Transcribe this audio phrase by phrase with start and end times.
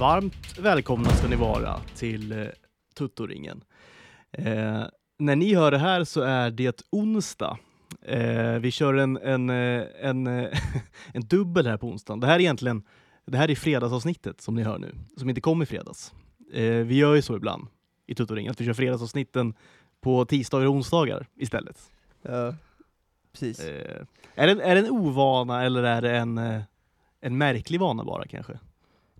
[0.00, 2.46] Varmt välkomna ska ni vara till eh,
[2.94, 3.64] Tuttoringen.
[4.32, 4.82] Eh,
[5.18, 7.58] när ni hör det här så är det onsdag.
[8.02, 10.58] Eh, vi kör en, en, eh, en, eh,
[11.14, 12.20] en dubbel här på onsdagen.
[12.20, 12.82] Det här är egentligen
[13.26, 16.14] det här är fredagsavsnittet som ni hör nu, som inte kom i fredags.
[16.52, 17.68] Eh, vi gör ju så ibland
[18.06, 19.54] i Tuttoringen, att vi kör fredagsavsnitten
[20.00, 21.78] på tisdagar och onsdagar istället.
[22.22, 22.54] Ja,
[23.32, 23.60] precis.
[24.34, 26.38] Är, det, är det en ovana eller är det en,
[27.20, 28.58] en märklig vana bara kanske?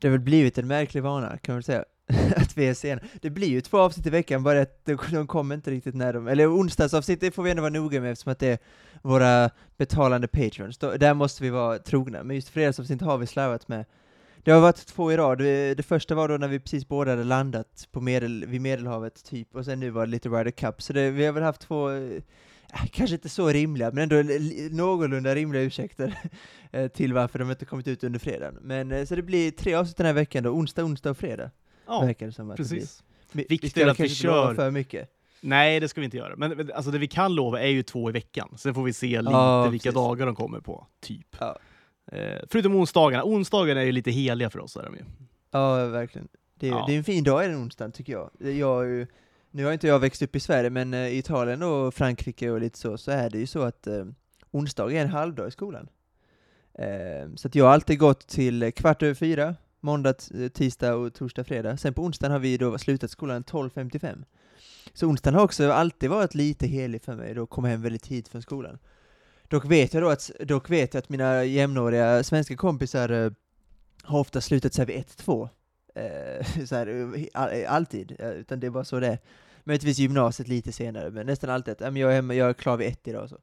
[0.00, 1.84] Det har väl blivit en märklig vana, kan man säga.
[2.36, 3.00] att vi är sena.
[3.20, 6.28] Det blir ju två avsnitt i veckan, bara att de, kommer inte riktigt när de...
[6.28, 8.58] Eller onsdagsavsnitt, det får vi ändå vara noga med eftersom att det är
[9.02, 10.78] våra betalande patrons.
[10.78, 13.84] Då, där måste vi vara trogna, men just fredagsavsnitt har vi slarvat med.
[14.42, 15.38] Det har varit två i rad.
[15.38, 19.24] Det, det första var då när vi precis båda hade landat på medel, vid Medelhavet,
[19.24, 20.82] typ, och sen nu var det lite Ryder Cup.
[20.82, 21.88] Så det, vi har väl haft två
[22.92, 24.16] kanske inte så rimliga, men ändå
[24.70, 26.18] någorlunda rimliga ursäkter
[26.72, 28.58] eh, till varför de inte kommit ut under fredagen.
[28.62, 31.50] Men eh, så det blir tre avsnitt den här veckan då, onsdag, onsdag och fredag.
[31.86, 33.02] Ja, verkar det som att precis.
[33.32, 33.46] Det blir.
[33.48, 35.08] Viktigt vi att vi kör- för mycket.
[35.40, 36.36] Nej, det ska vi inte göra.
[36.36, 38.54] Men men, alltså, det vi kan lova är ju två i veckan.
[38.58, 39.94] Sen får vi se lite Ja, vilka precis.
[39.94, 41.36] dagar de kommer på, typ.
[41.40, 41.58] Ja.
[42.12, 43.24] Eh, förutom onsdagarna.
[43.24, 44.76] Onsdagarna är ju lite heliga för oss.
[44.76, 45.02] Är de ju.
[45.50, 46.28] Ja, verkligen.
[46.54, 46.84] Det är, Ja.
[46.88, 48.30] det är en fin dag i den onsdagen, tycker jag.
[48.56, 49.06] Jag har ju,
[49.50, 52.78] nu har inte jag växt upp i Sverige, men i Italien och Frankrike och lite
[52.78, 54.04] så, så är det ju så att eh,
[54.50, 55.88] onsdag är en halvdag i skolan.
[56.74, 60.14] Eh, så att jag har alltid gått till kvart över fyra, måndag,
[60.54, 61.76] tisdag och torsdag, fredag.
[61.76, 64.24] Sen på onsdagen har vi då slutat skolan 12.55.
[64.94, 68.28] Så onsdagen har också alltid varit lite helig för mig, då kom hem väldigt tidigt
[68.28, 68.78] från skolan.
[69.48, 73.32] Dock vet jag då att, dock vet jag att mina jämnåriga svenska kompisar eh,
[74.02, 75.48] har ofta slutat sig vid 1-2.
[75.94, 79.18] Eh, så här, eh, all, alltid, eh, utan det är bara så det är.
[79.64, 82.52] Möjligtvis gymnasiet lite senare, men nästan alltid att "Ja, men jag, är hemma, jag är
[82.52, 83.28] klar vid ett idag.
[83.28, 83.36] Så,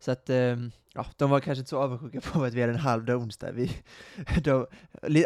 [0.00, 0.56] så att, eh,
[0.94, 3.52] ja, de var kanske inte så avundsjuka på att vi hade en halvdag onsdag.
[3.52, 3.70] Vi,
[4.42, 4.66] de,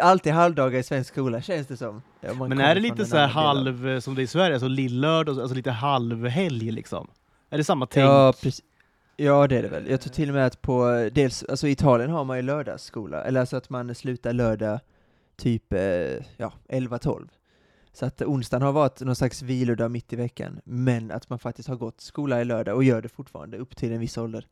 [0.01, 2.03] alltid halvdagar i svensk skola, känns det som.
[2.21, 5.55] Men är det lite så halv, eh, som det är i Sverige, alltså lillördag, alltså
[5.55, 7.11] lite halvhelg liksom?
[7.51, 8.05] Är det samma tänk?
[8.07, 8.65] Ja, precis.
[9.17, 9.91] Ja, det är det väl.
[9.91, 13.25] Jag tror till och med att på, dels, alltså i Italien har man ju lördagsskola,
[13.25, 14.81] eller alltså att man slutar lördag
[15.37, 15.81] typ, eh,
[16.37, 17.29] ja, 11-12.
[17.93, 21.69] Så att onsdagen har varit någon slags vilodag mitt i veckan, men att man faktiskt
[21.69, 24.47] har gått skola i lördag och gör det fortfarande upp till en viss ålder.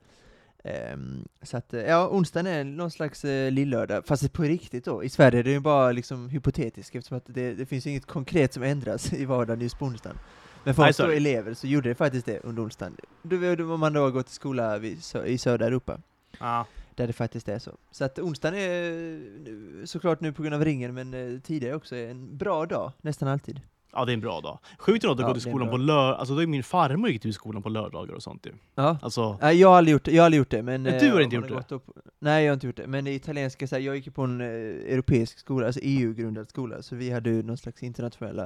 [0.64, 5.04] Ehm, så att, eh, ja, onsdagen är någon slags eh, lillördag, fast på riktigt då.
[5.04, 8.52] I Sverige är det ju bara liksom hypotetiskt, eftersom att det, det finns inget konkret
[8.52, 10.18] som ändras i vardagen just på onsdagen.
[10.64, 12.96] Men för oss då elever så gjorde det faktiskt det under onsdagen.
[13.22, 16.00] Då, då, om man då har gått i skola vid, i södra Europa,
[16.40, 16.66] Ja.
[16.96, 17.70] Där det faktiskt är så.
[17.90, 22.10] Så att onsdagen är såklart nu på grund av ringen, men eh, tidigare också är
[22.10, 23.60] en bra dag, nästan alltid.
[23.92, 24.58] ja, det är en bra dag.
[24.78, 27.10] Sjukt nog att Ja, går till det skolan på lördag, alltså då är min farmor
[27.10, 28.52] gick till skolan på lördagar och sånt ju.
[28.74, 28.98] Ja.
[29.02, 30.82] Alltså, Nej, jag har aldrig gjort det, jag har aldrig gjort det, men...
[30.82, 31.74] Men eh, du har inte gjort det?
[31.74, 34.22] upp- Nej, jag har inte gjort det, men i italienska, så här, jag gick på
[34.22, 34.46] en eh,
[34.92, 38.42] europeisk skola, alltså EU-grundad skola, så vi hade ju någon slags internationella,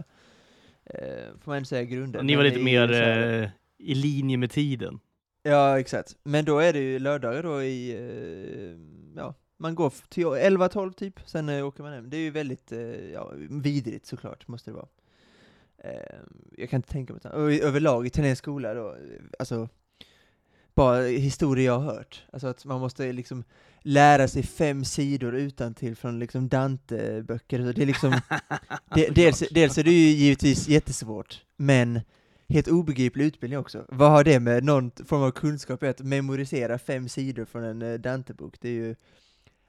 [0.85, 0.95] eh,
[1.41, 2.23] får man ändå säga, grunder.
[2.23, 2.93] ni var Men lite mer
[3.43, 3.49] eh,
[3.79, 5.01] i linje med tiden.
[5.49, 6.17] Ja, exakt.
[6.23, 8.79] Men då är det ju lördagar då i, eh,
[9.17, 12.11] ja, man går till 11-12 typ, sen eh, åker man hem.
[12.11, 14.89] Det är ju väldigt, eh, ja, vidrigt såklart, måste det vara.
[16.57, 17.33] Jag kan inte tänka mig.
[17.33, 18.97] Och i- överlag, italiensk skola då,
[19.39, 19.69] alltså,
[20.75, 22.25] bara historier jag har hört.
[22.33, 23.45] Alltså att man måste liksom
[23.83, 27.59] lära sig fem sidor utan till från liksom Dante-böcker.
[27.59, 28.21] Det är liksom,
[28.95, 32.01] det, dels, dels är det ju givetvis jättesvårt, men
[32.49, 33.85] helt obegriplig utbildning också.
[33.89, 37.99] Vad har det med någon form av kunskap att memorisera fem sidor från en eh,
[37.99, 38.55] Dante-bok?
[38.61, 38.97] Det är ju...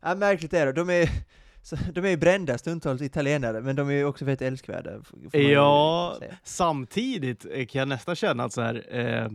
[0.01, 0.71] Ja, märkligt är det.
[0.71, 1.09] De är,
[1.93, 5.01] de är ju brända stundtals italienare, men de är ju också väldigt älskvärda.
[5.31, 9.29] Ja, samtidigt eh, kan jag nästan känna att så här, eh,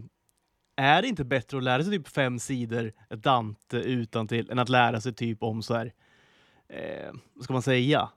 [0.76, 4.69] är det inte bättre att lära sig typ fem sidor Dante utan till än att
[4.69, 5.93] lära sig typ om så här,
[6.69, 8.09] eh, vad ska man säga?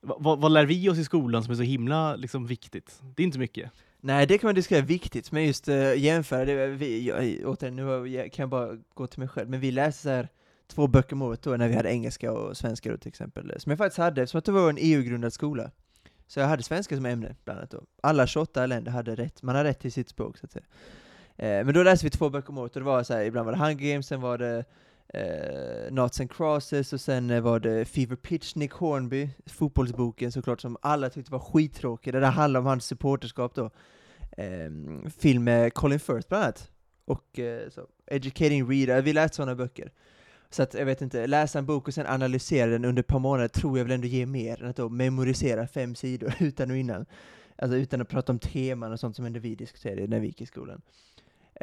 [0.00, 3.00] Vad, vad lär vi oss i skolan som är så himla liksom, viktigt?
[3.16, 3.70] Det är inte mycket.
[4.04, 8.08] Nej, det kan man diskutera viktigt, men just uh, jämföra det, vi, jag, återigen, nu
[8.08, 10.28] jag kan jag bara gå till mig själv, men vi läste så här
[10.66, 13.70] två böcker om året då, när vi hade engelska och svenska då till exempel, som
[13.70, 15.70] jag faktiskt hade, som att det var en EU-grundad skola.
[16.26, 17.82] Så jag hade svenska som ämne, bland annat då.
[18.02, 20.64] Alla 28 länder hade rätt, man har rätt till sitt språk så att säga.
[21.36, 23.46] Eh, men då läste vi två böcker om året, och det var så här, ibland
[23.46, 24.64] var det Hunger Games, sen var det
[25.12, 30.60] eh, Knots and Crosses, och sen eh, var det Fever Pitch, Nick Hornby, fotbollsboken såklart,
[30.60, 33.70] som alla tyckte var skittråkig, det där handlar om hans supporterskap då.
[34.36, 34.70] Eh,
[35.18, 36.70] film med Colin Firth bland annat.
[37.04, 39.92] Och eh, så, Educating Reader, vi läste sådana böcker.
[40.50, 43.18] Så att jag vet inte, läsa en bok och sen analysera den under ett par
[43.18, 46.76] månader tror jag väl ändå ger mer än att då memorisera fem sidor utan och
[46.76, 47.06] innan.
[47.56, 50.40] Alltså utan att prata om teman och sånt som ändå vi diskuterade när vi gick
[50.40, 50.82] i skolan.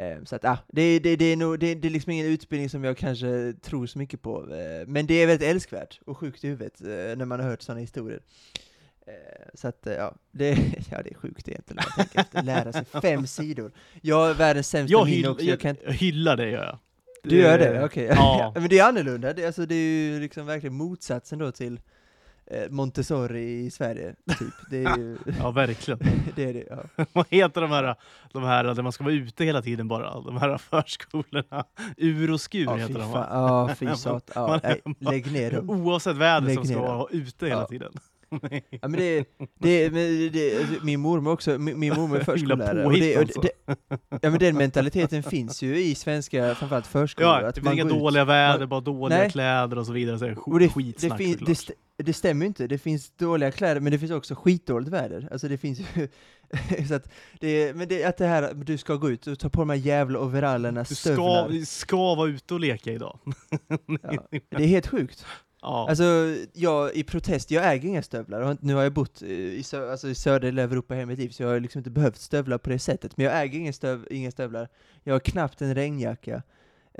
[0.00, 2.70] Eh, så att, ah, det, det, det, är nog, det, det är liksom ingen utbildning
[2.70, 4.54] som jag kanske tror så mycket på.
[4.54, 6.86] Eh, men det är väldigt älskvärt och sjukt i huvudet eh,
[7.16, 8.20] när man har hört sådana historier.
[9.54, 10.50] Så att, ja, det,
[10.90, 11.84] ja, det är sjukt egentligen.
[12.14, 12.42] efter.
[12.42, 13.72] Lära sig fem sidor.
[14.02, 15.44] Jag är världens sämsta Jag, hyll, också.
[15.44, 16.78] jag, kan, jag hyllar det gör jag.
[17.22, 17.84] du gör det?
[17.84, 18.04] Okej.
[18.04, 18.52] Ja.
[18.58, 19.32] Men det är annorlunda.
[19.32, 21.80] Det, alltså, det är ju liksom verkligen motsatsen då till
[22.70, 24.54] Montessori i Sverige, typ.
[24.70, 26.00] Det är ju, Ja, verkligen.
[26.36, 27.04] det är det, ja.
[27.12, 27.94] Vad heter de här,
[28.32, 30.20] de här där man ska vara ute hela tiden bara?
[30.20, 31.64] De här förskolorna?
[31.96, 33.26] Ur och skur Ja, heter de va?
[33.30, 34.30] Ja, fy sat.
[34.34, 35.70] Ja, Man- nej, lägg ner dem.
[35.70, 37.66] Oavsett väder Lägg så ska vara ute hela Ja.
[37.66, 37.92] tiden.
[38.70, 39.24] Ja, men det,
[39.58, 42.84] det, men det, alltså, min mormor också, min, min mormor är förskollärare.
[42.86, 43.76] Och det, och påhitt det,
[44.22, 47.30] ja men den mentaliteten finns ju i svenska, framförallt förskolor.
[47.30, 49.30] Ja, det finns inga går ut- dåliga väder, bara dåliga Nej.
[49.30, 50.18] kläder och så vidare.
[50.18, 51.70] Så är det Och det, sk- skitsnack det, fin, det,
[52.02, 55.28] det stämmer ju inte, det finns dåliga kläder men det finns också skitdåligt väder.
[55.32, 56.08] Alltså det finns ju,
[56.88, 57.10] så att
[57.40, 59.76] det, men det, att det här, du ska gå ut och ta på de här
[59.76, 61.48] jävla overallerna, Du stövlar.
[61.48, 63.18] ska, ska vara ute och leka idag.
[64.02, 65.26] Ja, det är helt sjukt.
[65.62, 65.86] Ja.
[65.88, 69.62] Alltså, jag i protest, jag äger inga stövlar, och nu har jag bott eh, i,
[69.62, 72.58] sö alltså, i södra Europa hela mitt liv, så jag har liksom inte behövt stövlar
[72.58, 74.68] på det sättet, men jag äger inga, stöv inga stövlar,
[75.04, 76.42] jag har knappt en regnjacka,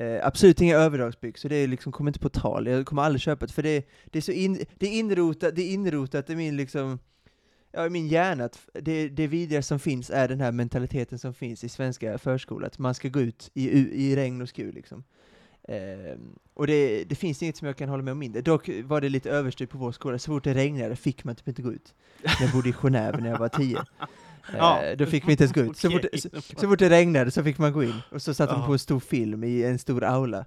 [0.00, 3.46] eh, absolut inga överdragsbyxor, det är liksom, kommer inte på tal, jag kommer aldrig köpa
[3.46, 6.56] det, för det, det är så in, det är inrotat, det är inrotat i min
[6.56, 6.98] liksom,
[7.72, 11.34] ja, i min hjärna, att det, det vidriga som finns är den här mentaliteten som
[11.34, 13.68] finns i svenska förskolor, att man ska gå ut i,
[14.08, 15.04] i regn och skur liksom.
[15.62, 16.18] Eh,
[16.54, 18.42] och det, det finns inget som jag kan hålla med om mindre.
[18.42, 21.48] Dock var det lite överstyrt på vår skola, så fort det regnade fick man typ
[21.48, 21.94] inte gå ut.
[22.40, 23.84] Jag bodde i Genève när jag var tio.
[24.56, 24.82] Ja.
[24.82, 25.76] Ehm, då fick vi inte ens gå ut.
[25.76, 26.28] Så fort, så,
[26.60, 28.78] så fort det regnade så fick man gå in, och så satte de på en
[28.78, 30.44] stor film i en stor aula.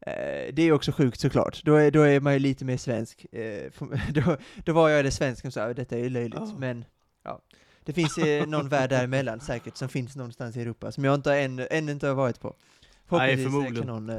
[0.00, 3.26] Ehm, det är också sjukt såklart, då är, då är man ju lite mer svensk.
[3.72, 6.54] För- då, då var jag det svenska som sa detta är ju löjligt, Ja.
[6.58, 6.84] men
[7.24, 7.40] ja.
[7.84, 11.34] Det finns eh, någon värld däremellan säkert, som finns någonstans i Europa, som jag inte
[11.34, 12.54] ännu, ännu inte har varit på.
[13.08, 13.86] Förhoppningsvis, eh, förmodligen.
[13.86, 14.16] Någon, eh,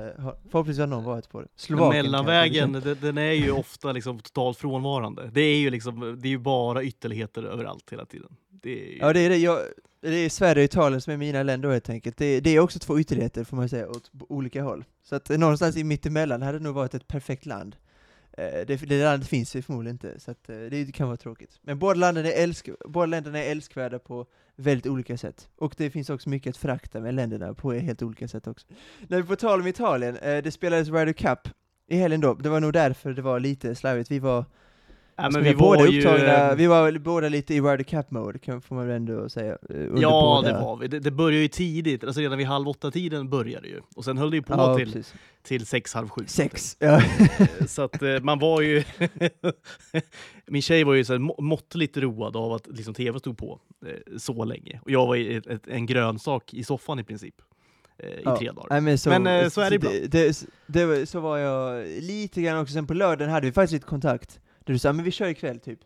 [0.50, 1.48] förhoppningsvis har någon varit på det.
[1.56, 2.94] Slovakien mellanvägen, kanske.
[2.94, 5.30] den, är ju ofta liksom totalt frånvarande.
[5.34, 8.30] Det är ju liksom, det är ju bara ytterligheter överallt hela tiden.
[8.50, 9.38] Det är ju, Ja, det är det.
[9.38, 9.60] Jag,
[10.02, 12.18] det är Sverige och Italien som är mina länder helt enkelt.
[12.18, 14.84] Det, det är också två ytterligheter får man säga, åt olika håll.
[15.04, 17.76] Så att någonstans i mittemellan hade det nog varit ett perfekt land.
[18.40, 21.60] Eh, det, det landet finns ju förmodligen inte, så att eh, det kan vara tråkigt.
[21.62, 24.26] Men båda, länderna är älsk, båda länderna är älskvärda på
[24.56, 25.50] väldigt olika sätt.
[25.56, 28.68] Och det finns också mycket att förakta med länderna på helt olika sätt också.
[29.08, 31.40] När vi får tal om Italien, eh, det spelades Ryder Cup
[31.88, 34.12] i helgen då, det var nog därför det var lite slarvigt.
[34.12, 34.46] Vi var
[35.20, 36.00] ja, Alltså, men vi vi var ju...
[36.00, 39.58] upptagna, vi var väl båda lite i Ryder Cup-mode, kan- får man väl ändå säga.
[39.70, 40.88] eh, Ja, det var vi.
[40.88, 43.82] Det, det började ju tidigt, alltså redan vid halv åtta-tiden började det ju.
[43.96, 45.14] Och sen höll det ju på Ja, till, precis.
[45.44, 46.22] till sex, halv sju.
[46.28, 46.78] Sex.
[46.80, 46.96] Ja.
[46.98, 47.02] Eh,
[47.68, 48.84] Så att eh, man var ju...
[50.48, 53.60] Min tjej var ju så här må- måttligt road av att liksom, tv stod på
[54.18, 54.80] så länge.
[54.84, 57.36] Och jag var ju ett, en grönsak i soffan i princip.
[58.04, 58.38] I Ja.
[58.38, 58.82] tre dagar.
[58.82, 59.96] Men så, Men, eh, så är det ibland.
[59.96, 60.08] det,
[60.68, 63.86] det, det, Så var jag lite grann också, sen på lördagen hade vi faktiskt lite
[63.86, 64.40] kontakt,
[64.70, 65.80] där du sa men vi kör ikväll typ.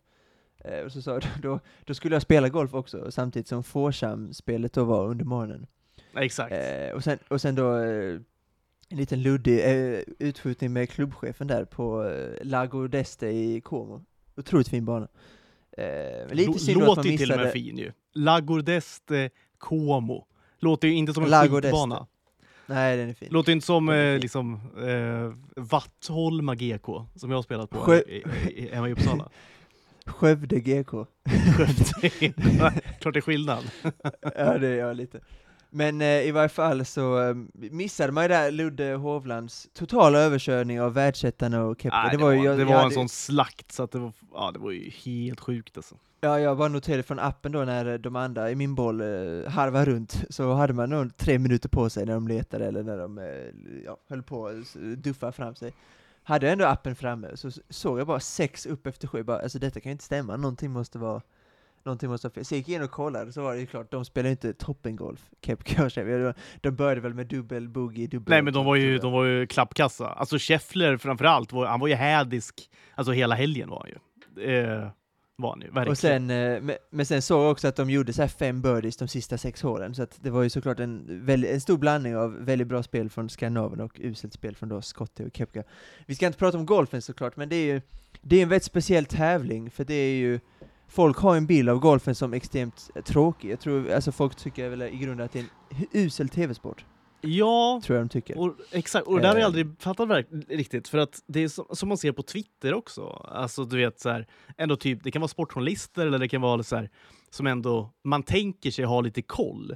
[0.58, 4.74] Eh, och så sa du, då, då skulle jag spela golf också, samtidigt som Foursome-spelet
[4.74, 5.68] då var under morgonen.
[6.16, 6.54] Exakt.
[6.54, 8.20] Eh, och, sen, och sen då eh,
[8.90, 14.02] en liten luddig eh, utskjutning med klubbchefen där på eh, Lago d'Este i Como.
[14.36, 15.08] Otroligt fin bana.
[15.78, 17.64] Eh, lite synd att man Låter ju till och med missade...
[17.64, 17.92] fin ju.
[18.14, 20.28] Lagor d'Este Como.
[20.60, 22.08] Låter ju inte som en Lago skitbana.
[22.74, 23.28] Nej, den är fin.
[23.32, 24.54] Låter inte som eh, liksom,
[24.88, 28.24] eh, Vattholma GK, som jag har spelat på Sjö- i,
[28.56, 29.30] i, hemma i Uppsala.
[30.06, 30.92] Skövde GK.
[31.58, 32.34] Skövde.
[33.00, 33.64] Klart det är skillnad.
[34.38, 35.20] ja, det jag lite.
[35.76, 40.82] Men eh, i varje fall så eh, missade man ju där Ludde Hovlands totala överkörning
[40.82, 41.98] av världsettan och Kepka.
[42.04, 44.00] Nej, det var, ju, jag, det jag var en hade- sån slakt så att det
[44.00, 45.96] var, ja, det var ju helt sjukt alltså.
[46.22, 49.08] Ja, jag bara noterade från appen då när de andra i min boll eh,
[49.52, 52.98] harvade runt, så hade man nog tre minuter på sig när de letade eller när
[52.98, 53.26] de eh,
[53.86, 55.74] ja, höll på att duffa fram sig.
[56.24, 59.60] Hade jag ändå appen framme så såg jag bara sex upp efter sju, bara, alltså
[59.60, 61.22] detta kan ju inte stämma, någonting måste vara
[61.86, 62.46] Någonting måste vara fel.
[62.46, 64.54] Så jag gick in och kollade, så var det ju klart, de spelar ju inte
[64.54, 65.90] toppengolf, Kepka.
[66.62, 68.30] De började väl med dubbel boogie, dubbel...
[68.30, 70.08] Nej men de var ju, de var ju klappkassa.
[70.08, 74.54] Alltså Scheffler framförallt, var, han var ju hädisk, alltså hela helgen var han ju.
[74.54, 74.90] Eh,
[75.36, 75.92] var han ju, verkligen.
[75.92, 79.08] Och sen, eh, men, sen såg jag också att de gjorde så fem birdies de
[79.08, 82.46] sista sex hålen, så att det var ju såklart en, väldigt, en stor blandning av
[82.46, 85.64] väldigt bra spel från Skandinavien och uselt spel från då Scottie och Kepka.
[86.06, 87.82] Vi ska inte prata om golfen såklart, men det är ju
[88.22, 90.40] det är en väldigt speciell tävling, för det är ju
[90.88, 93.52] Folk har en bild av golfen som extremt tråkig.
[93.52, 96.86] Jag tror, alltså folk tycker väl i grunden att det är en usel tv-sport.
[97.26, 98.40] Ja, Tror jag de tycker.
[98.40, 99.08] och, exakt.
[99.08, 99.46] Och det där har jag Eh.
[99.46, 100.88] aldrig fattat riktigt.
[100.88, 103.08] För att det är som, som man ser på Twitter också.
[103.32, 106.64] Alltså du vet så här, ändå typ, det kan vara sportjournalister eller det kan vara
[106.64, 106.90] så här,
[107.30, 109.76] som ändå man tänker sig ha lite koll.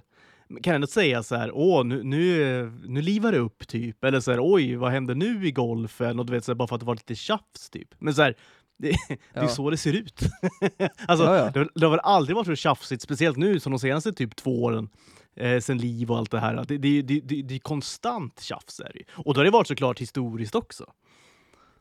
[0.49, 4.03] Man kan ändå säga så här, åh nu, nu, nu livar det upp typ.
[4.03, 6.19] Eller så här, oj vad händer nu i golfen?
[6.19, 7.89] Och du vet så här, bara för att det var lite tjafs typ.
[7.99, 8.35] Men så här,
[8.77, 9.47] Det, det är Ja.
[9.47, 10.19] så det ser ut.
[11.07, 11.49] alltså, Ja, ja.
[11.51, 14.63] Det, det har väl aldrig varit så tjafsigt, speciellt nu som de senaste typ två
[14.63, 14.89] åren,
[15.35, 16.65] eh, sen liv och allt det här.
[16.67, 18.79] Det, det, det, det, det är konstant tjafs.
[18.79, 19.03] Är det.
[19.25, 20.85] Och då har det varit såklart historiskt också.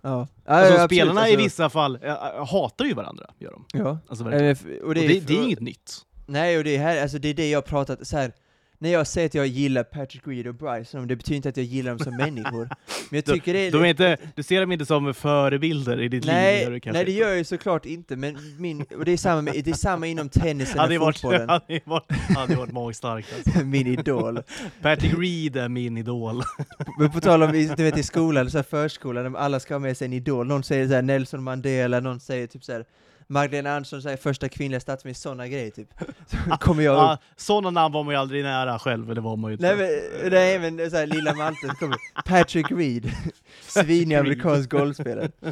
[0.03, 0.11] Ja.
[0.45, 3.65] Ja, Alltså, ja, absolut, spelarna i alltså- vissa fall eh, hatar ju varandra, gör de.
[3.73, 3.99] Ja.
[4.09, 4.31] Alltså.
[4.33, 5.93] Eh, f- Och och det, det, är- det inget nytt.
[6.27, 8.33] Nej, och det är, här, alltså det är det jag pratat så här.
[8.79, 11.67] När jag säger att jag gillar Patrick Reed och Bryson, det betyder inte att jag
[11.67, 12.69] gillar dem som människor.
[13.11, 13.71] Men jag De- tycker det är...
[13.73, 16.35] De är inte, du ser dem inte som förebilder i ditt liv?
[16.35, 19.43] nej, kanske nej, det gör jag ju såklart inte, men min, och det är samma,
[19.43, 21.49] med, det är samma inom tennisen och varit, fotbollen.
[21.49, 23.29] hade varit, hade varit magstarkt.
[23.37, 23.65] Alltså.
[23.65, 24.43] min idol.
[24.83, 26.43] Patrick Reed är min idol.
[26.99, 29.97] Men på tal om, du vet i skolan, så här förskolan, alla ska ha med
[29.97, 30.47] sig en idol.
[30.47, 32.85] Någon säger så här Nelson Mandela, någon säger typ så här
[33.29, 35.89] Magdalena Andersson säger första kvinnliga statsminister, sådana grejer typ.
[36.27, 36.99] Så kommer jag upp.
[36.99, 39.75] Ja, sådana namn var man ju aldrig nära själv, det var man ju inte.
[39.77, 43.11] Nej men, nej men så här, lilla Malte, kommer Patrick Reed,
[43.67, 45.31] svinig amerikansk golfspelare.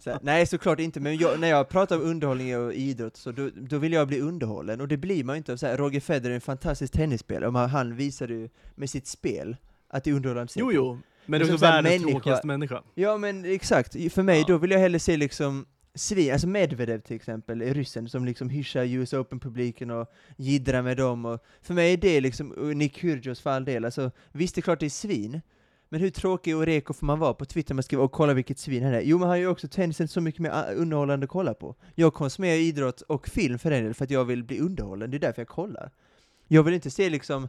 [0.00, 3.32] Så här, nej såklart inte, men jag, när jag pratar om underhållning och idrott så
[3.32, 6.00] då, då vill jag bli underhållen, och det blir man ju inte så här, Roger
[6.00, 9.56] Federer är en fantastisk tennisspelare, och han- visade ju med sitt spel
[9.88, 10.98] att det är underhållande Jo, jo.
[11.26, 12.82] Men det är också världens tråkigaste människa.
[12.94, 14.44] Ja men exakt, för mig Ja.
[14.48, 18.84] då vill jag hellre se liksom svin, alltså Medvedev till exempel, ryssen som liksom hyschar
[18.84, 23.40] US Open-publiken och jiddrar med dem och för mig är det liksom, och Nick Kyrgios
[23.40, 25.40] för all del, alltså visst det är klart det är svin,
[25.88, 28.58] men hur tråkig och reko får man vara på Twitter Man skriver och kolla vilket
[28.58, 29.00] svin han är?
[29.00, 31.74] Jo men han gör ju också tennisen så mycket mer ah, underhållande att kolla på.
[31.94, 35.16] Jag konsumerar idrott och film för den del för att jag vill bli underhållen, det
[35.16, 35.90] är därför jag kollar.
[36.48, 37.48] Jag vill inte se liksom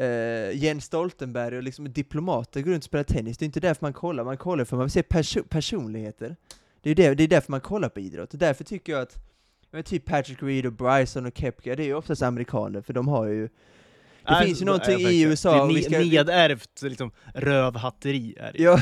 [0.00, 3.86] Uh, Jens Stoltenberg och liksom diplomater gå runt och spela tennis, det är inte därför
[3.86, 6.36] man kollar, man kollar för man vill se perso personligheter.
[6.82, 9.18] Det är, det, det är därför man kollar på idrott, och därför tycker jag att
[9.70, 13.08] vet, typ Patrick Reed och Bryson och Kepka, det är ju oftast amerikaner, för de
[13.08, 13.48] har ju
[14.24, 15.22] det Nej, finns ju någonting i.
[15.22, 18.34] USA, Det är ne- ska- nedärvt liksom, rövhatteri.
[18.38, 18.62] Är det.
[18.62, 18.78] Ja,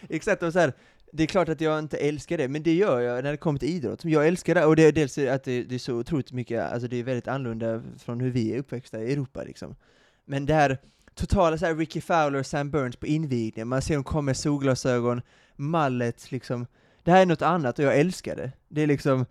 [0.08, 0.72] exakt, och så här,
[1.12, 3.58] det är klart att jag inte älskar det, men det gör jag när det kommer
[3.58, 4.04] till idrott.
[4.04, 6.88] Jag älskar det, och det är dels att det, det är så otroligt mycket, alltså
[6.88, 9.76] det är väldigt annorlunda från hur vi är uppväxta i Europa liksom.
[10.24, 10.78] Men det här
[11.14, 14.36] totala så här Ricky Fowler och Sam Burns på invigningen, man ser dem komma med
[14.36, 15.22] solglasögon,
[15.56, 16.66] mallet liksom.
[17.04, 18.52] Det här är något annat och jag älskar det.
[18.68, 19.26] Det är liksom,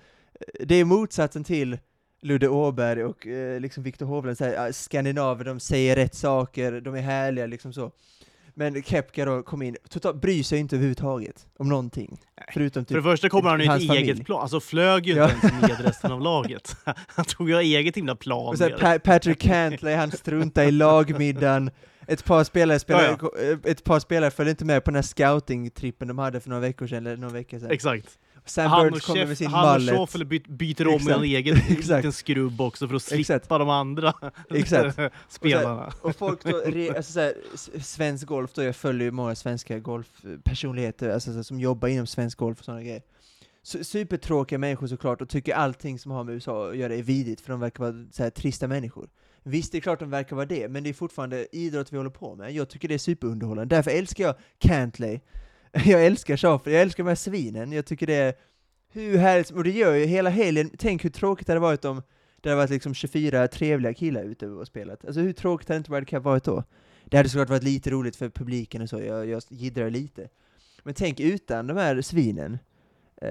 [0.60, 1.78] det är motsatsen till
[2.22, 6.96] Ludde Åberg och eh, liksom Viktor Hovland, så här, skandinaver, de säger rätt saker, de
[6.96, 7.92] är härliga liksom så.
[8.54, 12.20] Men Kepka då kom in, totalt, bryr sig inte överhuvudtaget om någonting.
[12.54, 14.12] Förutom För det typ, första kommer han ju hans ett familj.
[14.12, 16.76] eget plan, alltså flög ju inte ens med resten av laget.
[17.08, 18.48] Han tog ju eget himla plan.
[18.48, 21.72] och så här, pa Patrick Cantley, han struntar i lagmiddagen.
[22.14, 23.18] Ett par spelare, spelade,
[23.64, 26.88] ett par spelare följde inte med på den här scouting-trippen de hade för några veckor
[26.88, 27.72] sedan, eller några veckor sedan.
[27.72, 28.18] Exakt.
[28.46, 29.96] Sam han Burns och, kommer med sin han och mallet.
[29.96, 33.50] Schoffel by, byter om med en egen liten skrubb också för att slippa Exakt.
[33.50, 34.14] de andra
[34.50, 35.00] Exakt.
[35.30, 35.94] spelarna.
[36.02, 39.80] Och folk då, re, alltså såhär, s- svensk golf då, jag följer ju många svenska
[39.80, 43.02] golfpersonligheter, alltså så, som jobbar inom svensk golf och sådana grejer.
[43.66, 47.42] Su- Supertråkiga människor såklart, och tycker allting som har med USA att göra är vidrigt,
[47.42, 49.10] för de verkar vara så här, trista människor.
[49.44, 52.10] Visst, det är klart de verkar vara det, men det är fortfarande idrott vi håller
[52.10, 52.52] på med.
[52.52, 55.20] Jag tycker det är superunderhållande, därför älskar jag Cantley.
[55.86, 58.34] Jag älskar Schaffer, jag älskar de här svinen, jag tycker det är
[58.90, 62.02] hur härligt, och det gör ju hela helgen, tänk hur tråkigt det hade varit om
[62.42, 65.06] det hade varit liksom 24 trevliga killar ute och spelat.
[65.06, 66.64] Alltså hur tråkigt hade inte World Cup varit då?
[67.06, 70.30] Det hade såklart varit lite roligt för publiken och så, jag, jag gidrar lite.
[70.84, 72.58] Men tänk utan de här svinen.
[73.22, 73.30] Eh,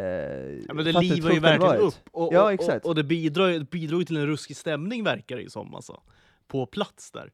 [0.68, 1.94] Ja, men det livar ju verkligen upp.
[2.12, 2.85] Och, Ja, exakt.
[2.85, 6.02] Och, och det bidrar, bidrar ju till en ruskig stämning verkar det ju som alltså.
[6.49, 7.25] På plats där.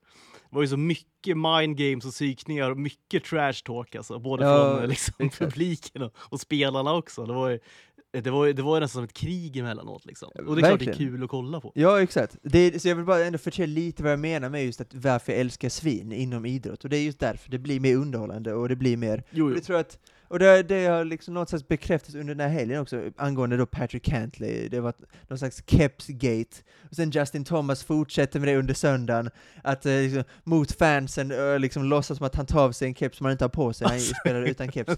[0.50, 4.18] Det var ju så mycket mind games och psykningar och mycket trash talk alltså.
[4.18, 7.26] Både Ja, från eh, liksom, publiken och, och spelarna också.
[7.26, 7.58] Det var ju
[8.22, 10.28] det var, det var nästan som ett krig emellanåt liksom.
[10.46, 11.10] Och det är klart det är Verkligen.
[11.12, 11.72] kul att kolla på.
[11.74, 12.36] Ja, exakt.
[12.42, 15.32] Det så jag vill bara ändå förtälja lite vad jag menar med just att varför
[15.32, 17.50] jag älskar svin inom idrott, och det är just därför.
[17.50, 19.54] Det blir mer underhållande och det blir mer Jo, jo.
[19.54, 19.98] det tror jag att,
[20.28, 23.66] och det, det har liksom något slags bekräftats under den här helgen också, angående då
[23.66, 24.94] Patrick Cantley, det var
[25.28, 26.56] någon slags kepsgate,
[26.90, 29.30] och sen Justin Thomas fortsätter med det under söndagen,
[29.62, 32.94] att eh, liksom, mot fansen eh, liksom låtsas som att han tar av sig en
[32.94, 34.96] keps som han inte har på sig, han spelar utan keps.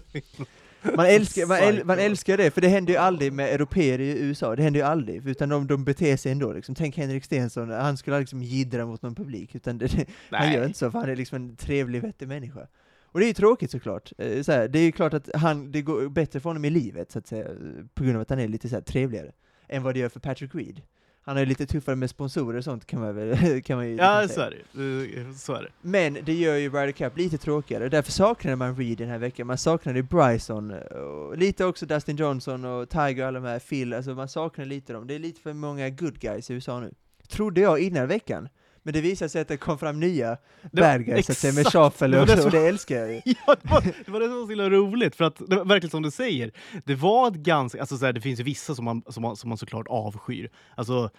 [0.81, 4.19] Man älskar, man, äl, man älskar det, för det händer ju aldrig med europeer i
[4.19, 6.75] USA, det händer ju aldrig, utan de, de beter sig ändå liksom.
[6.75, 10.65] Tänk Henrik Stenson, han skulle aldrig liksom jiddra mot någon publik, utan det, han gör
[10.65, 12.67] inte så, för han är liksom en trevlig, vettig människa.
[13.11, 14.11] Och det är ju tråkigt såklart.
[14.17, 16.69] Eh, Så här, det är ju klart att han, det går bättre för honom i
[16.69, 17.47] livet, så att säga,
[17.93, 19.31] på grund av att han är lite så här trevligare,
[19.67, 20.81] än vad det gör för Patrick Reed.
[21.21, 24.21] Han är lite tuffare med sponsorer och sånt, kan man väl kan man ju Ja,
[24.21, 25.33] liksom så är det.
[25.37, 25.69] Så är det.
[25.81, 29.47] Men det gör ju Ryder Cup lite tråkigare, därför saknade man Reed den här veckan,
[29.47, 33.93] man saknade Bryson, och lite också Dustin Johnson och Tiger och alla de här, Phil,
[33.93, 35.07] alltså man saknar lite dem.
[35.07, 36.93] Det är lite för många good guys i USA nu.
[37.27, 38.49] Trodde jag innan veckan.
[38.83, 40.37] Men det visade sig att det kom fram nya
[40.71, 41.73] Det bad guys, att säga, med exakt.
[41.99, 43.21] shuffle och, det och det älskar jag ju.
[43.47, 45.65] Ja, det var, det var det som var så himla roligt, för att det var
[45.65, 46.51] verkligen som du säger,
[46.85, 49.35] det var ett ganska, alltså så här, det finns ju vissa som man, som man,
[49.35, 50.49] som man såklart avskyr.
[50.75, 51.09] Alltså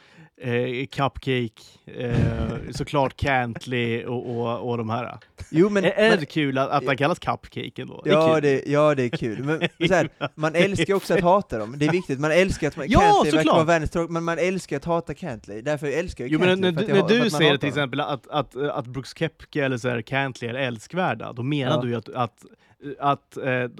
[0.41, 2.13] eh, Cupcake, eh,
[2.71, 5.19] såklart Cantley och, och, och de här.
[5.51, 8.03] Jo men, är, är men det kul att, att han kallas Cupcake ändå?
[8.05, 11.87] Ja, det, ja det är kul, men här, man älskar också att hata dem, det
[11.87, 14.85] är viktigt, man älskar att man, Ja, Cantley verkar vara världens men man älskar att
[14.85, 17.50] hata Cantley, därför älskar jag Jo, men Cantley, när, du- jag, när för du säger
[17.51, 21.43] hatar till exempel att, att, att Brooks Kepke eller så här Cantley är älskvärda, då
[21.43, 21.83] menar Ja.
[21.83, 22.45] du ju att, att,
[22.99, 23.71] att eh,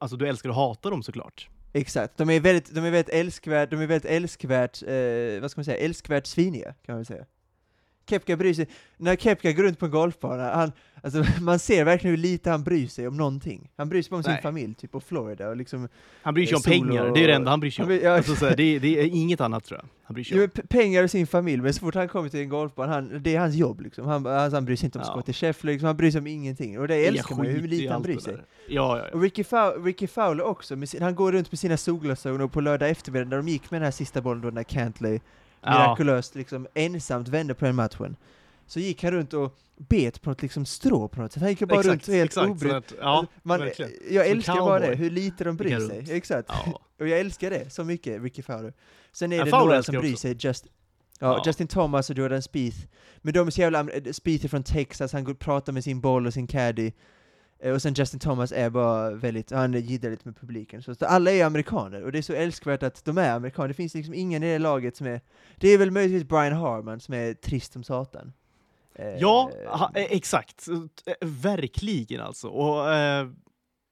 [0.00, 1.48] alltså, du älskar att hata dem såklart.
[1.72, 5.58] Exakt, de är väldigt, de är väldigt älskvärt, de är väldigt älskvärt, eh, vad ska
[5.58, 7.24] man säga, älskvärt sviniga, kan man väl säga.
[8.08, 10.72] Kepka bryr sig, när Kepka går runt på en golfbana, han,
[11.02, 13.70] alltså, man ser verkligen hur lite han bryr sig om någonting.
[13.76, 14.42] Han bryr sig bara om sin Nej.
[14.42, 15.88] familj, typ på Florida, och liksom,
[16.22, 17.88] Han bryr sig om Solo pengar, det är det enda han bryr sig om.
[17.88, 18.16] bryr- ja.
[18.16, 20.48] Alltså, så här, det, det är inget annat tror jag han bryr sig om.
[20.68, 23.40] pengar och sin familj, men så fort han kommer till en golfbana, han, det är
[23.40, 24.06] hans jobb liksom.
[24.06, 25.12] Han, alltså, han bryr sig inte om Ja.
[25.12, 26.78] Scottie Scheffler, liksom, han bryr sig om ingenting.
[26.78, 28.34] Och det älskar man hur lite han bryr sig.
[28.34, 29.14] Ja, ja, ja.
[29.14, 32.60] Och Ricky, Fow Ricky Fowler också, sin, han går runt med sina solglasögon och på
[32.60, 35.20] lördag eftermiddag när de gick med den här sista bollen då när Cantley.
[35.62, 38.16] Mirakulöst liksom ensamt vände på den matchen.
[38.66, 41.40] Så gick han runt och bet på något liksom strå på något sätt.
[41.42, 42.72] Han gick bara runt helt exakt, obrydd.
[42.74, 43.92] att, ja, Man, verkligen.
[44.10, 45.98] jag Som älskar bara det, hur lite de bryr sig.
[45.98, 46.10] runt.
[46.10, 46.48] Exakt.
[46.48, 46.80] Ja.
[47.00, 48.72] Och jag älskar det så mycket, Ricky Fowler.
[49.12, 50.20] Sen är Ja, det några som jag bryr också.
[50.20, 50.66] sig, Just,
[51.18, 51.42] ja, Ja.
[51.46, 52.78] Justin Thomas och Jordan Spieth.
[53.18, 55.84] Men de är så jävla, am- Spieth är från Texas, han går och pratar med
[55.84, 56.92] sin boll och sin caddy.
[57.60, 60.82] Eh, Och sen Justin Thomas är bara väldigt, han jiddar lite med publiken.
[60.82, 63.68] Så alla är amerikaner, och det är så älskvärt att de är amerikaner.
[63.68, 65.20] Det finns liksom ingen i det laget som är,
[65.56, 68.32] det är väl möjligtvis Brian Harman som är trist som satan.
[68.94, 70.68] Eh, Ja, ha, eh, exakt.
[70.68, 72.48] Eh, Verkligen alltså.
[72.48, 73.28] Och, eh,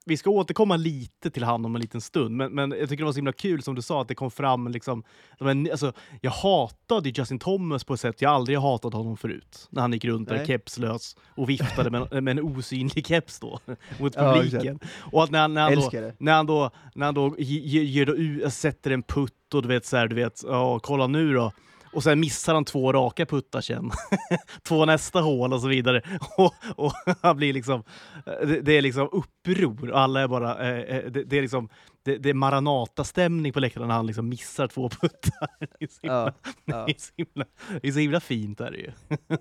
[0.09, 3.05] vi ska återkomma lite till han om en liten stund, men, men jag tycker det
[3.05, 5.03] var så himla kul som du sa att det kom fram liksom,
[5.41, 9.69] alltså, jag hatade ju Justin Thomas på ett sätt jag aldrig hatat honom förut.
[9.71, 13.59] När han gick runt där kepslös och viftade med, med en osynlig keps då
[14.01, 14.79] mot Ja, publiken.
[14.99, 17.83] och att när, han- när han då när han då, när han då ge- ge-
[17.85, 21.33] ger då sätter en putt och du vet så här, du vet, ja kolla nu
[21.35, 21.53] då.
[21.93, 23.91] Och sen missar han två raka puttar sen.
[24.63, 26.03] två nästa hål och så vidare.
[26.39, 27.85] Och, och han blir liksom,
[28.25, 29.91] det, det är liksom uppror.
[29.91, 31.69] Och Alla är bara, eh, eh, det, det är liksom,
[32.05, 35.49] det, det är Maranata-stämning på läktaren när han liksom missar två puttar.
[35.79, 36.33] Det är så himla, Ja,
[36.65, 37.45] ja, det är så himla,
[37.83, 38.91] det är så himla fint är det ju.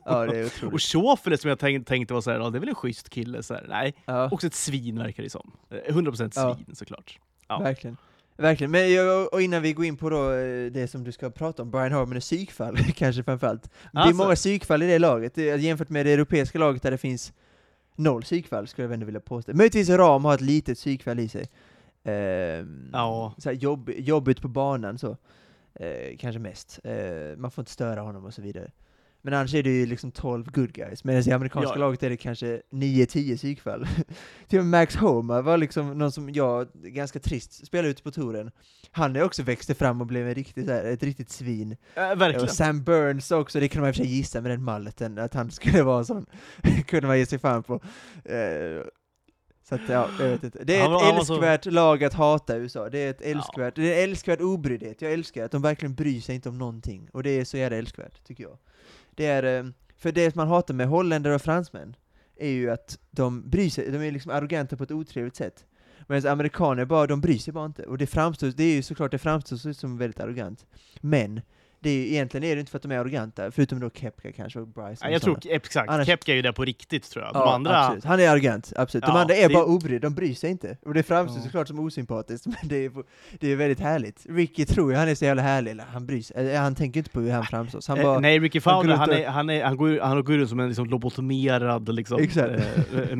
[0.05, 0.81] ja, det är Och otroligt.
[0.81, 3.43] Schofele som jag tänkte, tänkte var så här, ja, det är väl en schysst kille.
[3.43, 3.65] Så här.
[3.69, 4.29] Nej, Ja.
[4.31, 5.51] också ett svin verkar det som.
[5.69, 6.55] Eh, 100% Ja.
[6.55, 7.19] svin såklart.
[7.59, 7.97] Verkligen.
[8.37, 8.71] Verkligen.
[8.71, 11.71] Men och innan vi går in på då eh, det som du ska prata om,
[11.71, 13.63] Brian Harman och psykfall, kanske framförallt.
[13.63, 14.15] Det är Alltså.
[14.15, 17.33] många psykfall i det laget, jämfört med det europeiska laget där det finns
[17.95, 19.53] noll psykfall, skulle jag ändå vilja påstå.
[19.53, 21.49] Möjligtvis Ram har ett litet psykfall i sig.
[22.03, 23.33] Ehm, Ja.
[23.37, 25.17] så jobb, jobbigt på banan så.
[25.79, 26.79] Eh, kanske mest.
[26.83, 28.71] Eh, man får inte störa honom och så vidare.
[29.25, 31.79] Men annars är det ju liksom 12 good guys, medan i amerikanska Ja.
[31.79, 33.87] laget är det kanske 9-10 psykfall.
[34.47, 38.11] Till och med Max Homer var liksom någon som jag, ganska trist, spelade ute på
[38.11, 38.51] touren.
[38.91, 41.71] Han är också växte fram och blev en riktigt, här, ett riktigt svin.
[41.95, 42.41] Äh, verkligen.
[42.43, 45.17] Och Sam Burns också, det kunde man i och för sig gissa med den malleten,
[45.17, 46.25] att han skulle vara sån.
[46.87, 47.73] kunde man ge sig fan på.
[48.25, 48.83] Eh,
[49.69, 50.63] så att, ja, jag vet inte.
[50.63, 52.89] Det är Han ett var så- älskvärt lag att hata USA.
[52.89, 55.01] Det är ett älskvärt, det är en älskvärd obryddhet.
[55.01, 57.09] Jag älskar att de verkligen bryr sig inte om någonting.
[57.13, 58.57] Och det är så jävla älskvärt, tycker jag.
[59.15, 61.95] Det är, eh, för det man hatar med holländare och fransmän
[62.35, 65.65] är ju att de bryr sig, de är liksom arroganta på ett otrevligt sätt.
[66.07, 67.83] Medan amerikaner bara, de bryr sig bara inte.
[67.83, 70.65] Och det framstår, det är ju såklart, det framstår som väldigt arrogant.
[71.01, 71.41] Men,
[71.85, 74.59] det är egentligen är det inte för att de är arroganta, förutom då Kepka kanske
[74.59, 75.05] och Bryce.
[75.05, 77.33] Ja, jag tror exakt, Annars- Kepka är ju där på riktigt tror jag.
[77.33, 78.03] De Ja, andra, absolut.
[78.03, 79.05] Han är arrogant, absolut.
[79.05, 80.77] De Ja, andra är det- bara obrydda, de bryr sig inte.
[80.85, 81.43] Och det framstår Ja.
[81.45, 82.91] såklart som osympatiskt, men det är,
[83.39, 84.25] det är väldigt härligt.
[84.29, 87.09] Ricky tror ju han är så jävla härlig, eller han bryr sig, han tänker inte
[87.09, 87.81] på hur han framstår.
[87.87, 90.49] Han Eh, bara, nej, Ricky Fowler, han, är, han, är, han, går, han går runt
[90.49, 92.53] som en liksom, lobotomerad liksom, eh,
[93.11, 93.15] eh,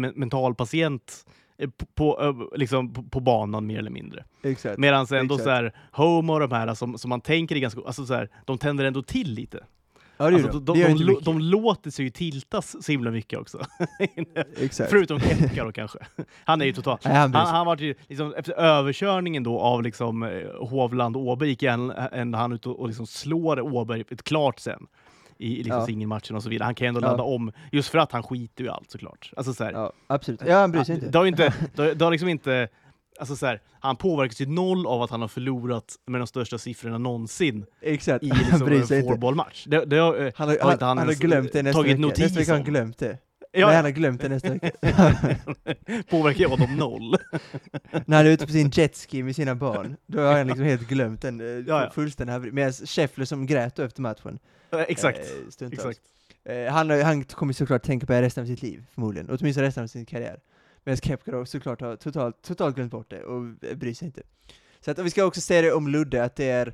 [1.58, 4.24] eh, på, eh, liksom, på, på banan mer eller mindre.
[4.44, 4.78] exakt.
[4.78, 8.06] Medan ändå så här, Homo och de här som, som man tänker är ganska, alltså
[8.06, 9.64] så här, de tänder ändå till lite.
[10.18, 10.80] Ja, det Alltså, de.
[10.80, 13.66] de, de, de, låter sig ju tiltas så himla mycket också.
[14.58, 14.90] Exakt.
[14.90, 16.00] Förutom Kepka då kanske.
[16.44, 17.06] Han är ju totalt...
[17.06, 21.22] Nej, han Han, han var ju liksom, efter överkörningen då av liksom, eh, Hovland och
[21.22, 24.88] Åberg gick en, han ut och, och liksom slår Åberg ett klart sen
[25.38, 25.86] i liksom Ja.
[25.86, 26.66] singelmatchen och så vidare.
[26.66, 27.08] Han kan ju ändå Ja.
[27.12, 29.32] ladda om, just för att han skiter ju i allt såklart.
[29.38, 30.42] Alltså, så här, Ja, absolut.
[30.48, 31.08] Ja, han bryr sig inte.
[31.10, 32.68] Det har inte, det har, det har liksom inte
[33.20, 36.58] Alltså så här, han påverkas ju noll av att han har förlorat med de största
[36.58, 38.24] siffrorna någonsin Exakt.
[38.24, 39.66] i liksom en floorball-match.
[39.68, 42.02] Det, det har, Han har, har han, han han har glömt det nästa tagit vecka.
[42.02, 43.18] notis Nästa vecka har han glömt det.
[43.56, 44.72] Ja, Nej, han har glömt det nästa vecka.
[46.10, 47.16] påverkar ju honom noll.
[48.06, 50.88] När han är ute på sin jetski med sina barn, då har han liksom helt
[50.88, 51.92] glömt den eh, Ja, ja.
[51.96, 52.52] fullständigt haveri.
[52.52, 54.40] Medan Scheffler som grät efter matchen.
[54.72, 55.20] Eh, Exakt.
[55.20, 55.90] eh, stundtals.
[55.90, 56.00] Exakt.
[56.46, 59.30] Eh, han, har- han kommer såklart tänka på det resten av sitt liv, förmodligen.
[59.40, 60.40] Åtminstone resten av sin karriär.
[60.84, 64.22] Medan Kepka då såklart har totalt, totalt glömt bort det och eh, bryr sig inte.
[64.82, 66.74] Så att, och vi ska också säga det om Ludde, att det är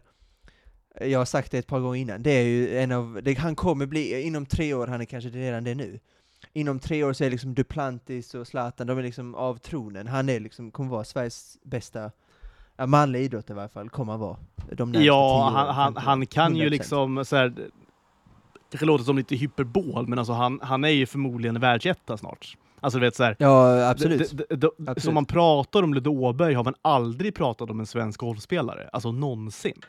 [1.01, 3.55] jag har sagt det ett par gånger innan, det är ju en av, det, han
[3.55, 5.99] kommer bli, inom tre år, han är kanske redan det nu.
[6.53, 10.07] Inom tre år så är liksom Duplantis och Zlatan, de är liksom av tronen.
[10.07, 12.11] Han är liksom, kommer vara Sveriges bästa,
[12.77, 14.37] ja, manliga idrott i varje fall, kommer han vara.
[14.71, 16.69] De Ja, han, han, 15 han kan ju 100%.
[16.69, 17.53] liksom så här,
[18.71, 22.57] kanske låter som lite hyperbol, men alltså han, han är ju förmodligen världsetta snart.
[22.79, 24.31] Alltså du vet så här, Ja, absolut.
[24.31, 25.03] d- d- d- Absolut.
[25.03, 29.11] Som man pratar om Ludde Åberg har man aldrig pratat om en svensk golfspelare, alltså
[29.11, 29.81] någonsin.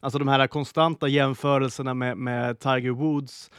[0.00, 3.50] Alltså de här konstanta jämförelserna med, med Tiger Woods,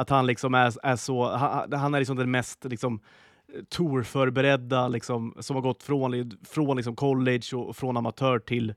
[0.00, 3.00] att han liksom är, är så, han, han är liksom den mest liksom,
[3.68, 8.74] tourförberedda liksom, som har gått från, från liksom college och från amatör till,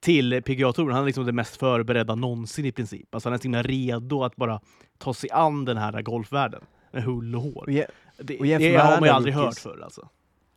[0.00, 0.92] till PGA-touren.
[0.94, 3.14] Han är liksom den mest förberedda någonsin i princip.
[3.14, 4.60] Alltså han är så himla redo att bara
[4.98, 6.62] ta sig an den här golfvärlden
[6.92, 7.62] med hull och hår.
[7.66, 7.86] Och je-
[8.18, 9.62] Det, och det har man ju aldrig hört rookies.
[9.62, 10.08] förr alltså.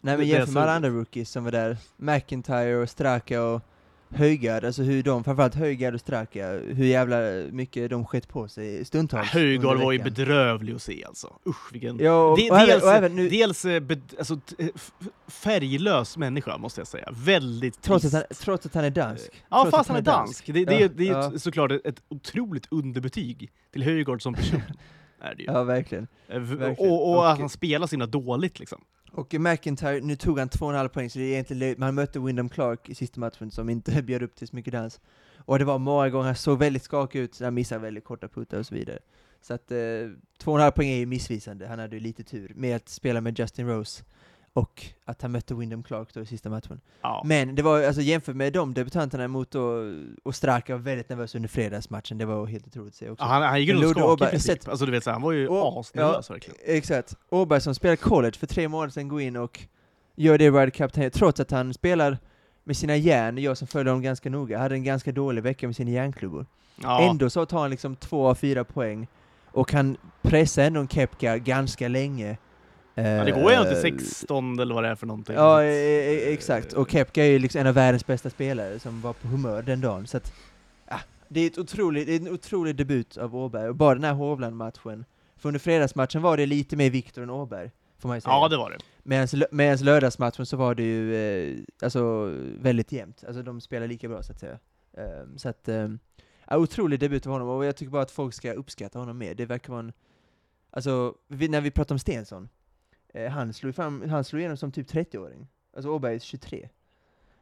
[0.02, 3.62] Nej men jämför med alla andra rookies som var där, McIntyre och Straka och
[4.12, 7.18] Höjgaard, alltså hur de, framförallt Höjgaard och Straka, hur jävla
[7.52, 9.30] mycket de skett på sig stundtals.
[9.30, 11.34] Höjgaard under var ju bedrövlig att se alltså.
[11.48, 12.00] Usch vilken...
[12.00, 13.84] Ja, och, De- och, dels, även, och även nu, dels eh,
[14.18, 14.68] alltså, eh,
[15.28, 17.10] färglös människa måste jag säga.
[17.12, 18.26] Väldigt trots att, trist.
[18.30, 19.32] han, trots att han är dansk.
[19.50, 20.46] Ja, trots fast att han är dansk.
[20.46, 21.32] Det, det, Ja, är- det är ja.
[21.40, 24.62] såklart ett, otroligt underbetyg till Höjgaard som person.
[25.22, 25.52] är det ju.
[25.52, 26.08] Ja, verkligen.
[26.28, 26.92] Eh, verkligen.
[26.92, 28.82] Och, och att Och- han spelar så himla dåligt liksom.
[29.12, 31.80] Och McIntyre, nu tog han två och en halv poäng, så det är egentligen löjligt,
[31.80, 34.74] men han mötte Wyndham Clark i sista matchen som inte bjöd upp till så mycket
[34.74, 35.00] dans.
[35.38, 38.28] Och det var många gånger han såg väldigt skakig ut, så han missade väldigt korta
[38.28, 39.00] puttar och så vidare.
[39.42, 39.78] Så att eh,
[40.38, 42.90] två och en halv poäng är ju missvisande, han hade ju lite tur med att
[42.90, 44.04] spela med Justin Rose
[44.54, 46.82] och att han mötte Wyndham Clark då i sista matchen.
[47.02, 47.22] Ja.
[47.26, 51.36] Men det var alltså jämfört med de debutanterna mot då, och Straka var väldigt nervös
[51.36, 53.24] under fredagsmatchen, det var helt otroligt att se också.
[53.24, 54.68] Ja, han, han gick runt och skakade i princip.
[54.68, 56.60] Alltså du vet, så han var ju asnervös verkligen.
[56.66, 57.16] Exakt.
[57.30, 59.60] Åberg som spelar college för tre månader sedan går in och
[60.16, 62.18] gör det Ryder Cup trots att han spelar
[62.64, 65.76] med sina järn, jag som följer honom ganska noga, hade en ganska dålig vecka med
[65.76, 66.46] sina järnklubbor.
[66.84, 67.02] Ja.
[67.02, 69.08] Ändå så tar han liksom två av fyra poäng,
[69.52, 72.38] och han pressar ändå en Kepka ganska länge.
[73.08, 75.36] Ja, det går ju till 16 eller vad det är för någonting.
[75.36, 76.74] Ja, e- e- exakt.
[76.74, 79.82] Och Kepka är ju liksom en av världens bästa spelare som var på humör den
[79.82, 80.08] dagen.
[80.08, 80.34] Så att,
[80.88, 84.04] ja, det är, ett otroligt, det är en otrolig debut av Åberg, och bara den
[84.04, 85.06] här Hovland-matchen.
[85.38, 88.34] För under fredagsmatchen var det lite mer Viktor än Åberg, får man ju säga.
[88.34, 88.78] Ja, det var det.
[89.52, 93.24] Medan lördagsmatchen så var det ju eh, alltså, väldigt jämnt.
[93.28, 94.60] Alltså de spelar lika bra så att säga.
[94.98, 96.00] Ehm, så att, um,
[96.48, 99.36] ja, otrolig debut av honom, och jag tycker bara att folk ska uppskatta honom mer.
[99.36, 99.94] Det verkar vara en,
[100.72, 102.50] alltså, vi, när vi pratar om Stensson,
[103.14, 105.48] eh, han, slog fram, han slog igenom som typ 30-åring.
[105.76, 106.70] Alltså Åberg är 23.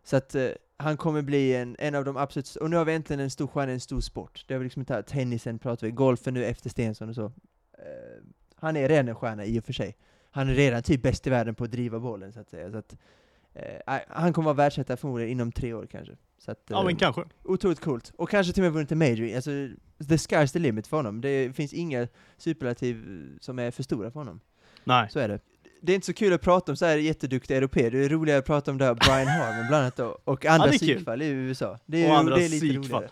[0.03, 2.93] Så att eh, han kommer bli en, en av de absolut, och nu har vi
[2.93, 4.45] äntligen en stor stjärna i en stor sport.
[4.47, 7.25] Det har vi liksom inte tennisen pratar vi, golfen nu efter Stensson och så.
[7.73, 8.23] Eh,
[8.55, 9.95] han är redan en stjärna i och för sig
[10.37, 12.71] han är redan typ bäst i världen på att driva bollen så att säga.
[12.71, 12.97] Så att,
[13.53, 16.15] eh, han kommer vara världsetta förmodligen inom tre år kanske.
[16.37, 17.23] Så att, Ja, men eh, kanske.
[17.43, 18.13] Otroligt coolt.
[18.17, 19.35] Och kanske till och med vunnit en major.
[19.35, 19.51] Alltså,
[20.07, 21.21] the sky's the limit för honom.
[21.21, 23.03] Det finns inga superlativ
[23.41, 24.39] som är för stora för honom.
[24.83, 25.09] Nej.
[25.09, 25.39] Så är det.
[25.81, 28.39] Det är inte så kul att prata om så här jätteduktiga europeer, det är roligare
[28.39, 31.77] att prata om det här Brian Harmon bland annat då, och andra psykfall i USA.
[31.85, 32.83] Det är, Och andra det är lite psykfall.
[32.83, 33.11] roligare.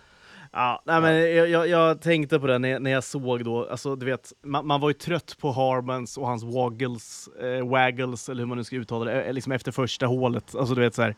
[0.52, 3.68] Ja, nej, men jag, jag, jag tänkte på det när jag, när jag såg då,
[3.72, 8.30] alltså du vet, man, man var ju trött på Harmons och hans waggles, eh, waggles,
[8.30, 10.56] eller hur man nu ska uttala det, eh, liksom efter första hålet.
[10.56, 11.16] Alltså du vet så här.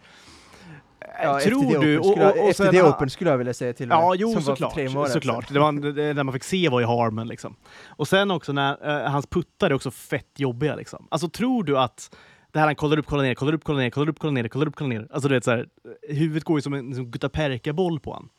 [1.23, 1.99] Ja, tror du...
[2.49, 3.97] efter sen- det Open skulle jag vilja säga till och med.
[3.97, 4.73] Ja, jo som såklart.
[5.09, 5.53] såklart.
[5.53, 7.55] Det var det, det man fick se var ju Harmon liksom.
[7.87, 11.07] Och sen också när eh, hans puttar är också fett jobbiga liksom.
[11.11, 12.15] Alltså tror du att
[12.51, 14.47] det här han kollar upp, kollar ner, kollar upp, kollar ner, kollar upp, kollar ner,
[14.47, 15.07] kollar upp, kollar ner.
[15.11, 15.67] Alltså du vet så här,
[16.09, 18.29] huvudet går ju som en liksom, guttaperka-boll på han.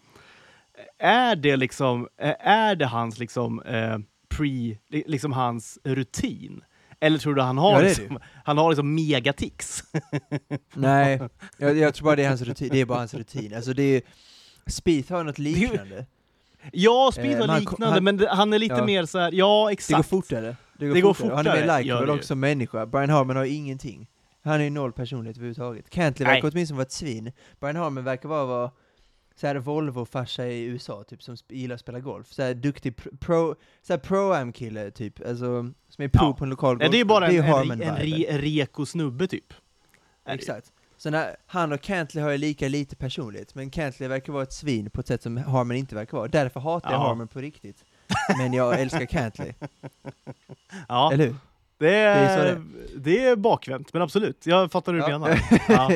[0.99, 6.61] Är det liksom, eh, är det hans liksom eh, pre, li- liksom hans rutin?
[7.01, 9.83] Eller tror du han har, Ja, liksom, han har liksom megatics?
[10.75, 11.21] Nej,
[11.59, 13.55] jag, jag tror bara det är hans rutin, det är bara hans rutin.
[13.55, 14.03] Alltså det är,
[14.67, 16.07] Spieth har något liknande.
[16.73, 18.85] ja, Speed Eh, var men han- liknande, han- men han är lite Ja.
[18.85, 19.89] mer så här, ja exakt.
[19.89, 20.57] Det går fortare.
[20.79, 21.31] Det går, Det går fortare.
[21.33, 22.87] Och Han är mer fortare, likeable också som människa.
[22.87, 24.07] Brian Harmon har ingenting.
[24.45, 25.91] Han är noll personlighet överhuvudtaget.
[25.91, 27.33] Cantley verkar åtminstone vara ett svin.
[27.61, 28.71] Brian Harmon verkar vara, vara
[29.41, 32.33] så här Volvo-farsa i USA, typ, som gillar att spela golf.
[32.33, 35.21] Så här duktig pro, så här pro-am-kille, typ.
[35.21, 36.33] Alltså, som är pro Ja.
[36.39, 36.91] på en lokal golf.
[36.91, 39.55] Det är ju bara en, en, en, re, reko snubbe typ.
[40.27, 40.73] Exakt.
[40.97, 44.53] Så när, han och Cantley har ju lika lite personlighet, men Cantley verkar vara ett
[44.53, 46.29] svin på ett sätt som Harmon inte verkar vara.
[46.29, 47.07] Därför hatar jag Ja.
[47.09, 47.85] Harmon på riktigt.
[48.39, 49.53] Men jag älskar Cantley,
[50.89, 51.13] Ja.
[51.13, 51.37] eller hur?
[51.79, 52.63] Det är så är,
[52.97, 54.47] det är bakvänt, men absolut.
[54.47, 55.19] Jag fattar hur du Ja.
[55.19, 55.41] menar.
[55.69, 55.91] Ja,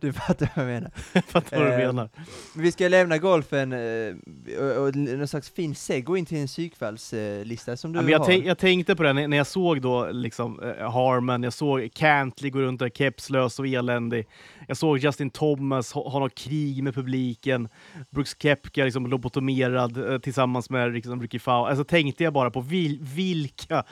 [0.00, 0.90] du fattar vad jag menar.
[1.12, 2.08] jag fattar vad du Eh, menar.
[2.56, 4.14] Vi ska lämna golfen eh,
[4.60, 8.18] och, och någon slags fin segway in till en psykfallslista som du Ja, men jag,
[8.18, 8.32] har.
[8.32, 12.58] jag tänkte på det när jag såg då liksom eh, Harman, jag såg Cantley gå
[12.58, 14.26] runt där kepslös och eländig.
[14.68, 17.68] Jag såg Justin Thomas ha, ha något krig med publiken.
[18.10, 21.68] Brooks Koepka liksom lobotomerad tillsammans med liksom, Ricky Fowler.
[21.70, 23.84] Alltså tänkte jag bara på vil, vilka...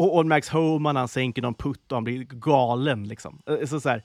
[0.00, 3.42] Och, och Max Homan han sänker någon putt och han blir galen liksom.
[3.46, 4.04] Eh, Så, så här.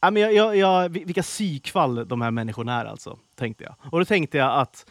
[0.00, 3.74] Ja, men jag, jag, jag, vilka psykfall de här människorna är alltså, tänkte jag.
[3.92, 4.86] Och då tänkte jag att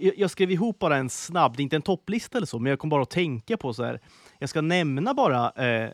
[0.00, 2.70] jag, jag skrev ihop bara en snabb, det är inte en topplista eller så, men
[2.70, 4.00] jag kom bara att tänka på så här.
[4.38, 5.90] Jag ska nämna bara eh,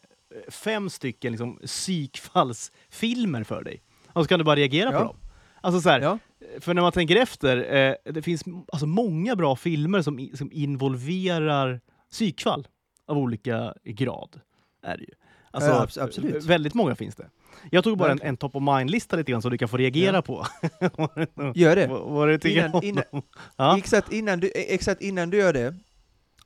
[0.50, 3.82] fem stycken liksom, psykfallsfilmer för dig.
[4.12, 4.98] Och så kan du bara reagera Ja.
[4.98, 5.16] på dem.
[5.60, 6.18] Alltså så här, Ja.
[6.60, 11.80] för när man tänker efter, eh, det finns alltså många bra filmer som, som involverar
[12.10, 12.68] psykfall
[13.08, 14.40] av olika grad.
[14.86, 15.10] Är det ju.
[15.50, 16.44] Alltså, Ja, abs- absolut.
[16.44, 17.28] Väldigt många finns det.
[17.70, 20.16] Jag tog bara en, en top of mind-lista lite grann så du kan få reagera
[20.16, 20.22] Ja.
[20.22, 20.46] på
[21.54, 21.86] Gör det.
[21.86, 23.22] vad, vad du tycker Innan- innan-.
[23.56, 23.78] Ja.
[23.78, 25.74] Exakt, innan du, exakt innan du gör det,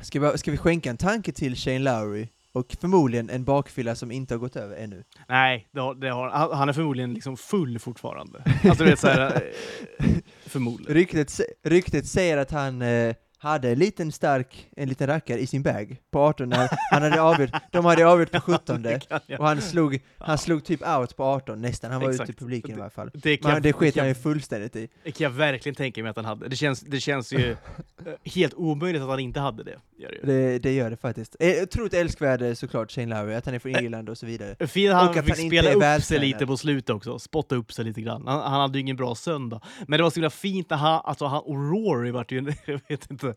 [0.00, 4.10] ska vi, ska vi skänka en tanke till Shane Lowry och förmodligen en bakfylla som
[4.10, 5.04] inte har gått över ännu.
[5.28, 8.42] Nej, det har, det har, han är förmodligen liksom full fortfarande.
[8.64, 9.34] Alltså du vet såhär,
[9.98, 10.06] eh,
[10.46, 10.94] förmodligen.
[10.94, 13.14] Ryktet, ryktet säger att han eh,
[13.46, 17.22] hade en liten stark, en liten rackare i sin bag på 18 när han hade
[17.22, 20.88] avgjort, de hade avgjort på 17 Det kan jag- och han slog, han slog typ
[20.98, 22.38] out på 18 nästan, han var ute i Exakt.
[22.38, 23.10] publiken i alla fall.
[23.14, 24.88] Det kan, Men det sket han ju fullständigt i.
[25.04, 26.48] det kan jag verkligen tänka mig att han hade.
[26.48, 27.50] Det känns, det känns ju
[28.06, 29.78] eh, helt omöjligt att han inte hade det.
[29.98, 30.32] Gör det.
[30.32, 31.36] Det, det gör det faktiskt.
[31.40, 34.66] Eh, Otroligt älskvärd eh, såklart Shane Lowry, att han är från Irland och så vidare.
[34.66, 36.22] Fint Och att fick han inte spela upp sig vältränad.
[36.26, 38.26] lite på slutet också, spotta upp sig lite grann.
[38.26, 39.60] Han, han hade ju ingen bra söndag.
[39.88, 42.80] Men det var så himla fint när han, alltså han och Rory vart ju, jag
[42.88, 43.34] vet inte,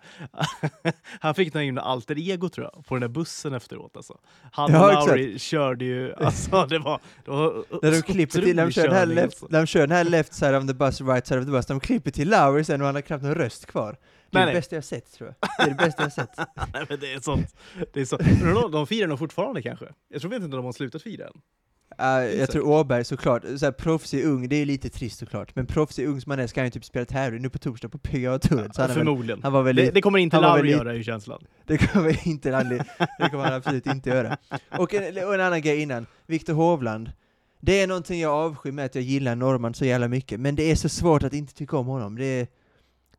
[1.20, 4.18] han fick någon himla alter ego tror jag, på den där bussen efteråt alltså.
[4.52, 8.56] Han och Ja, Lowry körde ju, alltså det var, det var När de klipper till,
[8.56, 9.48] när de kör den här left, alltså.
[9.50, 11.66] när de kör den här left side of the bus, right side of the bus,
[11.66, 13.98] de klipper till Lowry sen och han har knappt någon röst kvar.
[14.32, 14.54] Det är Nej, det nej.
[14.60, 15.50] bästa jag sett tror jag.
[15.58, 16.38] Det är det bästa jag sett.
[16.74, 17.56] Nej, men det är sånt.
[17.94, 18.20] Det är så.
[18.44, 19.86] Men de, de firar nog fortfarande kanske.
[20.10, 21.34] Jag tror inte de har slutat fira än.
[22.02, 26.08] Uh, jag tror Åberg såklart, så proffsig ung, det är lite trist såklart, men proffsig
[26.08, 27.98] ung som han är ska han ju typ spela tävling nu på torsdag på
[28.82, 29.44] han, är väl, Förmodligen.
[29.44, 31.44] han var väl Det, det kommer inte Lauri göra i känslan.
[31.66, 32.82] det kommer inte aldrig,
[33.20, 34.38] det kommer han absolut inte göra.
[34.78, 37.12] Och en, och en annan grej innan, Viktor Hovland.
[37.62, 40.72] Det är någonting jag avskyr med att jag gillar norrman så jävla mycket, men det
[40.72, 42.18] är så svårt att inte tycka om honom.
[42.18, 42.48] Det,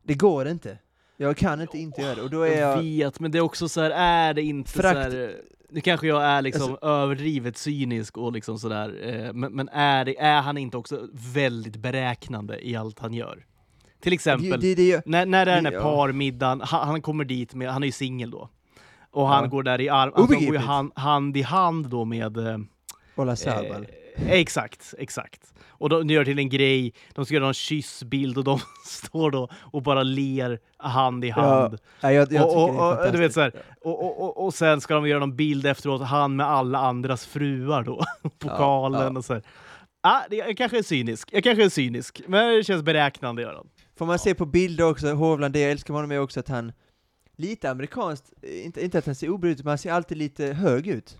[0.03, 0.77] det går inte.
[1.21, 2.83] Jag kan inte inte göra det, och då är Jag jag...
[2.83, 5.35] vet, men det är också så här, är det inte Frakt- så här...
[5.69, 10.05] Nu kanske jag är liksom Alltså- överdrivet cynisk och liksom sådär, eh, men, men är,
[10.05, 13.45] det, är han inte också väldigt beräknande i allt han gör?
[14.01, 15.81] Till exempel, Det, det, när, när det är den här Ja.
[15.81, 18.49] parmiddagen, han, han kommer dit med, han är ju singel då,
[19.11, 19.49] och han Ja.
[19.49, 22.57] går där i arm, alltså, han går ju hand, hand i hand då med eh,
[23.15, 23.71] Ola Sabal.
[23.71, 25.53] Eh, exakt, exakt.
[25.67, 29.49] Och de gör till en grej, de ska göra en kyssbild och de står då
[29.53, 31.77] och bara ler hand i hand.
[32.03, 35.07] Nej, jag, jag och, och, och, du vet så här, och, och, sen ska de
[35.07, 38.03] göra någon bild efteråt, han med alla andras fruar då,
[38.39, 39.19] pokalen ja.
[39.19, 39.43] och så här.
[40.01, 43.53] Ah, det, jag kanske är cynisk, jag kanske är cynisk, men det känns beräknande gör
[43.53, 43.69] han.
[43.97, 46.47] Får man se på bilder också, Hovland, det jag älskar med honom är också att
[46.47, 46.71] han,
[47.35, 50.45] lite amerikanskt, eh, inte, inte att han ser obrydd ut, men han ser alltid lite
[50.45, 51.17] hög ut.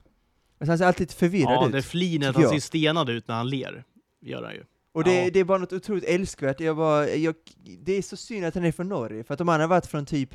[0.61, 1.71] Alltså han ser alltid lite förvirrad Ja, ut.
[1.71, 3.83] det flinet, han ser stenad ut när han ler.
[4.21, 4.63] Gör han ju.
[4.93, 5.29] Och det, Ja.
[5.33, 7.35] det är bara något otroligt älskvärt, jag bara, jag,
[7.79, 9.85] det är så synd att han är från Norge, för att om han har varit
[9.85, 10.29] från typ,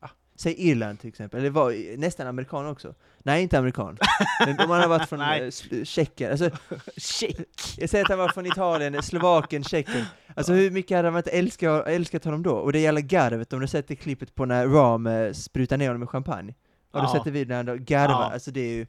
[0.00, 2.94] ah, säg Irland till exempel, eller var nästan amerikan också.
[3.18, 3.98] Nej, inte amerikan.
[4.46, 5.50] Men om han har varit från eh,
[5.84, 6.50] Tjeckien, alltså
[6.96, 7.36] Check!
[7.78, 10.04] Jag säger att han var från Italien, Slovakien, Tjeckien.
[10.34, 12.52] Alltså hur mycket hade man inte älskat, älskat honom då?
[12.52, 15.86] Och det gäller garvet, om du sett det klippet på när Ram eh, sprutar ner
[15.86, 16.54] honom med champagne.
[16.92, 17.12] Har du Ja.
[17.12, 18.14] sett det vid när han garvar?
[18.22, 18.30] Ja.
[18.32, 18.86] Alltså det är ju...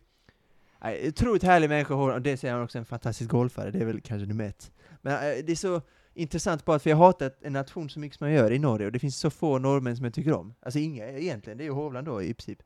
[0.82, 4.02] Nej, otroligt härlig människa, och det säger han också en fantastisk golfare, det är väl
[4.02, 4.72] kanske nummer ett.
[5.02, 5.82] Men eh, det är så
[6.14, 8.92] intressant bara för jag hatar en nation så mycket som jag gör i Norge, och
[8.92, 10.54] det finns så få norrmän som jag tycker om.
[10.62, 12.60] Alltså inga egentligen, det är ju Hovland då i princip.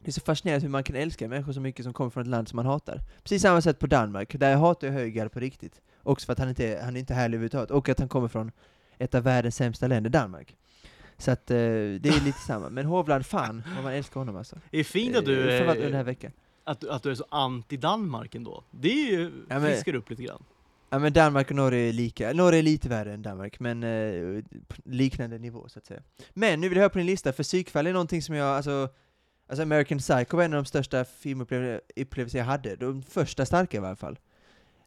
[0.00, 2.28] Det är så fascinerande hur man kan älska människor så mycket som kommer från ett
[2.28, 3.00] land som man hatar.
[3.22, 5.80] Precis samma sätt på Danmark, där jag hatar jag Höjgaard på riktigt.
[6.02, 8.28] Också för att han inte är, han är inte härlig överhuvudtaget, och att han kommer
[8.28, 8.52] från
[8.98, 10.56] ett av världens sämsta länder, Danmark.
[11.18, 12.68] Så att eh, det är lite samma.
[12.68, 14.56] Men Hovland, fan vad man älskar honom alltså.
[14.70, 16.32] Det är fint att du, Eh, framförallt under den eh, här veckan.
[16.68, 18.64] Att, att du är så anti-Danmark ändå.
[18.70, 20.42] Det är ju, Ja, men- friskar upp lite grann.
[20.90, 24.44] Ja men Danmark och Norge är lika, Norge är lite värre än Danmark, men eh,
[24.84, 26.00] liknande nivå så att säga.
[26.34, 28.88] Men nu vill jag höra på din lista, för psykfall är någonting som jag, alltså,
[29.48, 33.80] alltså American Psycho var en av de största filmupplevelser jag hade, de första starka i
[33.80, 34.18] alla fall.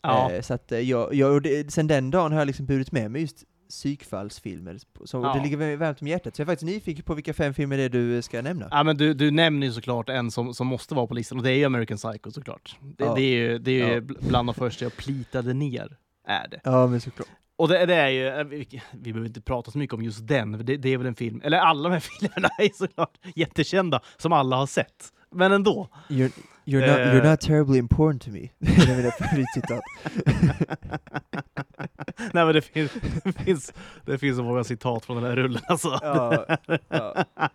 [0.01, 0.31] Ja.
[0.31, 3.21] Eh, så att eh, jag, jag sen den dagen har jag liksom burit med mig
[3.21, 4.77] just psykfallsfilmer.
[5.05, 5.33] Så Ja.
[5.33, 6.35] det ligger mig varmt om hjärtat.
[6.35, 8.67] Så jag är faktiskt nyfiken på vilka fem filmer det är du ska nämna.
[8.71, 11.43] Ja, men du, du nämner ju såklart en som, som måste vara på listan och
[11.43, 12.75] det är ju American Psycho såklart.
[12.81, 13.13] Det, Ja.
[13.15, 13.99] det är ju, det är ju Ja.
[13.99, 15.97] bl- bland de första jag plitade ner.
[16.27, 16.61] Är det.
[16.63, 17.27] Ja, men såklart.
[17.55, 20.27] Och det, det är ju, eh, vi, vi behöver inte prata så mycket om just
[20.27, 24.01] den, det, det är väl en film, eller alla de här filmerna är såklart jättekända,
[24.17, 25.13] som alla har sett.
[25.31, 25.89] Men ändå.
[26.09, 26.31] You're,
[26.65, 27.13] you're, not, Eh.
[27.15, 28.49] you're not terribly important to me.
[28.59, 29.81] det är mina favoritcitat.
[32.33, 32.91] Nej men det finns,
[33.23, 33.73] det, finns,
[34.05, 35.99] det finns så många citat från den här rullen alltså.
[36.01, 36.45] ja,
[36.89, 37.25] ja.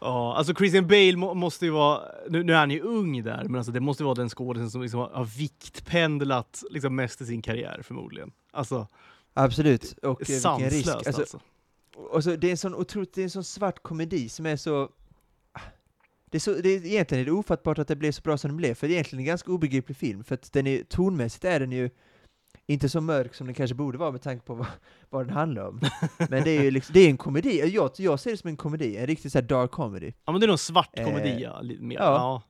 [0.00, 3.44] Ja, alltså Christian Bale må, måste ju vara, nu, nu är han ju ung där,
[3.44, 7.26] men alltså det måste vara den skådisen som liksom har, har viktpendlat liksom mest i
[7.26, 8.32] sin karriär förmodligen.
[8.52, 8.86] Alltså,
[9.34, 9.98] Absolut.
[10.02, 10.88] Och eh, vilken risk.
[10.88, 11.20] alltså.
[11.20, 11.38] Alltså,
[11.96, 14.56] och så, det är en sån otroligt, det är en sån svart komedi som är
[14.56, 14.88] så...
[16.32, 18.50] Det är så, det är, egentligen är det ofattbart att det blev så bra som
[18.50, 21.44] det blev, för det är egentligen en ganska obegriplig film, för att den är, tonmässigt
[21.44, 21.90] är den ju
[22.66, 24.66] inte så mörk som den kanske borde vara med tanke på vad,
[25.10, 25.80] vad den handlar om.
[26.30, 28.56] Men det är ju liksom, det är en komedi, jag, jag ser det som en
[28.56, 30.12] komedi, en riktig så dark comedy.
[30.24, 31.96] Ja men det är nog svart Eh, komedi ja, lite mer.
[31.96, 32.42] ja.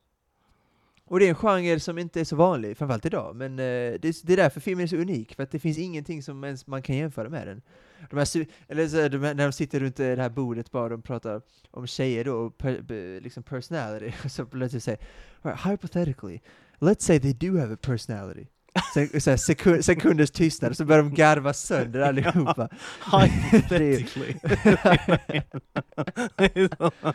[1.12, 4.04] Och det är en genre som inte är så vanlig, framförallt idag, men eh, det,
[4.04, 6.66] är, det är därför filmen är så unik, för att det finns ingenting som ens
[6.66, 7.62] man kan jämföra med den.
[8.10, 11.02] De här, eller så, de här, när de sitter runt det här bordet bara, de
[11.02, 15.00] pratar om tjejer då, och per, be, liksom personality, och så plötsligt säger
[15.42, 16.40] right, hypothetically,
[16.78, 18.46] let's say they do have a personality.
[18.94, 22.68] Sen, så här, sekund, sekunders tystnad, och så börjar de garva sönder allihopa.
[23.12, 24.34] Hypothetically.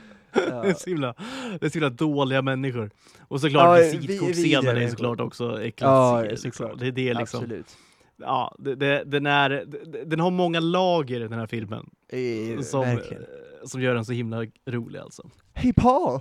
[0.40, 0.74] så, det, är Ja.
[0.76, 1.14] så himla,
[1.60, 2.92] det är så himla dåliga människor.
[3.20, 5.82] Och såklart Ja, vi- visitkoksscenen vidare är såklart också äckligt.
[5.82, 6.52] Ja, liksom.
[6.52, 6.80] såklart.
[6.80, 7.40] Det är det liksom.
[7.44, 7.78] Absolut.
[8.18, 9.66] Ja, det, det, den, är,
[10.06, 11.90] den har många lager den här filmen.
[12.10, 13.26] Eh, Som, verkligen.
[13.66, 15.30] som gör den så himla rolig alltså.
[15.54, 16.20] Hej Paul!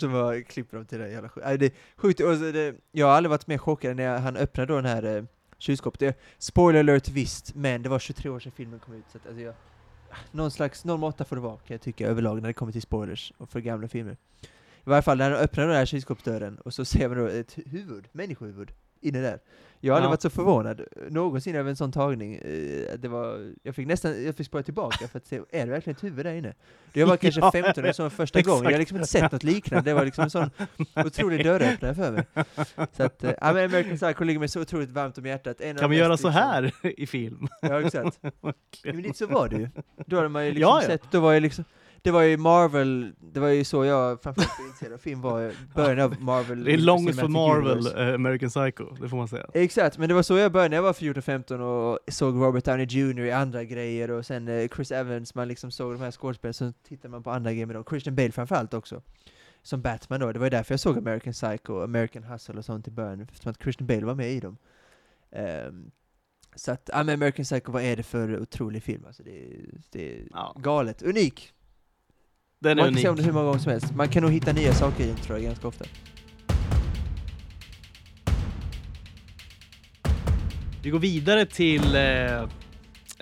[0.00, 1.30] Så bara klipper de till det jävla.
[1.36, 2.20] Nej, det är sjukt.
[2.20, 5.24] Och det, jag har aldrig varit mer chockad när han öppnade då den här eh,
[5.58, 6.18] kylskåpet.
[6.38, 9.04] Spoiler alert visst, men det var 23 år sedan filmen kom ut.
[9.12, 9.54] Så att, alltså jag,
[10.30, 12.82] någon slags, någon måtta får det vara kan jag tycka överlag när det kommer till
[12.82, 14.16] spoilers och för gamla filmer.
[14.88, 17.58] I varje fall när han öppnar den här kylskåpsdörren och så ser man då ett
[17.66, 19.38] huvud, människohuvud, inne där.
[19.80, 20.10] Jag har aldrig Ja.
[20.10, 22.34] varit så förvånad någonsin över en sån tagning.
[22.34, 25.72] Eh, Det var, jag fick nästan, jag fick spåra tillbaka för att se, är det
[25.72, 26.54] verkligen ett huvud där inne?
[26.92, 29.42] Det var kanske Ja, 15 eller så första gången, jag har liksom inte sett något
[29.42, 30.50] liknande, det var liksom en sån
[31.06, 32.24] otrolig dörröppnare för mig.
[32.96, 35.60] Så att, eh, ja men American Psycho ligger mig så otroligt varmt om hjärtat.
[35.60, 37.48] En Kan man göra så liksom- här i film?
[37.62, 38.18] Ja exakt.
[38.84, 39.68] Men lite så var det ju.
[40.06, 40.86] Då hade man ju liksom Ja, ja.
[40.88, 41.64] sett, då var ju liksom,
[42.02, 45.52] det var ju Marvel, det var ju så jag framförallt blev intresserad av film var
[45.74, 46.64] början av Marvel.
[46.64, 49.46] Det är långt från Marvel, eh, American Psycho, det får man säga.
[49.54, 52.86] Exakt, men det var så jag började när jag var 14-15 och såg Robert Downey
[52.90, 53.20] Jr.
[53.20, 56.72] i andra grejer och sen eh, Chris Evans, man liksom såg de här skådespelarna, så
[56.88, 57.84] tittade man på andra grejer med dem.
[57.90, 59.02] Christian Bale framförallt också.
[59.62, 62.88] Som Batman då, det var ju därför jag såg American Psycho, American Hustle och sånt
[62.88, 64.56] i början, eftersom att Christian Bale var med i dem.
[65.30, 65.90] Ehm,
[66.54, 69.04] så att, ja American Psycho, vad är det för otrolig film?
[69.06, 70.56] Alltså det, är- det är Ja.
[70.58, 71.52] galet, unik!
[72.60, 73.20] Den är man kan se om unik.
[73.20, 73.94] det hur många gånger som helst.
[73.94, 75.84] Man kan nog hitta nya saker i den tror jag ganska ofta.
[80.82, 81.94] Vi går vidare till...
[81.96, 82.42] Eh,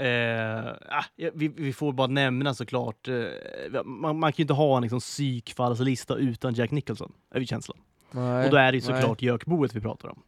[0.07, 4.77] eh, ah, vi, vi får bara nämna såklart, eh, man, man kan ju inte ha
[4.77, 7.79] en liksom, psykfallslista utan Jack Nicholson, är vi känslan.
[8.11, 9.01] Nej, Och då är det ju nej.
[9.01, 10.23] såklart Jökboet vi pratar om.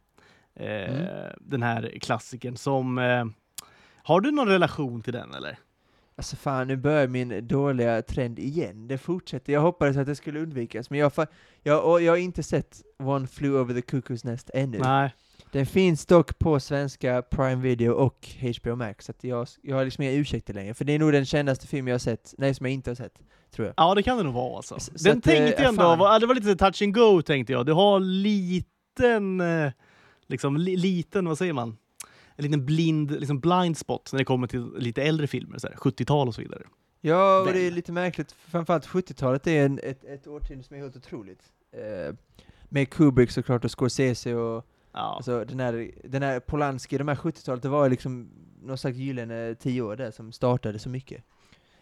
[0.55, 1.33] Eh, Mm.
[1.39, 2.97] Den här klassikern som...
[2.97, 3.25] Eh,
[4.03, 5.57] har du någon relation till den eller?
[6.19, 8.87] Alltså fan, nu börjar min dåliga trend igen.
[8.87, 9.53] Det fortsätter.
[9.53, 11.11] Jag hoppades att det skulle undvikas, men jag,
[11.63, 14.79] jag, jag har inte sett One Flew Over the Cuckoo's Nest ännu.
[14.79, 15.13] Nej.
[15.51, 18.27] Den finns dock på svenska Prime Video och
[18.61, 20.73] HBO Max, så jag, jag har liksom inga ursäkter längre.
[20.73, 22.95] För det är nog den kändaste film jag har sett, nej som jag inte har
[22.95, 23.19] sett,
[23.55, 23.73] tror jag.
[23.77, 24.79] Ja, det kan det nog vara alltså.
[24.79, 25.99] Så Den att, eh, tänkte jag ändå, fan.
[25.99, 27.65] var, det var lite så touch and go tänkte jag.
[27.65, 29.71] Du har liten, eh,
[30.27, 31.77] liksom li, liten, vad säger man?
[32.39, 35.75] En liten blind, liksom blind spot när det kommer till lite äldre filmer, så här,
[35.75, 36.63] 70-tal och så vidare.
[37.01, 40.75] Ja, och det är lite märkligt, för framförallt 70-talet är en, ett, ett årtionde som
[40.75, 41.41] är helt otroligt.
[41.71, 42.15] Eh,
[42.69, 45.15] med Kubrick såklart och Scorsese och Ja.
[45.15, 48.29] Alltså den här, den här Polanski, de här 70-talet, det var liksom
[48.61, 51.23] någon slags gyllene tio år där som startade så mycket.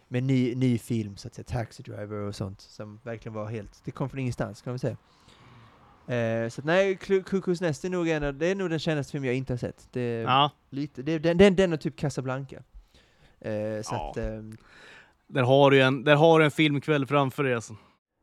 [0.08, 3.80] Med ny, ny film, så att säga, Taxi Driver och sånt, som verkligen var helt,
[3.84, 4.96] det kom från ingenstans kan man säga.
[6.08, 9.24] Eh, så att nej, Cuckoo's Nest är nog en det är nog den kändaste film
[9.24, 9.88] jag inte har sett.
[9.92, 10.50] Det, är ja.
[10.70, 12.56] lite, det, den, den, den och typ Casablanca.
[13.40, 14.10] Eh, så Ja.
[14.10, 14.56] att, ehm,
[15.26, 17.74] Där har du en, där har du en filmkväll framför dig alltså.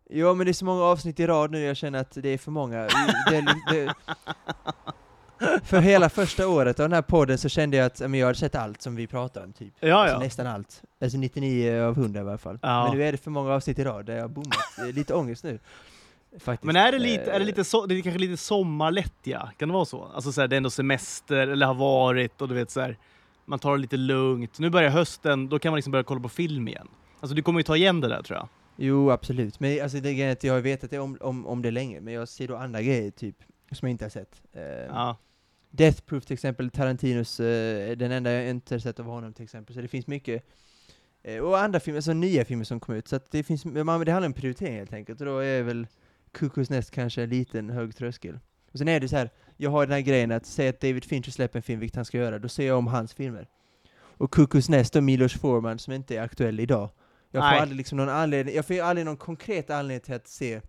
[0.09, 2.37] ja men det är så många avsnitt i rad nu, jag känner att det är
[2.37, 2.87] för många.
[3.29, 3.93] Det, det,
[5.63, 8.39] för hela första året av den här podden så kände jag att men jag hade
[8.39, 9.73] sett allt som vi pratar om, typ.
[9.79, 10.19] Ja, Alltså ja.
[10.19, 10.83] nästan allt.
[11.01, 12.59] Alltså 99 av 100 i alla fall.
[12.61, 12.83] Ja.
[12.87, 14.95] Men nu är det för många avsnitt i rad där jag har bommat.
[14.95, 15.59] Lite ångest nu.
[16.39, 16.63] Faktiskt.
[16.63, 19.51] Men är det lite, är det Eh, lite så, det är kanske lite sommarlättja?
[19.57, 20.03] Kan det vara så?
[20.03, 22.97] Alltså så här, det är ändå semester, eller har varit, och du vet så här.
[23.45, 24.59] man tar det lite lugnt.
[24.59, 26.87] Nu börjar hösten, då kan man liksom börja kolla på film igen.
[27.19, 28.47] Alltså du kommer ju ta igen det där tror jag.
[28.77, 29.59] Jo, absolut.
[29.59, 32.13] Men alltså det är att jag har vetat det om, om, om det länge, men
[32.13, 33.35] jag ser då andra grejer typ,
[33.71, 34.41] som jag inte har sett.
[34.53, 35.17] Eh, Ja.
[35.71, 39.43] Death Proof till exempel, Tarantinos, eh, den enda jag inte har sett av honom till
[39.43, 40.43] exempel, så det finns mycket.
[41.23, 44.05] Eh, och andra filmer, alltså nya filmer som kom ut, så att det finns, man,
[44.05, 45.87] det handlar om prioritering helt enkelt, och då är väl
[46.37, 48.39] Cuckoo's Nest kanske en liten hög tröskel.
[48.71, 51.05] Och sen är det så här, jag har den här grejen att säga att David
[51.05, 53.47] Fincher släpper en film, vilket han ska göra, då ser jag om hans filmer.
[54.17, 56.89] Och Cuckoo's Nest och Milos Forman, som inte är aktuell idag.
[57.31, 57.59] Jag får Nej.
[57.59, 60.61] aldrig liksom någon anledning, jag får aldrig någon konkret anledning till att se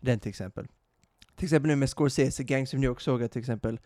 [0.00, 0.66] den till exempel.
[1.36, 3.80] Till exempel nu med Scorsese, Gangs of New York såg jag till exempel,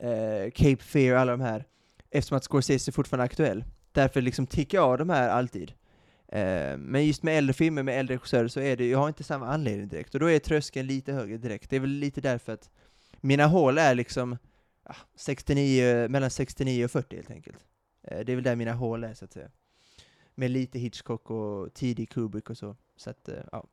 [0.00, 1.64] eh, Cape Fear, alla de här,
[2.10, 3.64] eftersom att Scorsese är fortfarande aktuell.
[3.92, 5.72] Därför liksom tickar jag av de här alltid.
[6.32, 9.24] Eh, men just med äldre filmer, med äldre regissörer, så är det, jag har inte
[9.24, 11.70] samma anledning direkt, och då är tröskeln lite högre direkt.
[11.70, 12.70] Det är väl lite därför att
[13.20, 14.38] mina hål är liksom
[14.82, 17.58] ah, 69, mellan 69 och 40 helt enkelt.
[18.02, 19.48] Eh, det är väl där mina hål är så att säga.
[20.34, 22.76] Med lite Hitchcock och tidig Kubrick och så.
[22.96, 23.66] så att, eh, ja.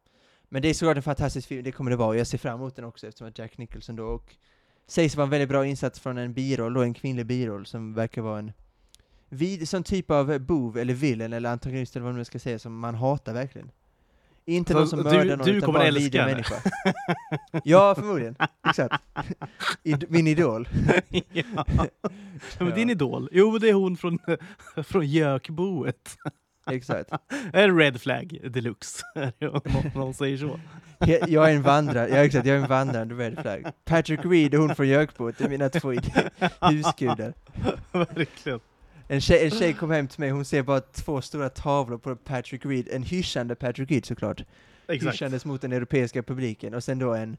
[0.43, 2.59] Men det är såklart en fantastisk film, det kommer det vara, och jag ser fram
[2.59, 4.35] emot den också eftersom att Jack Nicholson då, och
[4.87, 8.21] sägs vara en väldigt bra insats från en biroll, då en kvinnlig biroll som verkar
[8.21, 8.51] vara en
[9.29, 12.59] vid, sån typ av bov, eller villain, eller antagonist, eller vad man nu ska säga,
[12.59, 13.71] som man hatar verkligen.
[14.45, 16.55] Inte Så någon som du- mördar någon, du utan bara en vidrig människa.
[17.63, 18.35] ja, förmodligen.
[18.69, 19.03] Exakt.
[19.83, 20.67] Id- min idol.
[21.33, 21.65] ja.
[22.59, 23.29] Men din idol?
[23.31, 24.19] Jo, det är hon från,
[24.83, 26.17] från Jökboet.
[26.71, 27.09] Exakt.
[27.53, 29.03] En red flag deluxe,
[29.53, 29.61] om
[29.95, 30.59] någon säger så.
[31.27, 33.65] Jag är en vandrare, ja exakt, jag är en vandrande red flag.
[33.85, 35.93] Patrick Reed och hon från Jökboet, det är mina två
[36.61, 37.33] husgudar.
[37.91, 38.59] Verkligen.
[39.11, 42.15] En tjej, en tjej kom hem till mig, hon ser bara två stora tavlor på
[42.15, 44.43] Patrick Reed, en hyschande Patrick Reed såklart.
[44.87, 45.13] Exakt.
[45.13, 47.37] Hyschandes mot den europeiska publiken, och sen då en,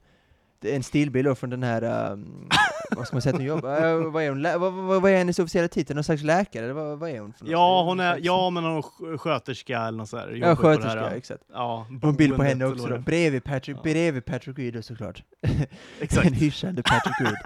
[0.65, 2.49] en stillbild då från den här, um,
[2.97, 5.17] vad ska man säga att hon jobbar, uh, vad är hon, vad, vad, vad är
[5.19, 5.97] hennes officiella titel?
[5.97, 7.33] Någon slags läkare, eller vad, vad är hon?
[7.45, 10.13] Ja, hon är, ja men någon sk- sköterska eller något.
[10.13, 11.43] Ja, Jobbar på det sköterska, här, exakt.
[11.53, 13.83] Ja, en bild på henne också då, bredvid Patrick, Ja.
[13.83, 15.23] bredvid Patrick Reed då såklart.
[16.01, 16.27] Exakt.
[16.27, 17.37] en hyschande Patrick Reed.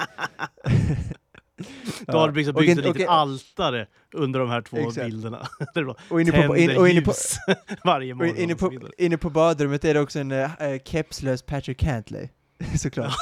[2.07, 5.07] Då har Och byggts en- ett litet altare under de här två Exakt.
[5.07, 5.47] bilderna.
[6.09, 7.13] Och inne på, in, och inne på,
[7.85, 8.37] varje morgon.
[8.37, 10.49] inne på, inne på badrummet är det också en uh,
[10.85, 12.29] kepslös Patrick Cantley.
[12.79, 13.15] Såklart.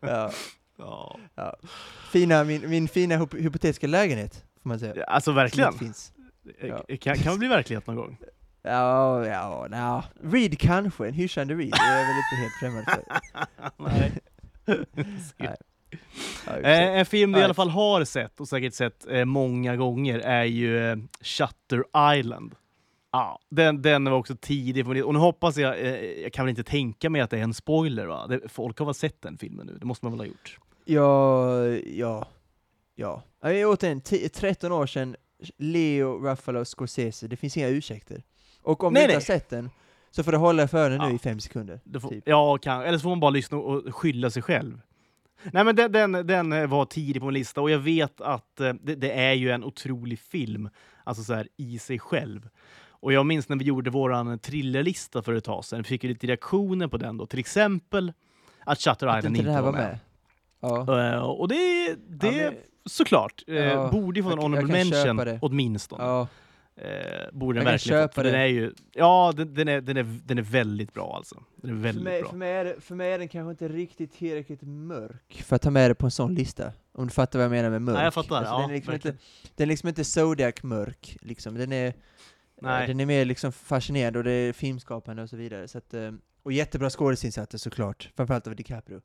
[0.00, 0.30] ja,
[0.78, 1.18] Ja.
[1.34, 1.56] ja.
[2.12, 5.04] Fina, min, min fina hyp- hypotetiska lägenhet, får man säga.
[5.04, 5.72] Alltså verkligen.
[5.72, 6.12] finns.
[6.60, 6.84] Ja.
[7.00, 8.18] Kan, kan bli verklighet någon gång.
[8.62, 10.04] Ja, ja, ja.
[10.22, 12.90] Reed kanske, en hyschande Reed, det är jag väl inte helt främmande
[13.76, 13.84] för.
[13.84, 14.12] Nej.
[15.36, 15.56] Nej.
[16.46, 20.18] Eh, en film vi i alla fall har sett, och säkert sett eh, många gånger,
[20.18, 21.84] är ju eh, Shutter
[22.18, 22.54] Island.
[23.12, 26.64] Ja, den, den var också tidig, och nu hoppas jag, eh, jag kan väl inte
[26.64, 28.26] tänka mig att det är en spoiler va?
[28.26, 30.58] Det, folk har väl sett den filmen nu, det måste man väl ha gjort?
[30.84, 32.26] Ja, ja,
[32.94, 33.22] ja.
[33.40, 35.16] ja återigen, 10 13 år sedan,
[35.58, 38.22] Leo, Ruffalo, Scorsese, det finns inga ursäkter.
[38.62, 39.16] Och om Nej, du inte nej.
[39.16, 39.70] har sett den,
[40.10, 41.12] så får du hålla för den nu Ja.
[41.14, 41.80] i fem sekunder.
[42.00, 42.22] Får, Typ.
[42.26, 44.80] Ja, kan, eller så får man bara lyssna och skylla sig själv.
[45.52, 48.60] Nej men den, den, den eh, var tidig på min lista och jag vet att
[48.60, 50.68] eh, det, det är ju en otrolig film,
[51.04, 52.48] alltså så här i sig själv.
[52.88, 56.26] Och jag minns när vi gjorde våran thrillerlista för ett tag sedan, fick ju lite
[56.26, 58.12] reaktioner på den då, till exempel
[58.64, 59.88] att Shutter Att Island inte inte var var med.
[59.90, 59.98] med.
[60.60, 61.14] Ja.
[61.14, 61.56] Eh, och det,
[62.08, 62.54] det Ja, men-
[62.86, 66.04] såklart, Ja, borde ju få en honorable mention åtminstone.
[66.04, 66.28] ja.
[66.82, 69.96] Eh, borde Jag den verkligen köpa för den är ju, ja den, den, är, den,
[69.96, 71.42] är, den är väldigt bra alltså.
[71.56, 72.30] Den är För, väldigt mig, bra.
[72.30, 75.70] för, mig är för mig är den kanske inte riktigt tillräckligt mörk för att ta
[75.70, 76.72] med det på en sån lista.
[76.92, 77.98] Om du fattar vad jag menar med mörk.
[77.98, 78.36] Ja, jag fattar.
[78.36, 79.08] Alltså, ja, den, är liksom inte,
[79.56, 81.54] den är liksom inte Zodiac-mörk, liksom.
[81.54, 81.94] Den är,
[82.60, 82.86] Nej.
[82.86, 85.68] den är mer liksom fascinerande och det är filmskapande och så vidare.
[85.68, 86.12] Så att, eh,
[86.42, 89.00] och jättebra skådisinsatser såklart, framförallt av DiCaprio.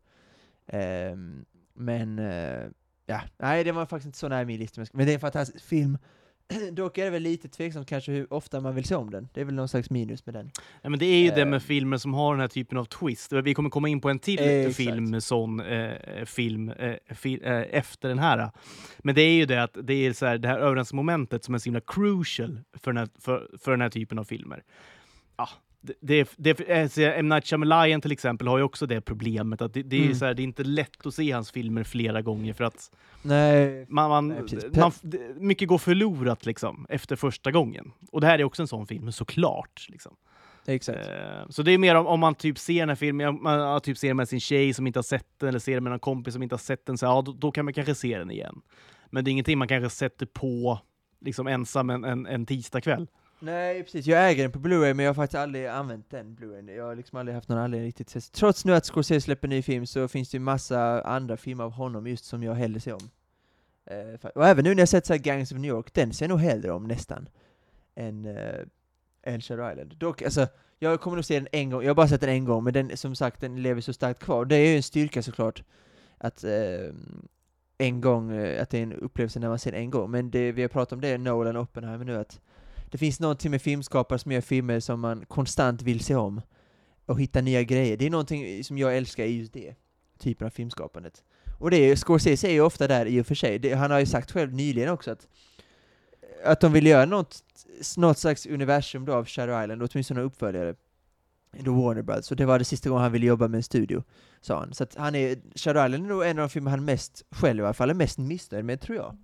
[0.67, 2.63] Ehm, men, eh,
[3.05, 5.65] ja, nej det var faktiskt inte så nära min lista, men det är en fantastisk
[5.65, 5.97] film.
[6.71, 9.29] Dock är det väl lite tveksamt kanske hur ofta man vill se om den.
[9.33, 10.51] Det är väl någon slags minus med den.
[10.83, 11.47] Nej, men det är ju det Eh.
[11.47, 13.31] med filmer som har den här typen av twist.
[13.33, 17.61] Vi kommer komma in på en till Eh, film, sån eh, film eh, fi, eh,
[17.71, 18.51] efter den här.
[18.97, 21.59] Men det är ju det att det är så här, det här överensmomentet som är
[21.59, 24.63] så himla crucial för den här, för, för den här typen av filmer.
[25.37, 25.49] Ja,
[25.85, 27.29] det, det, det, eh, så M.
[27.29, 30.15] Night Shyamalan till exempel har ju också det problemet att det, det, är, Mm.
[30.15, 33.85] så här, det är inte lätt att se hans filmer flera gånger för att Nej,
[33.89, 34.91] man, man, Nej, man,
[35.37, 37.91] mycket går förlorat liksom, efter första gången.
[38.11, 39.85] Och det här är också en sån film, såklart.
[39.89, 40.15] Liksom.
[40.65, 40.99] exakt.
[41.09, 43.97] Eh, Så det är mer om, om man typ ser den här filmen, man typ
[43.97, 45.99] ser den med sin tjej som inte har sett den, eller ser den med någon
[45.99, 48.31] kompis som inte har sett den, så ja, då, då kan man kanske se den
[48.31, 48.61] igen.
[49.09, 50.79] Men det är ingenting man kanske sätter på
[51.21, 53.07] liksom ensam en, en, en tisdagkväll.
[53.39, 54.05] Nej, precis.
[54.05, 56.75] Jag äger den på Blu-ray, men jag har faktiskt aldrig använt den Blu-rayn.
[56.75, 59.61] Jag har liksom aldrig haft någon anledning riktigt till Trots nu att Scorsese släpper ny
[59.61, 62.93] film så finns det ju massa andra filmer av honom just som jag hellre ser
[62.93, 63.09] om.
[63.85, 66.25] Eh, och även nu när jag sett så här Gangs of New York, den ser
[66.25, 67.29] jag nog hellre om nästan,
[67.95, 68.65] än, eh,
[69.23, 69.97] än Shadow Island.
[69.97, 70.47] Dock, alltså,
[70.79, 72.73] jag kommer nog se den en gång, jag har bara sett den en gång, men
[72.73, 74.45] den, som sagt, den lever så starkt kvar.
[74.45, 75.63] Det är ju en styrka såklart,
[76.17, 76.93] att eh,
[77.77, 80.31] en gång, eh, att det är en upplevelse när man ser den en gång, men
[80.31, 82.39] det vi har pratat om det, Nolan och Oppenheimer nu, att
[82.91, 86.41] det finns någonting med filmskapare som gör filmer som man konstant vill se om,
[87.05, 87.97] och hitta nya grejer.
[87.97, 89.75] Det är någonting som jag älskar i just det,
[90.19, 91.23] typen av filmskapandet.
[91.59, 93.99] Och det är, Scorsese är ju ofta där i och för sig, det, han har
[93.99, 95.27] ju sagt själv nyligen också att
[96.45, 97.43] att de vill göra något,
[97.97, 100.75] något slags universum då av Shadow Island, åtminstone uppföljare.
[101.63, 104.03] The Warner Brothers, och det var det sista gången han ville jobba med en studio,
[104.41, 104.73] sa han.
[104.73, 107.59] Så att han är, Shadow Island är nog en av de filmer han mest, själv
[107.59, 109.17] i alla fall, är mest missnöjd med, tror jag.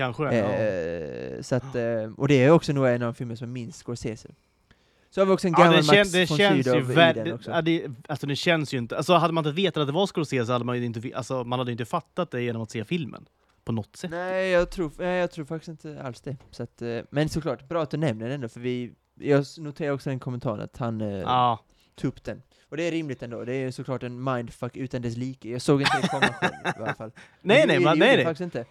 [0.00, 0.36] Kanske det.
[0.36, 1.36] ja.
[1.36, 3.78] Eh, så att, eh, och det är också nog en av de filmer som minst
[3.78, 4.28] Scorsese.
[5.10, 7.32] Så har vi också en Ja, gammal kän, Max von känns ju Sydow i den
[7.32, 7.50] också.
[7.50, 8.96] ja, det, alltså den känns ju inte...
[8.96, 11.58] Alltså hade man inte vetat att det var Scorsese hade man ju inte, alltså, man
[11.58, 13.26] hade inte fattat det genom att se filmen.
[13.64, 14.10] På något sätt.
[14.10, 16.36] Nej, jag tror, nej, jag tror faktiskt inte alls det.
[16.50, 19.92] Så att, eh, men såklart, bra att du nämner den ändå, för vi, jag noterar
[19.92, 21.64] också den kommentaren att han eh, Ja.
[21.94, 22.42] tog upp den.
[22.68, 25.48] Och det är rimligt ändå, det är såklart en mindfuck utan dess like.
[25.48, 27.10] Jag såg inte det komma själv i alla fall.
[27.42, 28.24] Nej, nej, gjorde nej, nej.
[28.24, 28.64] faktiskt inte.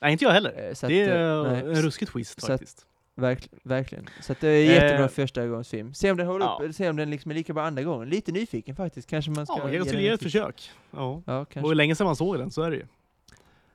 [0.00, 0.68] Nej, inte jag heller.
[0.68, 2.86] Eh, så Det att, eh, är nej, en ruskigt twist så att- faktiskt.
[3.14, 4.06] verk, verkligen.
[4.20, 5.94] Så det är jättebra Eh, första gångs film.
[5.94, 6.60] Se om den håller ja.
[6.62, 8.08] upp, se om den liksom är lika bra andra gången.
[8.08, 10.70] Lite nyfiken faktiskt, kanske man ska Ja, kanske skulle ge ett försök.
[10.90, 11.22] Ja.
[11.26, 11.68] Ja, Och kanske.
[11.68, 12.86] hur länge sedan man såg den, så är det ju.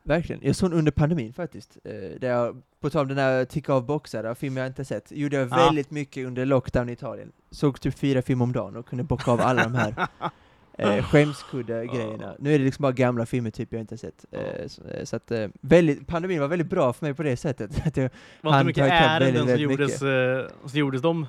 [0.06, 0.42] Verkligen.
[0.46, 1.78] Jag såg den under pandemin faktiskt.
[1.84, 5.12] Eh, där jag, på tal om den här ticka av boxar, film jag inte sett,
[5.12, 5.56] gjorde jag Ja.
[5.56, 7.32] väldigt mycket under lockdown i Italien.
[7.52, 9.96] Såg typ fyra filmer om dagen och kunde bocka av alla de här
[10.78, 12.36] eh, skämskudde-grejerna.
[12.40, 14.26] Nu är det liksom bara gamla filmer typ jag inte har sett.
[14.32, 17.38] Eh, så, eh, så att, eh, väldigt, pandemin var väldigt bra för mig på det
[17.38, 17.86] sättet.
[17.88, 18.10] Att jag,
[18.42, 21.28] Var inte mycket ärenden som väldigt gjordes, eh, som gjordes de,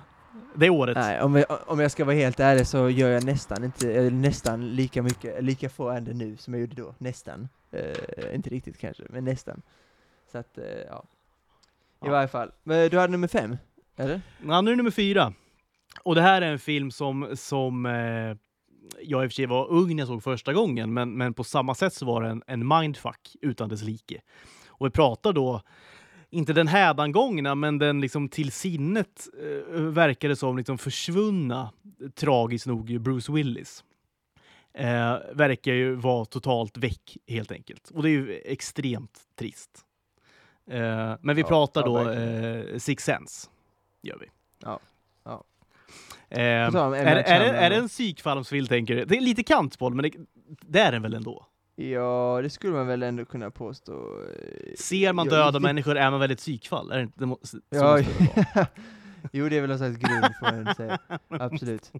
[0.54, 0.96] det året?
[0.96, 4.10] nej, om, jag, om jag ska vara helt ärlig så gör jag nästan inte, eller
[4.10, 6.94] nästan lika mycket, lika få ärenden nu som jag gjorde då.
[6.98, 7.48] Nästan.
[7.72, 9.62] Eh, inte riktigt kanske, men nästan.
[10.32, 11.04] Så att, eh, ja.
[11.04, 12.10] I Ja.
[12.10, 12.52] varje fall.
[12.62, 13.56] Men du hade nummer fem?
[13.96, 14.20] Eller?
[14.46, 15.32] Ja, nu är det nummer fyra.
[16.02, 18.36] Och det här är en film som, som eh,
[19.02, 21.44] jag i och för sig var ung när jag såg första gången, men, men på
[21.44, 24.20] samma sätt så var det en, en mindfuck utan dess like.
[24.68, 25.62] Och vi pratar då,
[26.30, 31.72] inte den hädangångna, men den liksom till sinnet eh, verkar det som liksom försvunna,
[32.14, 33.84] tragiskt nog, Bruce Willis.
[34.74, 37.90] Eh, verkar ju vara totalt väck helt enkelt.
[37.90, 39.84] Och det är ju extremt trist.
[40.70, 43.48] Eh, men vi Ja, pratar ja, då eh, Six Sense.
[44.02, 44.26] Gör vi.
[44.58, 44.80] Ja.
[46.30, 49.04] Eh, är, är, Shyamalan är det en psykfalmsfilm tänker du?
[49.04, 50.10] Det är lite kantboll, men det,
[50.60, 51.46] det är den väl ändå?
[51.76, 53.92] Ja, det skulle man väl ändå kunna påstå.
[53.92, 56.90] eh, Ser man jag- döda människor är man väl ett psykfall?
[56.92, 58.66] Är det inte, det må, så Ja, det
[59.32, 60.98] jo det är väl någon slags grund får man säga.
[61.30, 61.92] Absolut.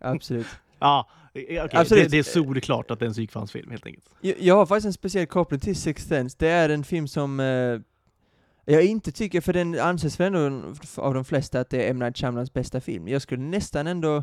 [0.00, 0.46] Absolut.
[0.78, 1.68] Ja, eh, okej.
[1.72, 2.04] Absolut.
[2.04, 4.06] Det, det är solklart att det är en psykfallsfilm helt enkelt.
[4.20, 6.36] Jag, jag har faktiskt en speciell koppling till Sixth Sense.
[6.40, 7.80] Det är en film som eh,
[8.64, 11.98] jag inte tycker, för den anses väl ändå av de flesta att det är M.
[11.98, 13.08] Night Shyamalans bästa film.
[13.08, 14.22] Jag skulle nästan ändå,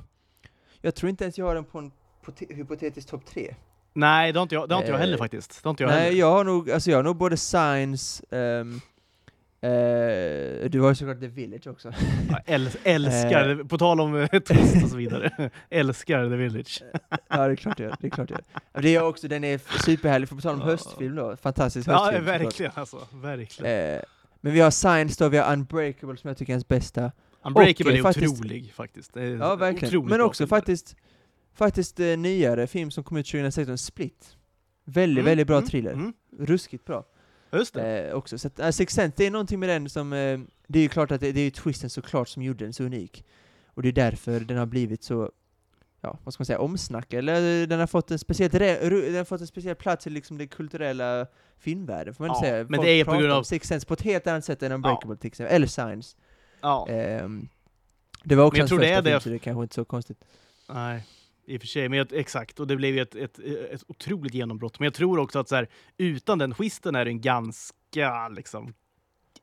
[0.81, 1.91] jag tror inte ens jag har den på en
[2.25, 3.55] pote- hypotetisk topp tre.
[3.93, 5.63] Nej, det har inte jag, det har inte jag heller Eh, faktiskt.
[5.63, 6.19] Det har inte jag Nej, heller.
[6.19, 8.81] jag har nog, alltså jag har nog både Signs, ehm,
[9.61, 11.91] eh, du har ju såklart The Village också.
[12.29, 15.49] Jag äl- älskar, det, på tal om twist och så vidare.
[15.69, 16.83] älskar The Village.
[17.27, 17.95] ja, det är klart jag gör.
[18.01, 18.39] Det är klart jag
[18.73, 18.81] gör.
[18.81, 20.65] Det är också, den är superhärlig, för på tal om Ja.
[20.65, 22.25] höstfilm då, fantastisk Ja, höstfilm.
[22.25, 22.41] såklart.
[22.41, 23.07] verkligen alltså.
[23.13, 23.95] Verkligen.
[23.95, 24.01] Eh,
[24.41, 27.11] men vi har Signs då, vi har Unbreakable som jag tycker är hans bästa.
[27.43, 29.15] Unbreakable och, är eh, faktiskt- otrolig faktiskt.
[29.15, 30.05] Ja, verkligen.
[30.05, 30.95] Men också faktiskt,
[31.53, 34.37] faktiskt eh, nyare film som kom ut 2016, Split.
[34.85, 35.91] Väldigt, Mm, väldigt bra mm, thriller.
[35.93, 36.13] mm.
[36.39, 37.05] Ruskigt bra.
[37.53, 38.09] Just det.
[38.09, 38.37] Eh, också.
[38.37, 40.89] Så att, äh, Sixth Sense, det är någonting med den som, eh, det är ju
[40.89, 43.25] klart att det, det är ju twisten såklart som gjorde den så unik.
[43.65, 45.31] Och det är därför den har blivit så,
[46.01, 47.19] ja, vad ska man säga, omsnackad.
[47.19, 50.47] Eller den har fått en speciell, den har fått en speciell plats i liksom den
[50.47, 51.27] kulturella
[51.59, 52.55] filmvärlden, får man Ja, säga.
[52.57, 54.71] men Folk det är på grund av- Sixth Sense på ett helt annat sätt än
[54.71, 56.15] Unbreakable till exempel, eller Signs.
[56.61, 56.87] Ja.
[56.89, 57.47] Ehm,
[58.23, 60.23] det var också hans det första det- film, så det är kanske inte så konstigt.
[60.69, 61.03] Nej,
[61.45, 61.89] i och för sig.
[61.89, 63.39] Men jag, exakt, och det blev ju ett, ett,
[63.71, 64.79] ett otroligt genombrott.
[64.79, 68.73] Men jag tror också att så här, utan den twisten är den ganska liksom...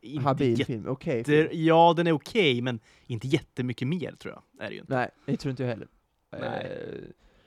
[0.00, 1.24] inte Habil film, okej.
[1.24, 1.48] film.
[1.52, 4.64] Ja, den är okej, men inte jättemycket mer tror jag.
[4.66, 4.94] Är det ju inte.
[4.96, 5.88] Nej, det tror inte jag heller.
[6.40, 6.88] Nej.
[6.92, 7.00] Eh,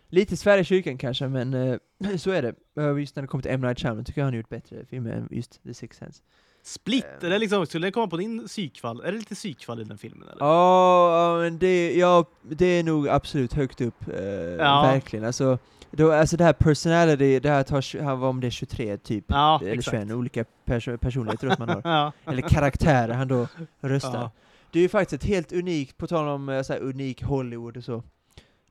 [0.09, 1.77] lite Sverige kyrkan kanske, men eh,
[2.17, 2.55] så är det.
[2.81, 3.61] Eh, Just när det kommer till M.
[3.61, 6.21] Night Shyamalan tycker jag han har gjort bättre filmer än just The Sixth Sense.
[6.63, 9.01] Split, är det liksom, skulle det komma på din psykfall?
[9.01, 10.27] Är det lite psykfall i den filmen?
[10.27, 10.45] Eller?
[10.45, 14.81] Ja, men det, ja, det är nog absolut högt upp, eh, Ja.
[14.81, 15.25] verkligen.
[15.25, 15.57] Alltså,
[15.91, 19.25] då, alltså det här personality, det här tar, han var om det är 23 typ,
[19.27, 19.97] Ja, eller exakt.
[19.97, 21.81] 21, olika perso personligheter man har.
[21.85, 22.11] Ja.
[22.25, 23.47] Eller karaktärer han då
[23.81, 24.13] röstar.
[24.19, 24.31] Ja.
[24.71, 27.83] Det är ju faktiskt ett helt unikt, på tal om så här, unik Hollywood och
[27.83, 28.03] så.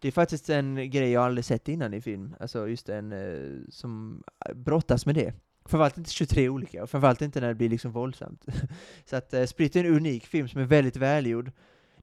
[0.00, 3.60] Det är faktiskt en grej jag aldrig sett innan i film, alltså just en eh,
[3.68, 4.22] som
[4.54, 5.34] brottas med det.
[5.64, 8.44] framförallt inte 23 olika, och framförallt inte när det blir liksom våldsamt.
[9.04, 11.52] så att uh, Split är en unik film som är väldigt välgjord.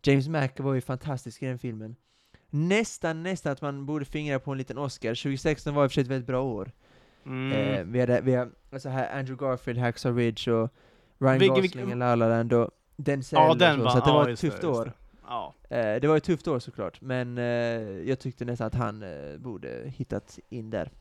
[0.03, 1.95] James McAvoy är fantastisk i den filmen.
[2.49, 5.09] Nästan, nästan att man borde fingra på en liten Oscar.
[5.09, 6.71] 2016 var i och för sig ett väldigt bra år.
[7.25, 7.51] Mm.
[7.51, 10.73] Eh, vi hade, vi har, alltså här Andrew Garfield, Hacksaw Ridge och
[11.19, 13.97] Ryan Vilken- Gosling vilken- La La Land och Denzel ja, och den så, var, så
[13.97, 14.85] att det ja, var ett tufft det, år.
[14.85, 14.91] det.
[15.27, 15.55] Ja.
[15.69, 17.43] Eh, det var ett tufft år såklart, men eh,
[18.09, 20.91] jag tyckte nästan att han eh, borde hittat in där.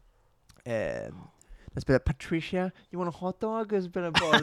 [1.76, 3.72] Den spelar Patricia, you want a hot dog?
[3.72, 4.40] Och spelar bara...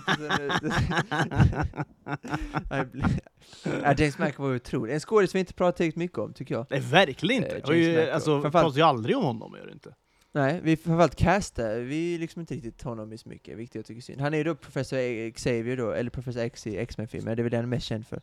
[3.84, 4.94] ja, James McAvoy var otrolig.
[4.94, 6.66] En skådis vi inte pratar tillräckligt mycket om, tycker jag.
[6.70, 7.62] Nej, verkligen inte.
[7.64, 9.96] Har ju, alltså, Framförallt- pratar ju aldrig om honom, gör det inte.
[10.32, 13.98] Nej, vi framförallt castar, vi liksom inte riktigt honom i så mycket, vilket jag tycker
[13.98, 14.22] är synd.
[14.22, 17.52] Han är ju då Professor Xavier då, eller Professor X i X-Men-filmen, det är väl
[17.52, 18.22] den han är mest känd för.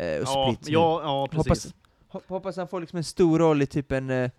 [0.00, 1.46] Eh, och Ja, ja, ja, precis.
[1.46, 1.74] hoppas,
[2.08, 4.30] hop- hoppas han får liksom en stor roll i typ en, eh,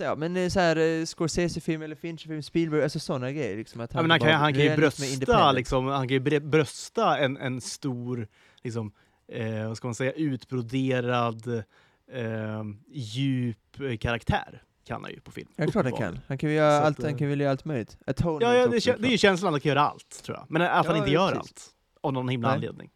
[0.00, 3.80] ja men eh, så här eh, Scorsese-film eller Fincher-film, Spielberg, alltså sådana grejer liksom.
[3.80, 7.36] Att Ja, men han, kan, han kan ju brösta, liksom, han kan ju brösta en,
[7.36, 8.28] en stor,
[8.62, 8.92] liksom,
[9.32, 11.48] eh, vad ska man säga, utbroderad,
[12.12, 14.62] eh, djup karaktär.
[14.86, 15.48] Kan han ju på film.
[15.56, 16.18] Ja, klart han kan.
[16.26, 17.98] Han kan ju göra allt, att, han kan väl göra allt möjligt.
[18.06, 20.36] Atonement Ja, ja det, också, det är ju känslan att han kan göra allt, tror
[20.36, 20.46] jag.
[20.48, 21.52] Men att han Ja, inte ja, gör precis.
[21.52, 21.70] allt.
[22.00, 22.54] Av någon himla Nej.
[22.54, 22.90] anledning.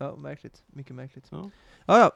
[0.00, 0.62] Ja, märkligt.
[0.66, 1.24] Mycket märkligt.
[1.30, 1.50] Ja.
[1.86, 2.10] Ja, ja.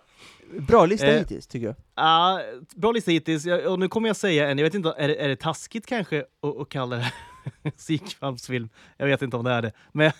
[0.60, 1.76] Bra lista Eh, hittills, tycker jag.
[1.94, 2.42] Ja,
[2.76, 3.44] bra lista hittills.
[3.44, 5.86] Jag, och nu kommer jag säga en, jag vet inte, är det, är det taskigt
[5.86, 8.68] kanske att, att kalla det psykfallsfilm?
[8.96, 9.72] Jag vet inte om det är det.
[9.92, 10.12] Men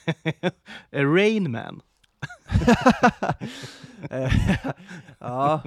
[1.17, 1.81] Rain Man.
[4.11, 4.33] Eh,
[5.19, 5.63] ja,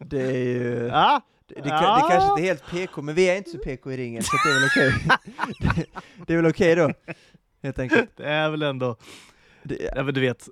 [0.00, 0.86] det är ju...
[0.92, 1.94] Ja, Det, det, Ja.
[2.04, 4.30] det kanske inte är helt PK, men vi är inte så PK i ringen, så
[4.44, 5.08] det är väl okej.
[5.60, 5.86] det,
[6.26, 6.92] det är väl okej då,
[7.62, 8.16] helt enkelt.
[8.16, 8.96] det är väl ändå,
[9.64, 10.48] Det, ja, men du vet,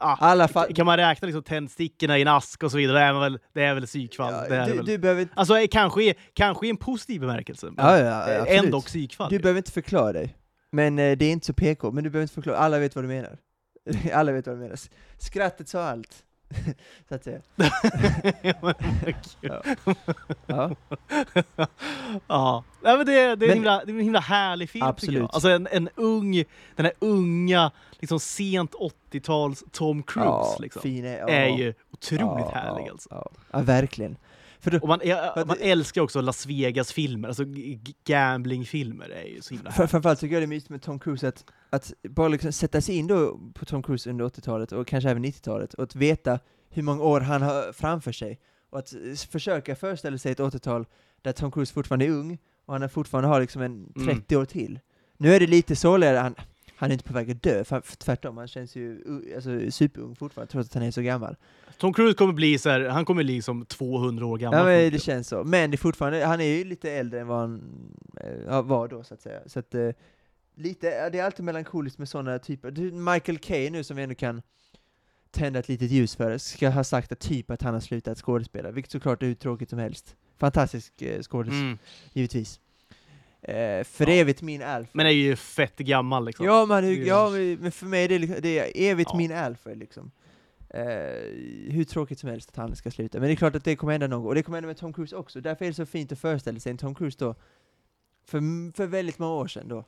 [0.00, 3.12] alla fall, kan man räkna liksom tändstickorna i en ask och så vidare, det är
[3.12, 4.32] väl, det är väl psykfall.
[4.32, 4.86] ja, är du, väl.
[4.86, 5.28] du behöver.
[5.34, 9.28] Alltså kanske, kanske i en positiv bemärkelse, men Ja, ja, ändå psykfall.
[9.30, 9.42] Du ju.
[9.42, 10.36] behöver inte förklara dig.
[10.72, 13.08] Men det är inte så PK, men du behöver inte förklara, alla vet vad du
[13.08, 13.38] menar.
[14.12, 14.78] alla vet vad du menar.
[15.18, 16.24] Skrattet sa allt,
[17.08, 17.40] så att säga.
[18.42, 18.74] Ja, men.
[19.40, 19.62] Ja.
[20.46, 20.70] Ja.
[22.26, 24.80] ja, Nej, men det, det, är Men- en himla, det är en himla härlig film
[24.80, 25.20] tycker Absolut.
[25.20, 25.30] jag.
[25.32, 26.44] Alltså en, en ung,
[26.76, 28.74] den här unga, liksom sent
[29.10, 31.28] 80-tals Tom Cruise ja, liksom, fin är, ja.
[31.28, 33.08] är ju otroligt ja, härlig alltså.
[33.10, 34.16] Ja, ja, verkligen.
[34.64, 37.44] Då, Och man, ja, man älskar också Las Vegas-filmer, alltså
[38.04, 39.90] gamblingfilmer är ju så himla härligt.
[39.90, 42.96] framförallt tycker jag det är mysigt med Tom Cruise att, att bara liksom sätta sig
[42.96, 46.38] in då på Tom Cruise under 80-talet och kanske även 90-talet och att veta
[46.70, 48.38] hur många år han har framför sig
[48.70, 48.94] och att
[49.30, 50.86] försöka föreställa sig ett 80-tal
[51.22, 54.80] där Tom Cruise fortfarande är ung och han fortfarande har liksom en 30 år till.
[55.16, 56.34] Nu är det lite sorgligare, han,
[56.76, 59.04] han är inte på väg att dö, för, tvärtom, han känns ju
[59.34, 61.36] alltså, superung fortfarande trots att han är så gammal.
[61.78, 64.58] Tom Cruise kommer bli så här, han kommer bli som 200 år gammal.
[64.58, 65.44] Ja men det känns så.
[65.44, 67.62] Men det är fortfarande, han är ju lite äldre än vad han
[68.20, 69.40] eh, var då så att säga.
[69.46, 69.88] Så att, eh,
[70.62, 72.70] lite, det är alltid melankoliskt med sådana typer.
[73.12, 74.42] Michael Caine nu som vi ändå kan
[75.30, 78.70] tända ett litet ljus för, ska ha sagt att typ att han har slutat skådespela,
[78.70, 80.16] vilket såklart är hur tråkigt som helst.
[80.38, 81.78] Fantastisk eh, skådis, Mm.
[82.12, 82.60] givetvis.
[83.42, 84.12] Eh, för Ja.
[84.12, 84.90] evigt min Alfred.
[84.92, 86.46] Men är ju fett gammal liksom.
[86.46, 89.16] Ja, är hur, ja men- men för mig är det, liksom, det är evigt Ja.
[89.18, 90.10] min Alfred liksom.
[90.68, 90.82] Eh,
[91.72, 93.92] hur tråkigt som helst att han ska sluta, men det är klart att det kommer
[93.92, 95.86] hända någon gång, och det kommer hända med Tom Cruise också, därför är det så
[95.86, 97.34] fint att föreställa sig en Tom Cruise då,
[98.24, 99.84] för, för väldigt många år sedan då,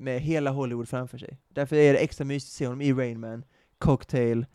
[0.00, 1.38] med hela Hollywood framför sig.
[1.48, 3.44] Därför är det extra mysigt att se honom i Rain Man,
[3.78, 4.46] Cocktail,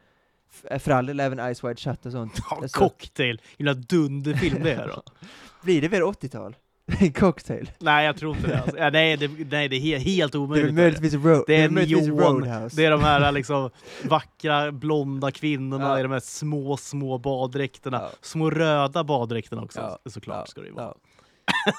[0.52, 2.34] f- för all del även Ice Wide Shut och sånt.
[2.50, 5.04] Ja, Alltså- cocktail, himla dunderfilm det är då.
[5.64, 6.56] Blir det väl 80-tal?
[7.16, 7.72] Cocktail?
[7.80, 8.60] nej, jag tror inte det.
[8.62, 8.78] Alltså.
[8.78, 10.74] Ja, nej, det, nej, det är he helt Det är omöjligt.
[10.74, 11.12] möjligtvis,
[11.48, 12.76] Det är möjligtvis neon, Roadhouse?
[12.76, 13.70] Det är de här liksom,
[14.10, 16.00] vackra blonda kvinnorna Ja.
[16.00, 17.98] i de här små, små baddräkterna.
[17.98, 18.10] Ja.
[18.22, 20.10] Små röda baddräkterna också, Ja.
[20.12, 20.94] såklart ska det ju vara.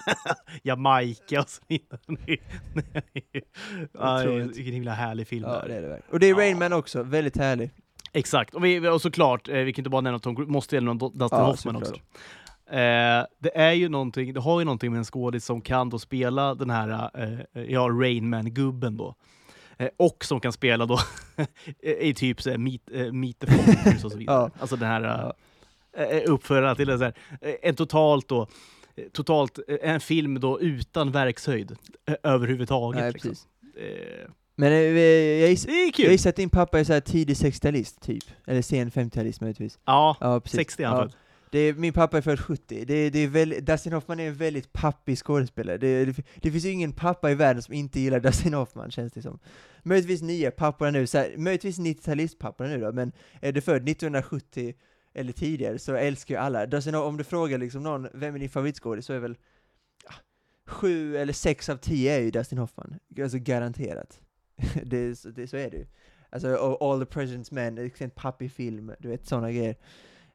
[0.06, 0.34] Ja.
[0.62, 2.00] Jamaica och så vidare.
[3.92, 4.18] Ja,
[4.54, 5.82] vilken himla härlig film Ja, det det är.
[5.82, 6.00] det.
[6.10, 6.36] Och det är Ja.
[6.38, 7.70] Rain Man också, väldigt härlig.
[8.12, 10.94] Exakt, och, vi, och såklart, eh, vi kan inte bara nämna Tom Cruise, måste nämna
[10.94, 11.94] Dustin Ja, Hoffman också.
[12.70, 15.98] Eh, det är ju någonting, det har ju någonting med en skådis som kan då
[15.98, 17.10] spela den här,
[17.54, 19.14] eh, ja, Rain Man-gubben då.
[19.78, 20.98] Eh, och som kan spela då
[22.00, 24.36] i typ såhär Meet, eh, meet the Fockers och så vidare.
[24.36, 24.50] Ja.
[24.60, 26.02] Alltså den här Ja.
[26.04, 28.48] eh, uppföraren till en, så här, eh, en totalt då, eh,
[29.12, 31.76] totalt, eh, en film då utan verkshöjd
[32.06, 33.00] eh, överhuvudtaget.
[33.00, 33.34] Nej, liksom.
[33.76, 38.00] Eh, Men eh, jag är jag gissar att din pappa är så här tidig 60-talist,
[38.00, 38.24] typ.
[38.46, 39.78] Eller sen 50-talist möjligtvis.
[39.84, 40.56] Ja, Ja, precis.
[40.56, 41.02] 60 är han ja.
[41.02, 41.14] född.
[41.50, 42.84] Det är, min pappa är född 70.
[42.84, 45.78] Det är, det är väl, Dustin Hoffman är en väldigt pappig skådespelare.
[45.78, 49.12] Det, det, det finns ju ingen pappa i världen som inte gillar Dustin Hoffman, känns
[49.12, 49.38] det som.
[49.82, 54.74] Möjligtvis nya papporna nu, så här, möjligtvis 90-talistpapporna nu då, men är du född 1970
[55.14, 56.66] eller tidigare så älskar ju alla.
[56.66, 59.36] Dustin, om du frågar liksom någon, vem är din favoritskådis, så är väl,
[60.04, 60.12] ja,
[60.66, 62.94] sju eller sex av tio är ju Dustin Hoffman.
[63.22, 64.20] Alltså garanterat.
[64.84, 65.86] det, så- det, så är det ju.
[66.30, 69.76] Alltså All the President's Men, en pappig film, du vet sådana grejer.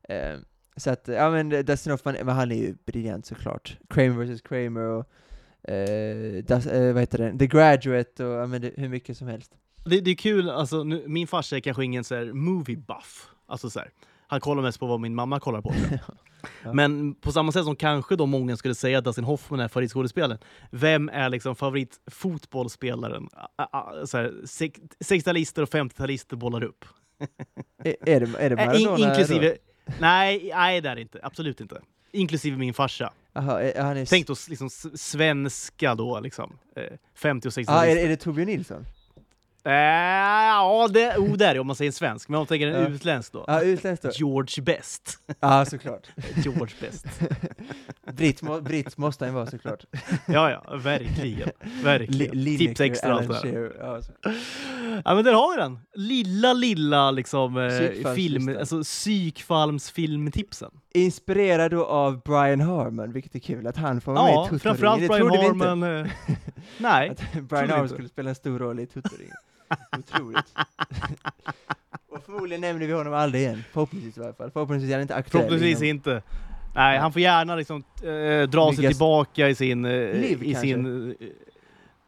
[0.09, 0.37] Eh,
[0.77, 3.77] så att, ja men Dustin Hoffman, men han är ju briljant såklart.
[3.89, 5.05] Kramer vs Kramer och
[5.71, 7.37] eh, Das, eh, vad heter den?
[7.39, 9.51] The Graduate och ja, men det, hur mycket som helst.
[9.85, 13.29] Det, det är kul, alltså, nu, min farsa är kanske ingen så här movie buff.
[13.45, 13.89] Alltså, så här,
[14.27, 15.73] han kollar mest på vad min mamma kollar på.
[16.63, 16.73] Ja.
[16.73, 20.37] Men på samma sätt som kanske då många skulle säga att Dustin Hoffman är favoritskådespelaren,
[20.71, 23.29] vem är liksom favoritfotbollsspelaren?
[24.05, 26.85] Så här, sex- 60-talister och 50-talister bollar upp.
[27.83, 29.57] Är, är det, är det Eh, In, Maradona inklusive...
[29.99, 31.19] Nej, nej, det är det inte.
[31.23, 31.81] Absolut inte.
[32.11, 33.13] Inklusive min farsa.
[33.35, 36.57] Aha, är, Tänk då liksom svenska då, liksom.
[36.75, 36.83] Eh,
[37.15, 38.85] 50 och 60 ah, är, är det Torbjörn Nilsson?
[39.65, 42.29] Eh, ja, det, oh, det är det om man säger svensk.
[42.29, 42.87] Men om man tänker en Ja.
[42.87, 43.43] utländsk då.
[43.47, 44.09] Ja, utländskt då?
[44.13, 45.19] George Best.
[45.39, 46.07] Ja, såklart.
[46.35, 47.05] George Best.
[48.13, 49.83] Britt, må, Britt måste han vara såklart.
[50.27, 51.49] Ja, ja, verkligen.
[51.83, 52.43] verkligen.
[52.43, 53.41] Li- Tips extra allt.
[53.41, 54.01] Shearer, ja.
[55.05, 55.79] Ja, men där har vi den.
[55.95, 60.71] Lilla, lilla liksom eh, film, alltså psykfalmsfilmtipsen.
[60.93, 64.49] Inspirerad då av Brian Harmon, vilket är kul att han får vara med Ja, i
[64.49, 64.59] Tuttoringen.
[64.59, 65.61] framförallt Det Brian.
[65.61, 65.83] Harmon.
[66.05, 66.11] eh,
[66.77, 69.35] nej, Att Brian Harmon skulle spela en stor roll i Tuttoringen.
[69.99, 70.53] Otroligt.
[72.09, 73.63] Och förmodligen nämner vi honom aldrig igen.
[73.73, 74.51] Förhoppningsvis i alla fall.
[74.51, 75.41] Förhoppningsvis är han inte aktuell.
[75.47, 76.21] förhoppningsvis inom- inte.
[76.75, 79.85] Nej, han får gärna liksom eh, dra sig Byggas- tillbaka i sin...
[79.85, 80.61] Eh, Liv, i kanske?
[80.61, 81.27] sin eh,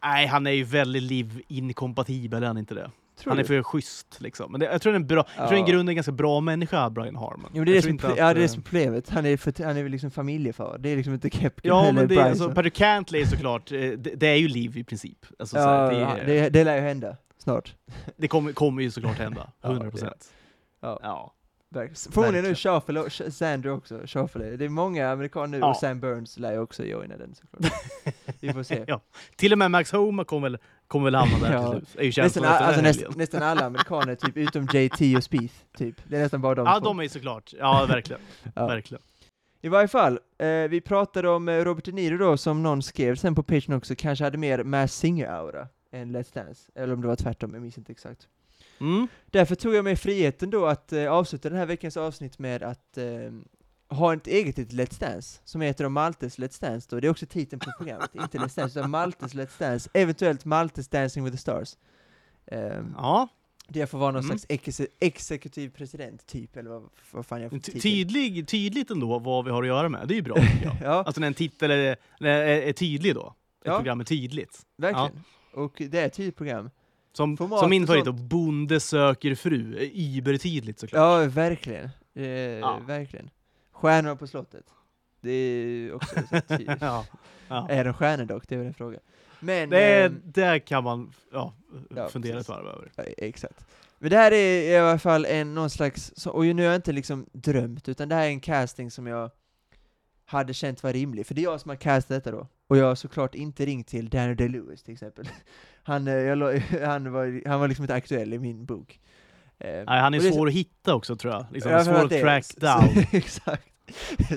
[0.03, 2.91] nej, han är ju väldigt liv-inkompatibel, är han inte det?
[3.19, 4.51] Tror han är för schysst liksom.
[4.51, 6.89] Men det, jag tror han är en jag tror grunden är en ganska bra människa,
[6.89, 7.51] Brian Harmon.
[7.53, 9.09] Jo, det är det som, inte ja, att, det är det som problemet.
[9.09, 10.77] Han är, för, han är liksom familjefar.
[10.77, 12.27] Det är liksom inte Kepke Ja, eller men det, är- Bryson.
[12.29, 15.25] alltså, Patrick Cantley såklart, det, det är ju liv i princip.
[15.39, 17.15] Alltså, så ja, här, det, det, är- det, det lär ju hända
[17.47, 17.75] snart.
[18.17, 20.33] det kommer, kommer ju såklart hända, Ja, 100 procent.
[20.81, 20.99] Ja.
[21.03, 21.33] Ja.
[21.69, 22.11] Verkligen.
[22.11, 22.55] Förmodligen nu.
[22.55, 24.01] Shuffle och Sander också.
[24.05, 24.45] Shuffle.
[24.45, 25.69] Det är många amerikaner nu Ja.
[25.69, 27.73] och Sam Burns lär ju också joina den såklart.
[28.39, 28.83] Vi får se.
[28.87, 29.01] Ja.
[29.35, 31.71] Till och med Max Homa kommer väl, kommer väl hamna där Ja.
[31.79, 32.17] till slut.
[32.17, 35.95] Är Nästan, alltså näst, nästan alla amerikaner, typ utom JT och Spieth, typ.
[36.07, 36.85] Det är nästan bara de Ja, två.
[36.85, 37.53] de är såklart.
[37.59, 38.21] Ja, verkligen.
[38.55, 38.67] Ja.
[38.67, 39.03] verkligen.
[39.61, 43.15] I varje fall, eh, vi pratade om eh, Robert De Niro då, som någon skrev
[43.15, 46.71] sen på Patreon också, kanske hade mer Mass Singer-aura än Let's Dance.
[46.75, 48.27] Eller om det var tvärtom, jag minns inte exakt.
[48.79, 49.07] Mm.
[49.25, 52.97] Därför tog jag mig friheten då att eh, avsluta den här veckans avsnitt med att
[52.97, 53.05] eh,
[53.89, 56.99] ha ett eget litet Let's Dance, som heter då Maltes Let's Dance då.
[56.99, 60.87] Det är också titeln på programmet, inte Let's Dance, utan Maltes Let's Dance, eventuellt Maltes
[60.87, 61.77] Dancing with the Stars.
[62.45, 63.27] Ehm, Ja,
[63.69, 64.37] Det får vara någon Mm.
[64.39, 69.45] slags exe- exekutiv president, typ, eller vad, vad fan jag får tydlig, tydligt ändå vad
[69.45, 70.07] vi har att göra med.
[70.07, 70.75] Det är ju bra, jag.
[70.81, 72.27] Ja, Alltså när en titel är, är,
[72.61, 73.27] är tydlig då.
[73.27, 73.33] Ett
[73.63, 73.75] Ja.
[73.77, 74.61] program är tydligt.
[74.77, 75.23] verkligen.
[75.53, 76.69] Och det är ett tydligt program.
[77.13, 78.11] Som, Format som min favorit då.
[78.11, 79.77] Bonde söker fru.
[79.77, 80.99] är Übertydligt såklart.
[80.99, 81.89] Ja, verkligen.
[82.15, 82.79] Eh, Ja.
[82.87, 83.29] Verkligen.
[83.71, 84.65] Stjärnor på slottet.
[85.21, 86.15] Det är också
[86.47, 86.77] tydligt.
[86.81, 87.05] Ja.
[87.47, 87.69] Ja.
[87.69, 88.43] Är de stjärnor dock?
[88.47, 88.99] Det är väl en fråga.
[89.39, 91.53] Men, Det, ehm, där kan man ja,
[91.95, 92.91] Ja, fundera ett varv över.
[92.95, 93.65] Ja, Exakt.
[93.99, 96.91] Men det här är i alla fall en, någon slags, och nu har jag inte
[96.91, 99.31] liksom drömt, utan det här är en casting som jag
[100.25, 102.47] hade känt var rimlig, för det är jag som har castat detta då.
[102.67, 105.29] Och jag har såklart inte ringt till Daniel Day-Lewis till exempel.
[105.83, 108.99] Han, eh, jag, han, var, han var liksom inte aktuell i min bok.
[109.59, 111.45] Eh, Nej, han är svår att hitta också tror jag.
[111.51, 113.03] Liksom, Ja, för svår att det är- track så- down.
[113.11, 113.63] exakt.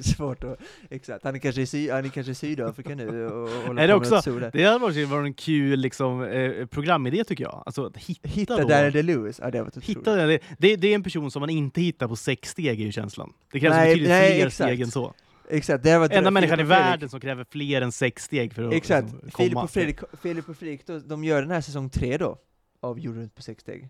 [0.03, 0.59] Svårt att,
[0.91, 1.24] exakt.
[1.24, 3.87] Han är kanske i, Sy, han är kanske i Sydafrika nu och, och håller Är
[3.89, 4.51] det på med också- något sol där.
[4.53, 7.62] Det hade varit en kul liksom, eh, programidé tycker jag.
[7.66, 10.95] Alltså att hitta, Hitta då, Daniel Day-Lewis, ja det har hitta det, det, det är
[10.95, 13.33] en person som man inte hittar på sex steg är ju känslan.
[13.53, 14.68] Det krävs Nej, betydligt nej, fler exakt.
[14.68, 15.14] steg än så.
[15.51, 18.72] Exakt, det varit Enda människan i världen som kräver fler än sex steg för att
[18.72, 19.62] Exakt, liksom, Filip komma.
[19.64, 22.38] och Fredrik, Filip och Fredrik då, de gör den här säsong tre då,
[22.80, 23.88] av Jorden runt på sex steg.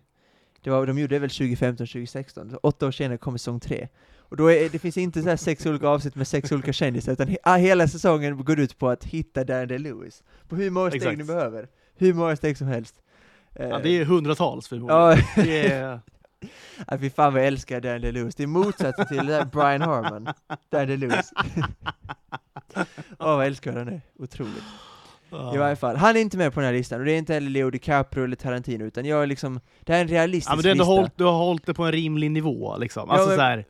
[0.63, 3.87] Det var, de gjorde det väl 2015, 2016, så åtta år senare kom säsong tre.
[4.17, 7.27] Och då är, det finns inte så sex olika avsnitt med sex olika kändisar, utan
[7.27, 10.23] he, ah, hela säsongen går ut på att hitta Daniel Day-Lewis.
[10.47, 11.67] På hur många steg ni behöver.
[11.95, 12.95] Hur många steg som helst.
[13.53, 15.01] Ja, det är hundratals förmodligen.
[15.01, 15.99] Ja, Det är,
[16.87, 18.33] ah, fy fan vad jag älskar Daniel Day-Lewis.
[18.37, 20.27] Det är motsatsen till där Brian Harmon.
[20.71, 21.31] Daniel Day-Lewis.
[22.75, 22.85] Åh,
[23.17, 24.01] vad jag älskar han är.
[24.19, 24.63] Otroligt.
[25.53, 27.33] I varje fall, han är inte med på den här listan, och det är inte
[27.33, 30.55] heller Leo DiCaprio eller Tarantino, utan jag är liksom, det här är en realistisk ja,
[30.55, 30.83] men du lista.
[30.85, 33.05] hållit, du har hållit det på en rimlig nivå liksom.
[33.07, 33.67] Ja, Alltså men- såhär, lite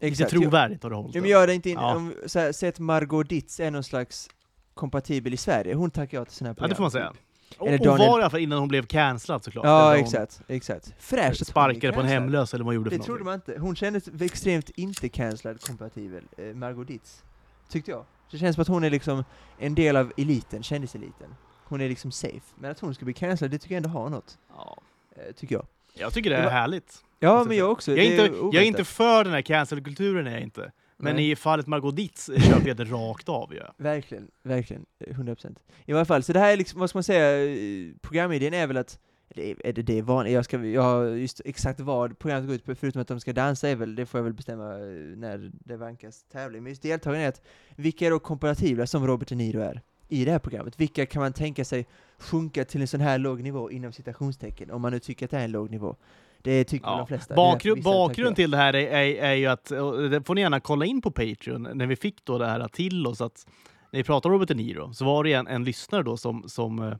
[0.00, 0.30] Exakt.
[0.30, 1.94] Trovärdigt har du hållit ja, men gör det inte in, Ja.
[1.96, 4.28] om, så här, säg att Margot Ditz är någon slags
[4.74, 6.68] kompatibel i Sverige, hon tackar jag till sådana här Ja, program.
[6.70, 7.12] det får man säga.
[7.58, 9.64] Och, Eller och Daniel- var i alla fall innan hon blev cancellad såklart.
[9.64, 10.94] Ja, exakt, exakt.
[10.98, 13.58] Fräscht Sparkade på en hemlös eller vad hon gjorde Det för trodde man inte.
[13.58, 17.22] Hon kändes extremt inte cancellad kompatibel, eh, Margot Ditz.
[17.68, 18.04] Tyckte jag.
[18.30, 19.24] Det känns som att hon är liksom
[19.58, 21.34] en del av eliten, kändiseliten.
[21.64, 22.40] Hon är liksom safe.
[22.58, 24.38] Men att hon ska bli cancellad, det tycker jag ändå har något.
[24.56, 24.78] Ja.
[25.16, 25.66] Eh, tycker jag.
[25.94, 27.04] Jag tycker det Det är var- härligt.
[27.18, 27.90] Ja, men jag också.
[27.92, 30.72] Jag är, Det inte, jag är inte för den här cancel-kulturen, är jag inte.
[31.02, 31.30] Men Nej.
[31.30, 33.60] i fallet Margot Ditz köper jag det rakt av ju.
[33.76, 34.86] Verkligen, verkligen.
[34.98, 35.56] eh, 100%.
[35.84, 38.66] I varje fall, så det här är liksom, vad ska man säga, eh, programidén är
[38.66, 38.98] väl att
[39.34, 42.54] det är, det, det är vanligt, jag, ska, jag har just exakt vad programmet går
[42.56, 44.80] ut på, förutom att de ska dansa är väl, det får jag väl bestämma eh,
[45.16, 46.62] när det vankas tävling.
[46.62, 47.42] Men just deltagarna är att,
[47.76, 50.80] vilka är då kompatibla som Robert De Niro är i det här programmet?
[50.80, 51.86] Vilka kan man tänka sig
[52.18, 55.38] sjunka till en sån här låg nivå inom citationstecken, om man nu tycker att det
[55.38, 55.96] är en låg nivå?
[56.42, 56.96] Det tycker Ja.
[56.96, 57.34] de flesta.
[57.34, 59.64] Bakgrund, bakgrund till det här är, är, är ju att,
[60.10, 63.06] det får ni gärna kolla in på Patreon, när vi fick då det här till
[63.06, 63.46] oss att
[63.90, 66.48] när vi pratade om Robert De Niro så var det en, en lyssnare då som,
[66.48, 66.94] som, eh,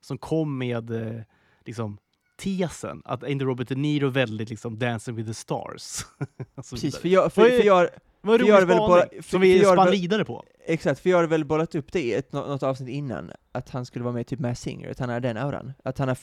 [0.00, 1.22] som kom med eh,
[1.66, 1.98] liksom
[2.36, 6.06] tesen att är inte Robert De Niro väldigt liksom Dancing with the stars?
[6.70, 7.88] Precis, för jag, för, för jag,
[8.22, 10.44] Vad rolig spaning, bara- för- som vi spann väl- vidare på.
[10.66, 13.70] Exakt, för jag hade väl bollat upp det i ett, nå- något avsnitt innan, att
[13.70, 15.72] han skulle vara med typ Mass Singer, att han har den auran.
[15.84, 16.18] Att han har,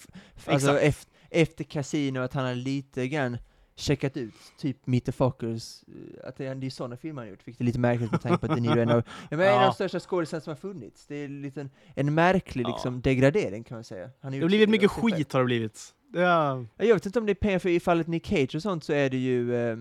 [0.46, 3.38] alltså efter, efter Casino, att han har lite grann
[3.76, 7.30] checkat ut, typ Meet the Fockers, eh, att det är, det är sådana filmer han
[7.30, 9.38] gjort, vilket är lite märkligt med tanke på att De Niro är en av, jag
[9.38, 9.68] menar, en av Ja.
[9.68, 11.06] de största skådespelarna som har funnits.
[11.08, 12.70] Det är en liten, en märklig Ja.
[12.70, 14.10] liksom degradering kan man säga.
[14.22, 15.80] Han Det har blivit mycket skit har det blivit.
[16.14, 18.84] Ja, Jag vet inte om det är pengar, för i fallet Nick Cage och sånt
[18.84, 19.78] så är det ju eh,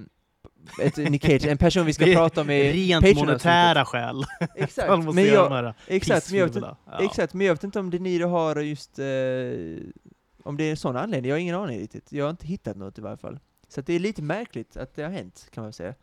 [0.83, 3.27] ett Nick Cage, en person vi ska prata om i rent Patreon-avsnittet.
[3.27, 4.25] monetära skäl.
[4.55, 6.77] Exakt, men jag, exakt, men jag vet inte.
[6.87, 7.05] Ja.
[7.05, 9.05] Exakt, men jag vet inte om De Niro har just, eh,
[10.43, 12.13] om det är en sån anledning, jag har ingen aning riktigt.
[12.13, 13.39] Jag har inte hittat något i varje fall.
[13.69, 15.95] Så det är lite märkligt att det har hänt, kan man säga.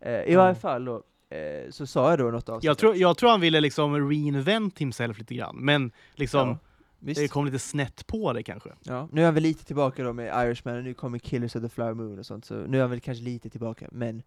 [0.00, 0.38] Eh, I Ja.
[0.42, 2.64] varje fall då, eh, så sa jag då något avsnitt.
[2.64, 6.58] Jag tror, jag tror han ville liksom reinvent himself lite grann, men liksom ja,
[7.00, 7.20] visst.
[7.20, 8.70] det kom lite snett på det kanske.
[8.82, 11.62] Ja, nu är han väl lite tillbaka då med Irishman, och nu kommer Killers of
[11.62, 14.22] the Flower Moon och sånt, så nu är han väl kanske lite tillbaka, men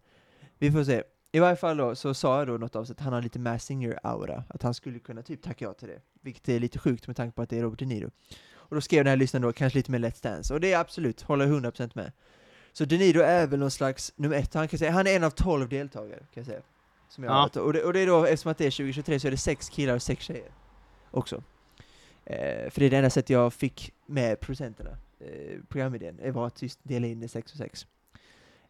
[0.58, 1.02] vi får se.
[1.32, 3.64] I varje fall då, så sa jag då något avsnitt att han har lite Mass
[3.70, 7.16] Singer-aura, att han skulle kunna typ tacka ja till det, vilket är lite sjukt med
[7.16, 8.10] tanke på att det är Robert De Niro.
[8.54, 10.78] Och då skrev den här lyssnaren då, kanske lite mer Let's Dance, och det är
[10.78, 12.12] absolut, håller jag 100% med.
[12.72, 15.24] Så De Niro är väl någon slags nummer ett, han kan säga, han är en
[15.24, 16.60] av 12 deltagare, kan jag säga.
[17.08, 17.44] Som jag Ja.
[17.44, 17.56] vet.
[17.56, 19.68] Och, det, och det är då, eftersom att det är 2023 så är det sex
[19.68, 20.50] killar och sex tjejer.
[21.10, 21.42] Också.
[22.26, 26.46] Eh, för det är det enda sättet jag fick med producenterna, eh, programidén, det var
[26.46, 27.82] att just dela in det 6 och 6.
[27.82, 27.88] Eh,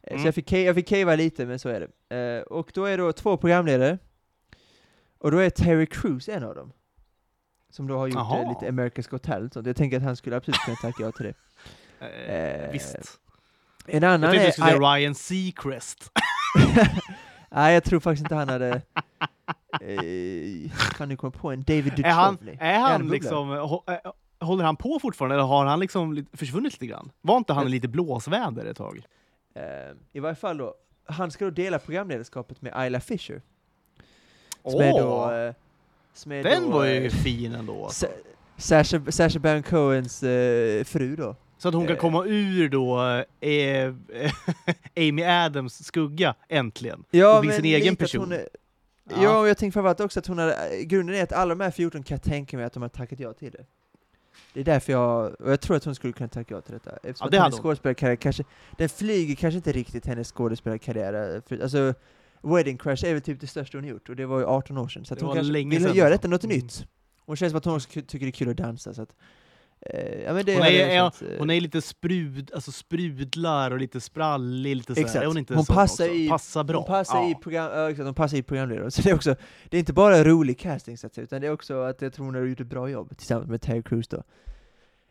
[0.07, 0.23] Mm.
[0.23, 2.17] Så jag fick, jag fick cavea lite, men så är det.
[2.17, 3.99] Eh, och då är det då två programledare,
[5.19, 6.73] och då är Terry Crews en av dem.
[7.71, 10.59] Som då har gjort eh, lite America's Got Talent, jag tänker att han skulle absolut
[10.59, 11.35] kunna tacka ja till det.
[12.29, 12.97] Eh, visst.
[13.87, 14.47] En Jag annan tänkte är...
[14.47, 16.11] du skulle säga Ryan Seacrest.
[17.51, 18.83] Nej, jag tror faktiskt inte han hade...
[19.81, 22.59] Eh, kan du komma på en David Är han, Duchovny?
[22.61, 24.13] är han liksom, eh,
[24.47, 27.11] håller han på fortfarande eller har han liksom försvunnit lite grann?
[27.21, 29.03] Var inte han lite blåsväder ett tag?
[29.55, 29.63] Eh,
[30.13, 30.75] I varje fall då,
[31.07, 33.43] han ska då dela programledarskapet med Ayla Fisher.
[34.65, 35.55] Som är då...
[36.15, 37.89] Som den då, var ju fin ändå.
[37.89, 38.07] Sa-
[38.57, 41.37] Sasha, Sasha Baron Cohens eh, fru då.
[41.59, 43.01] Så att hon kan komma ur då
[43.49, 43.95] eh,
[45.09, 47.05] Amy Adams skugga, äntligen.
[47.11, 48.21] Ja, Och bli sin egen person.
[48.33, 48.39] Hon
[49.11, 49.39] är, ja.
[49.41, 51.71] och jag tänker framförallt också att hon har, eh, grunden är att alla de här
[51.71, 53.67] 14 kan jag tänka mig att de har tackat ja till det.
[54.55, 56.91] Det är därför jag, och jag tror att hon skulle kunna tacka ja till detta.
[56.91, 58.45] Eftersom Ja, det hennes hade skådespelarkarriär kanske,
[58.79, 61.43] den flyger kanske inte riktigt hennes skådespelarkarriär.
[61.47, 61.95] För, alltså,
[62.43, 64.89] Wedding Crash är väl typ det största hon gjort, och det var ju 18 år
[64.89, 65.05] sedan.
[65.05, 65.53] Så hon kanske
[65.89, 66.57] vill göra detta något Mm.
[66.57, 66.87] nytt.
[67.27, 69.15] Hon känns som att hon också tycker det är kul att dansa, så att, eh,
[70.27, 74.01] ja, men det Hon är- känt, eh, Hon är lite sprud, alltså sprudlar och lite
[74.01, 75.01] sprallig, lite sådär.
[75.07, 75.23] Exakt.
[75.23, 76.15] Är hon inte Hon passar också?
[76.15, 76.79] i- Passar bra.
[76.79, 77.31] Hon passar, ja.
[77.31, 78.91] i program, ja, exakt, hon passar i programledare.
[78.91, 79.37] Så det är också,
[79.69, 82.13] det är inte bara rolig casting så att säga, utan det är också att jag
[82.13, 84.23] tror hon har gjort ett bra jobb tillsammans med Terry Crews då.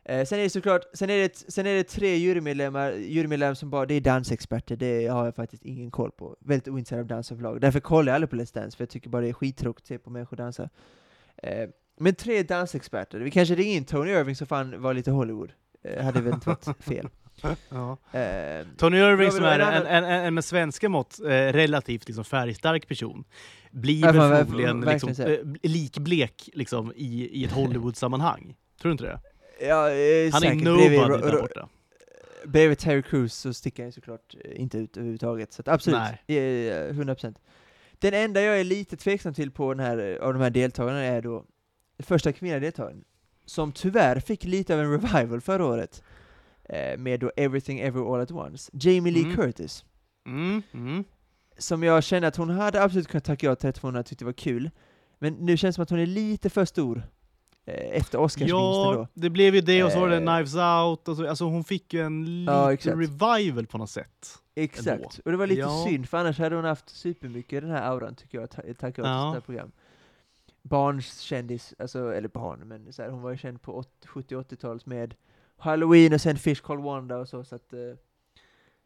[0.05, 3.69] Eh, sen är det såklart, sen är det, sen är det tre jurymedlemmar, jurymedlemmar som
[3.69, 6.36] bara, det är dansexperter, det har jag faktiskt ingen koll på.
[6.39, 7.61] Väldigt ointresserad av dans överlag.
[7.61, 9.88] Därför kollar jag aldrig på Let's Dance, för jag tycker bara det är skittråkigt att
[9.88, 10.69] se på människor dansa.
[11.38, 11.69] Eh,
[12.00, 15.52] men tre dansexperter, vi kanske ringer in Tony Irving så fan var lite Hollywood.
[15.84, 17.10] Eh, hade väl inte varit fel.
[17.70, 17.98] Ja.
[18.20, 22.88] Eh, Tony Irving som är en en, en, med svenska mått eh, relativt liksom färgstark
[22.88, 23.24] person
[23.72, 28.56] blir Ja, väl förmodligen liksom, eh, likblek liksom, i, i ett Hollywood-sammanhang.
[28.82, 29.20] Tror du inte det?
[29.68, 30.64] ja, eh, Han är säkert.
[30.64, 31.70] Bredvid nobody där borta.
[32.46, 36.68] Bredvid Terry Crews så sticker han såklart inte ut överhuvudtaget, så att absolut, Nej.
[36.70, 37.36] eh, 100%.
[38.00, 41.22] Den enda jag är lite tveksam till på den här, av de här deltagarna är
[41.22, 41.46] då
[42.00, 43.04] första kvinnliga deltagaren,
[43.46, 46.04] som tyvärr fick lite av en revival förra året,
[46.64, 49.36] eh, med då Everything Ever All At Once, Jamie Lee Mm.
[49.36, 49.86] Curtis,
[50.26, 51.04] Mm, mm.
[51.58, 54.20] som jag känner att hon hade absolut kunnat tacka ja till för hon hade tyckt
[54.20, 54.70] det var kul,
[55.20, 57.04] men nu känns det som att hon är lite för stor
[57.66, 58.94] eh, efter Oscarsvinsten då.
[59.00, 60.22] Ja, det blev ju det och så var det Eh.
[60.36, 62.98] Knives Out, och så, alltså hon fick ju en Ja, exakt.
[62.98, 64.39] revival på något sätt.
[64.56, 65.86] Exakt, och det var lite Ja.
[65.88, 69.08] synd, för annars hade hon haft supermycket den här auran tycker jag, ta- tack vare
[69.10, 69.22] Ja.
[69.22, 69.72] sånt här program.
[70.64, 75.16] Barnskändis, alltså, eller barn, men så här, hon var ju känd på åt- 70-80-talet med
[75.57, 77.74] Halloween och sen Fish Called Wanda och så, så att...
[77.74, 77.80] eh,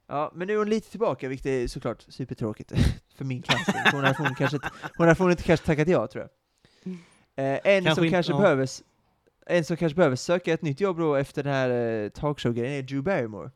[0.09, 2.71] Ja, men nu är hon lite tillbaka, vilket är såklart supertråkigt
[3.15, 3.75] för min casting.
[3.91, 4.59] Hon har förmodligen kanske,
[4.97, 6.93] hon har inte kanske tackat ja, tror jag.
[7.35, 8.37] Eh, en Kanske som inte, kanske ja.
[8.39, 8.69] behöver
[9.45, 12.81] en som kanske behöver söka ett nytt jobb då efter den här eh, talkshow-grejen är
[12.81, 13.51] Drew Barrymore.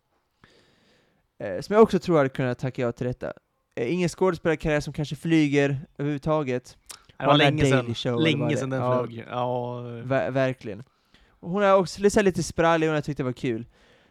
[1.39, 3.34] Eh, som jag också tror hade kunnat tacka ja till detta.
[3.76, 6.78] Eh, ingen skådespelarkarriär som kanske flyger överhuvudtaget.
[7.22, 9.05] Det var länge sedan, Show, länge sedan den ja.
[9.05, 9.26] flög.
[9.30, 10.84] Ja, Ver verkligen.
[11.30, 13.65] Hon är också lite, så lite sprallig och jag tyckte det var kul.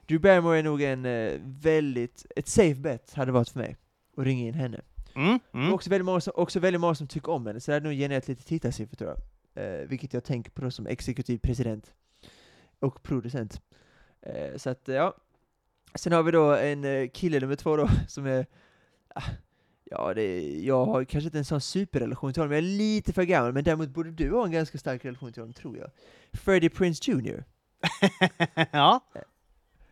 [0.06, 3.76] Drew Barrymore är nog en eh, väldigt, ett safe bet hade varit för mig.
[4.16, 4.80] Att ringa in henne.
[5.14, 5.72] mm, mm.
[5.72, 7.98] också, väldigt många som, också väldigt många som tycker om henne, så det hade nog
[7.98, 9.18] genererat lite tittarsiffror tror jag.
[9.64, 11.94] Eh, vilket jag tänker på då som exekutiv president.
[12.78, 13.60] Och producent.
[14.22, 15.14] Eh, så att, ja.
[15.94, 18.46] Sen har vi då en eh, kille nummer två då, som är...
[19.14, 19.22] ah,
[19.92, 23.22] Ja, det jag har kanske inte en sån superrelation till honom, jag är lite för
[23.22, 25.90] gammal, men däremot borde du ha en ganska stark relation till honom, tror jag.
[26.32, 27.44] Freddie Prince Jr.
[28.70, 29.22] ja, Han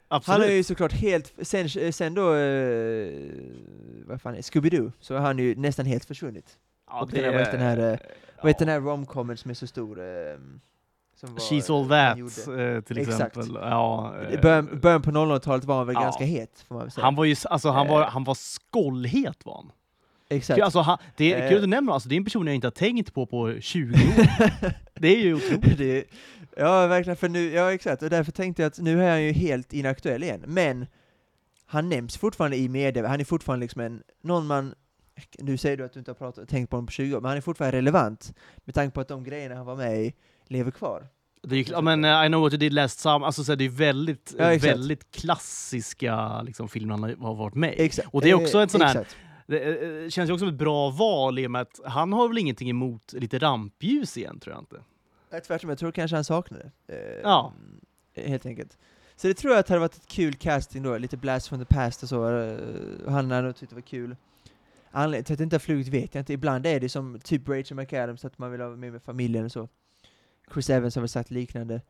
[0.08, 0.46] absolut.
[0.48, 3.12] är ju såklart helt, sen, sen då, eh,
[4.06, 6.58] vad fan är det, Scooby-Doo, så har han ju nästan helt försvunnit.
[6.86, 7.96] ja, och den här- vad heter den här, eh, ja.
[8.42, 10.00] Vad heter den här romcomen som är så stor?
[10.00, 10.36] Eh,
[11.16, 13.36] som var, She's all eh, han that, eh, till Exakt.
[13.36, 13.54] exempel.
[13.62, 16.00] Ja, eh, början, början på 00-talet var han väl Ja.
[16.02, 17.04] ganska het, får man väl säga.
[17.04, 18.08] han var ju, alltså han var, Eh.
[18.08, 19.72] han var skållhet var han.
[20.28, 20.62] Exakt.
[20.62, 21.48] Alltså, han det är Eh.
[21.48, 23.54] kul att du nämner, alltså, det är en person jag inte har tänkt på på
[23.60, 24.26] 20 år.
[25.00, 25.78] det är ju otroligt.
[25.78, 26.04] det,
[26.56, 29.32] ja, verkligen, för nu, ja exakt, och därför tänkte jag att nu är han ju
[29.32, 30.86] helt inaktuell igen, men
[31.66, 34.74] han nämns fortfarande i media, han är fortfarande liksom en, någon man,
[35.38, 37.28] nu säger du att du inte har pratat, tänkt på honom på 20 år, men
[37.28, 38.32] han är fortfarande relevant,
[38.64, 40.14] med tanke på att de grejerna han var med i
[40.46, 41.06] lever kvar.
[41.42, 43.56] Det är, ja, men eh, I know what you did last summer, alltså, så här,
[43.56, 47.90] det är väldigt, Ja, väldigt klassiska liksom, filmer han har- varit med i.
[48.06, 49.16] Och det är också Eh, en sån här- exakt.
[49.48, 49.58] Det
[50.04, 52.38] eh, känns ju också som ett bra val i och med att han har väl
[52.38, 54.76] ingenting emot lite rampljus igen, tror jag inte.
[55.30, 56.94] Nej, tvärtom, jag tror kanske han saknade det.
[56.94, 57.52] Eh, Ja.
[58.16, 58.78] Helt enkelt.
[59.16, 61.64] Så det tror jag att hade varit ett kul casting då, lite blast from the
[61.74, 62.38] past och så.
[62.38, 62.58] eh,
[63.06, 64.16] och Han hade nog tyckt det var kul.
[64.90, 66.32] Anledningen till att det inte har flugit vet jag inte.
[66.32, 69.52] Ibland är det som typ Rachel McAdams, att man vill ha med med familjen och
[69.52, 69.68] så.
[70.52, 71.80] Chris Evans har väl sagt liknande.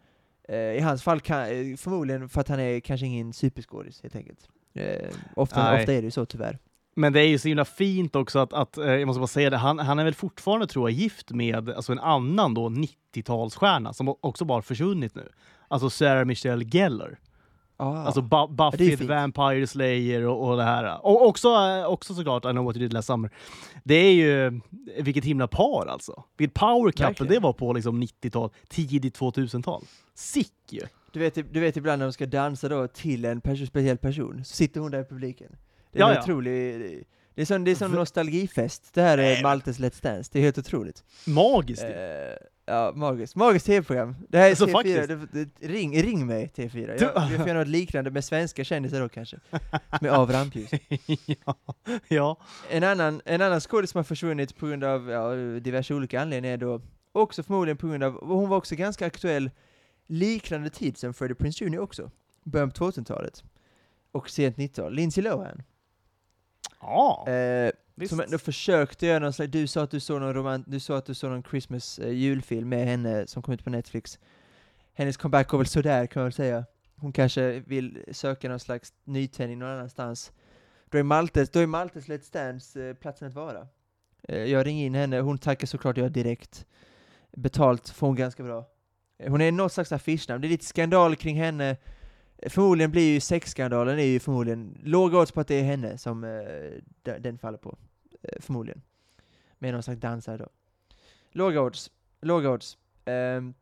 [0.49, 4.17] Eh, I hans fall kan, eh, förmodligen för att han är kanske ingen superskådis helt
[4.17, 4.49] enkelt.
[4.75, 6.59] Eh, ofta, ofta är det ju så tyvärr.
[6.99, 9.51] Men det är ju så himla fint också att, att eh, jag måste bara säga
[9.51, 13.93] det, han, han är väl fortfarande tror jag gift med alltså en annan då 90-talsstjärna
[13.93, 15.29] som också bara försvunnit nu.
[15.69, 17.19] Alltså Sarah Michelle Gellar.
[17.77, 18.03] Ah.
[18.03, 19.07] Alltså Bu- Buffy.
[19.07, 21.07] Vampire Slayer och, och det här.
[21.07, 23.31] Och också, eh, också såklart I know what you did last summer.
[23.85, 24.61] Det är ju,
[25.01, 26.25] vilket himla par alltså.
[26.37, 29.83] Vilket power couple det var på liksom 90-tal, tidigt 2000-tal.
[30.15, 30.81] Sick ju!
[31.13, 34.45] Du vet, du vet ibland när de ska dansa då till en person, speciell person,
[34.45, 35.57] så sitter hon där i publiken.
[35.99, 36.23] Det är Ja, en ja.
[36.23, 40.31] otrolig, det är sån, det är V- nostalgifest, det här är Nej, Maltes Let's Dance,
[40.33, 41.05] det är helt otroligt.
[41.27, 41.87] Magiskt ju.
[41.87, 42.37] Eh,
[42.67, 43.37] ja, magiskt.
[43.37, 44.17] Magiskt tv-program.
[44.29, 45.09] Det här är Alltså, TV4, faktiskt.
[45.09, 46.99] det, det, ring, ring mig TV4.
[46.99, 49.37] Du- Jag, vi får göra något liknande med svenska kändisar då kanske.
[50.01, 50.71] Med av rampljus.
[51.27, 51.55] ja.
[52.09, 52.41] ja.
[52.71, 56.55] En annan, en annan skådis som har försvunnit på grund av ja, diverse olika anledningar
[56.55, 56.81] är då
[57.13, 59.51] också förmodligen på grund av, och hon var också ganska aktuell
[60.07, 62.11] liknande tid som Freddie Prinze Jr också.
[62.45, 63.43] Början på 2000-talet.
[64.13, 64.95] Och sent 90-tal.
[64.95, 65.63] Lindsay Lohan.
[66.81, 68.11] Ja, Eh, visst.
[68.11, 70.97] som ändå försökte göra någon slags, du sa att du såg någon romant, du sa
[70.97, 74.19] att du såg någon Christmas eh, julfilm med henne som kom ut på Netflix.
[74.95, 76.65] Hennes comeback går väl sådär kan man väl säga.
[76.97, 80.33] Hon kanske vill söka någon slags nytändning någon annanstans.
[80.91, 83.67] Då är Maltes, då är Maltes Let's Dance eh, platsen att vara.
[84.29, 86.67] Eh, jag ringer in henne, hon tackar såklart jag direkt.
[87.37, 88.65] Betalt får hon ganska bra.
[89.19, 91.77] Eh, Hon är något slags affischnamn, det är lite skandal kring henne.
[92.39, 95.99] Eh, Förmodligen blir ju sexskandalen är ju förmodligen låga odds på att det är henne
[95.99, 96.31] som eh,
[97.03, 97.77] de- den faller på.
[98.23, 98.83] Eh, förmodligen.
[99.59, 100.49] Med någon slags dansare då.
[101.33, 101.91] Låga odds.
[102.21, 102.79] Låga odds.
[103.05, 103.55] Ehm,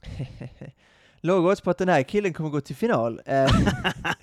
[1.20, 3.20] låga odds på att den här killen kommer gå till final.
[3.26, 3.50] Eh,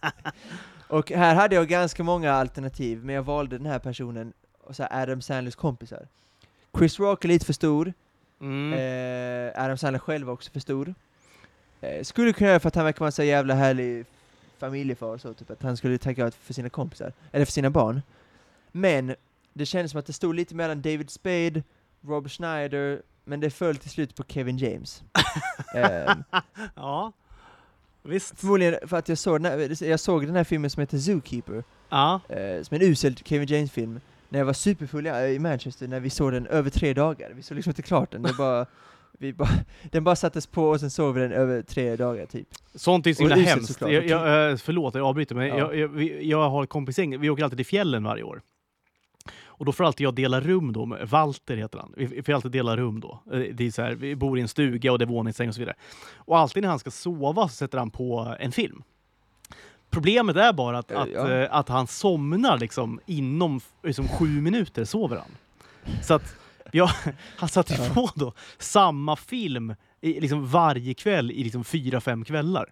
[0.87, 4.87] och här hade jag ganska många alternativ, men jag valde den här personen, och så
[4.91, 6.07] Adam Sandlers kompisar.
[6.77, 7.93] Chris Rock är lite för stor,
[8.41, 8.73] Mm.
[8.73, 10.95] eh, Adam Sandler själv var också för stor.
[11.81, 14.05] Eh, skulle kunna göra för att han verkar vara en så jävla härlig
[14.57, 18.01] familjefar, så typ att han skulle tacka för sina kompisar, eller för sina barn.
[18.71, 19.15] Men
[19.53, 21.63] det kändes som att det stod lite mellan David Spade,
[22.01, 25.03] Rob Schneider, men det föll till slut på Kevin James.
[25.75, 26.23] Ehm,
[26.75, 27.11] ja,
[28.03, 28.39] visst.
[28.39, 31.63] förmodligen för att jag såg, den här, jag såg den här filmen som heter Zookeeper,
[31.89, 32.19] Ja.
[32.29, 33.99] eh, som är en usel Kevin James-film,
[34.29, 37.31] när jag var superfull i, i Manchester, när vi såg den över tre dagar.
[37.35, 38.65] Vi såg liksom inte klart den, det bara,
[39.17, 39.49] vi bara,
[39.91, 42.47] den bara sattes på och sen såg vi den över tre dagar typ.
[42.75, 43.67] Sånt är så himla hemskt.
[43.73, 43.91] såklart.
[43.91, 45.57] Jag, jag, eh, förlåt, jag avbryter, men Ja.
[45.73, 48.41] jag, jag, jag har kompisgäng, vi åker alltid till fjällen varje år.
[49.45, 51.93] Och då får alltid jag dela rum då med Walter heter han.
[51.95, 53.19] Vi får alltid dela rum då.
[53.33, 55.53] Eh, Det är så här, vi bor i en stuga och det är våningssäng och
[55.55, 55.75] så vidare.
[56.15, 58.83] Och alltid när han ska sova så sätter han på en film.
[59.89, 61.47] Problemet är bara att, Eh, att, ja.
[61.47, 65.31] att han somnar liksom inom liksom, sju minuter sover han.
[66.03, 66.35] Så att
[66.71, 66.89] ja,
[67.37, 67.93] han satte Ja.
[67.93, 72.71] på då samma film i, liksom varje kväll i liksom fyra, fem kvällar.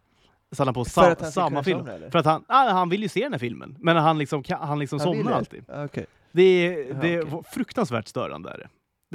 [0.52, 1.80] Satte han på För sa, att han ska samma film.
[1.80, 2.12] somna?
[2.12, 4.80] För att han, ah, han vill ju se den här filmen, men han liksom, han
[4.80, 5.64] liksom Han somnar alltid.
[5.70, 6.06] Okej.
[6.32, 7.42] Det är, Jaha, det okej.
[7.52, 8.50] fruktansvärt störande.
[8.50, 8.70] Är det.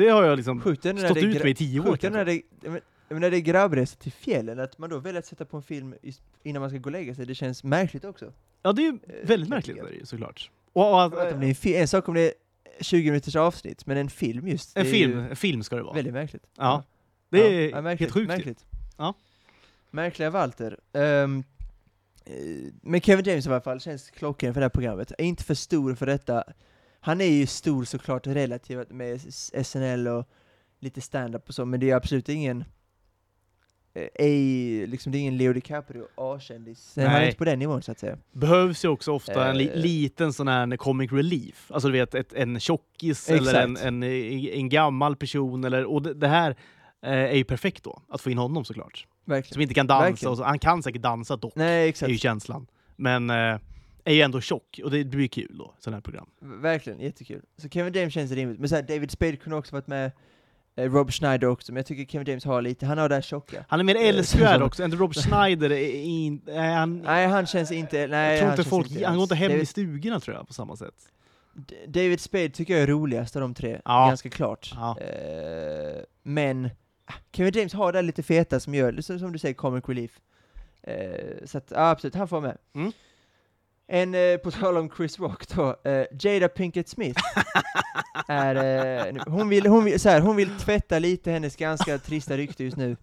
[0.04, 2.10] det har jag liksom stått ut med i tio år.
[2.10, 2.80] När det, men-
[3.20, 5.94] när det är grabbresa till fjällen, att man då väljer att sätta på en film
[6.42, 8.32] innan man ska gå och lägga sig, det känns märkligt också.
[8.62, 10.50] Ja, det är ju Eh, väldigt märkligt är det såklart.
[10.72, 12.32] Och, och att, en, sak om det är
[12.80, 15.94] 20 minuters avsnitt, men en film just, en film, en film ska det vara.
[15.94, 16.46] väldigt märkligt.
[16.56, 16.82] Ja.
[17.30, 18.36] Det är Ja, märkligt, helt sjukt ju.
[18.36, 18.66] märkligt.
[18.96, 19.14] Ja.
[19.90, 20.78] Märkliga Walter.
[20.92, 21.44] Ehm,
[22.24, 22.34] eh,
[22.82, 25.12] men Kevin James i alla fall känns klockren för det här programmet.
[25.18, 26.44] Är inte för stor för detta.
[27.00, 29.20] Han är ju stor såklart relativt med
[29.64, 30.28] SNL och
[30.78, 32.64] lite stand-up och så, men det är absolut ingen
[33.94, 36.92] ej, liksom det är ingen Leo DiCaprio A-kändis.
[36.96, 38.18] Han är inte på den nivån så att säga.
[38.32, 39.76] behövs ju också ofta en li Eh.
[39.76, 41.70] liten sån här comic relief.
[41.70, 43.86] Alltså du vet, ett, en tjockis eller en, Exakt.
[43.86, 45.64] en, en gammal person.
[45.64, 46.50] Eller, och det, det här
[47.02, 49.06] eh, är ju perfekt då, att få in honom såklart.
[49.24, 49.52] Verkligen.
[49.52, 50.36] Som inte kan dansa.
[50.36, 52.20] Så, han kan säkert dansa dock, Nej, är ju exakt.
[52.20, 52.66] känslan.
[52.96, 53.58] Men eh,
[54.04, 56.26] är ju ändå tjock, och det blir kul då, sådana här program.
[56.40, 57.42] Verkligen, jättekul.
[57.56, 58.58] Så Kevin James känns rimligt.
[58.60, 60.12] Men så här, David Spade kunde också varit med, eh,
[60.88, 63.64] Rob Schneider också, men jag tycker Kevin James har lite, han har det här tjocka.
[63.68, 67.46] Han är mer Eh, älskvärd också, än Rob Schneider är in, är han, Nej, han
[67.46, 69.68] känns inte, nej, jag tror han inte folk, inte han går inte hem i David,
[69.68, 70.94] stugorna tror jag på samma sätt.
[71.86, 74.06] David Spade tycker jag är roligast av de tre, Ja.
[74.06, 74.72] ganska klart.
[74.74, 74.98] Ja.
[75.00, 76.70] Eh, men
[77.06, 80.20] ah, Kevin James har det där lite feta som gör, som, du säger, comic relief.
[80.82, 82.58] Eh, så att, ja, absolut, han får vara med.
[82.82, 82.92] Mm.
[83.92, 87.20] En, eh, på tal om Chris Rock då, eh, Jada Pinkett Smith
[88.28, 88.54] är,
[89.16, 92.64] eh, hon, vill, hon, vill, så här, hon vill tvätta lite hennes ganska trista rykte
[92.64, 92.96] just nu.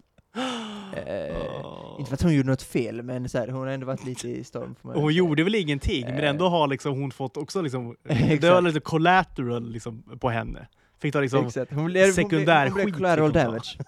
[0.96, 1.96] Eh, Åh.
[1.98, 4.28] Inte för att hon gjorde något fel, men så här, hon har ändå varit lite
[4.28, 4.74] i storm.
[4.82, 5.18] får man Och hon säga.
[5.18, 6.28] gjorde väl ingenting, men Eh.
[6.30, 7.96] ändå har liksom hon fått också liksom,
[8.40, 10.66] det var lite collateral liksom på henne.
[11.02, 11.72] Fick ta liksom, Exakt.
[11.72, 13.38] Hon blev, sekundär hon blev, hon blev skit collateral ta.
[13.44, 13.78] damage.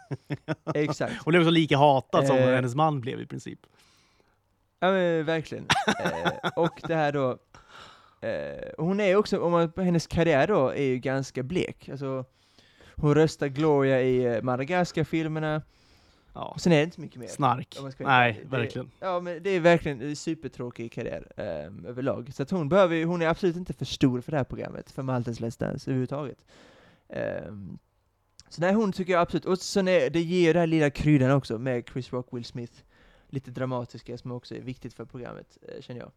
[0.74, 1.12] Exakt.
[1.24, 2.54] hon blev så lika hatad som Eh.
[2.54, 3.58] hennes man blev i princip.
[4.80, 5.66] Ja men verkligen.
[6.04, 7.38] eh, och det här då,
[8.20, 11.88] eh, hon är också, om man, hennes karriär då är ju ganska blek.
[11.88, 12.24] Alltså,
[12.96, 15.62] hon röstar Gloria i eh, Madagaskar-filmerna,
[16.34, 16.56] Ja.
[16.58, 17.26] sen är det inte mycket mer.
[17.26, 17.74] Snark.
[17.78, 18.46] Om man ska vara Nej, ärlig.
[18.50, 18.90] Det- verkligen.
[19.00, 22.30] Ja men det är verkligen en supertråkig karriär eh, överlag.
[22.34, 24.90] Så att hon behöver ju- hon är absolut inte för stor för det här programmet,
[24.90, 26.38] för Maltens Let's Dance överhuvudtaget.
[27.08, 27.78] Ehm,
[28.48, 31.30] så nej, hon tycker jag absolut, och sen är, det ger den här lilla kryddan
[31.30, 32.72] också med Chris Rock, Will Smith,
[33.30, 36.10] lite dramatiska som också är viktigt för programmet, eh, känner jag.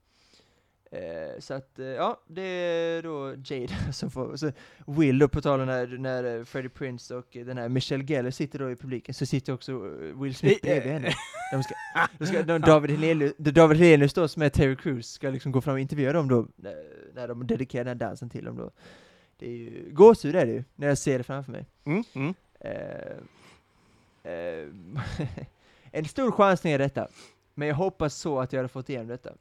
[0.94, 4.52] Eh, så att, eh, ja, det är då Jade som får, så
[4.88, 8.32] Will då på tal när, när eh, Freddie Prince och eh, den här Michelle Geller
[8.32, 11.14] sitter då i publiken, så sitter också eh, Will Smith bredvid henne.
[11.52, 11.74] De ska,
[12.18, 15.62] de ska, de, David Hellenius, David Hellenius då som är Terry Crews ska liksom gå
[15.62, 16.84] fram och intervjua dem då, när,
[17.14, 18.72] när de dedikerar den här dansen till dem då.
[19.38, 21.66] Det är ju, gåshud är det ju, när jag ser det framför mig.
[21.84, 22.34] Mm, mm.
[22.60, 23.18] Eh,
[24.34, 24.68] eh,
[25.94, 27.08] en stor chansning är detta,
[27.54, 29.34] men jag hoppas så att jag hade fått igenom detta.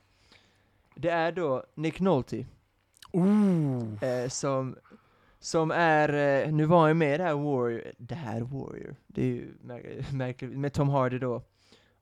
[0.94, 2.46] Det är då Nick Nolte,
[3.12, 4.04] Ooh.
[4.04, 4.76] eh, som,
[5.40, 6.08] som är,
[6.44, 9.26] eh, nu var han ju med i det här Warrior, det här Warrior, det är
[9.26, 11.42] ju mär- märkligt, med Tom Hardy då,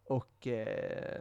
[0.04, 1.20] och eh,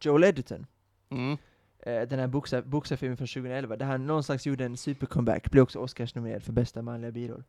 [0.00, 0.66] Joel Edgerton.
[1.08, 1.36] Mm.
[1.78, 5.78] Eh, den här boxar, boxarfilmen från 2011, där han någonstans gjorde en supercomeback, blev också
[5.78, 7.44] Oscars-nominerad för bästa manliga biroll.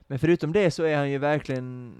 [0.00, 1.94] Men förutom det så är han ju verkligen,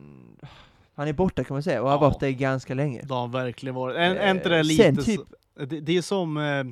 [0.97, 2.01] han är borta kan man säga, och har Ja.
[2.01, 3.03] varit det ganska länge.
[3.03, 3.97] Det har han verkligen varit.
[3.97, 5.21] Är, är inte det lite sen typ,
[5.55, 6.65] det, det är som, eh,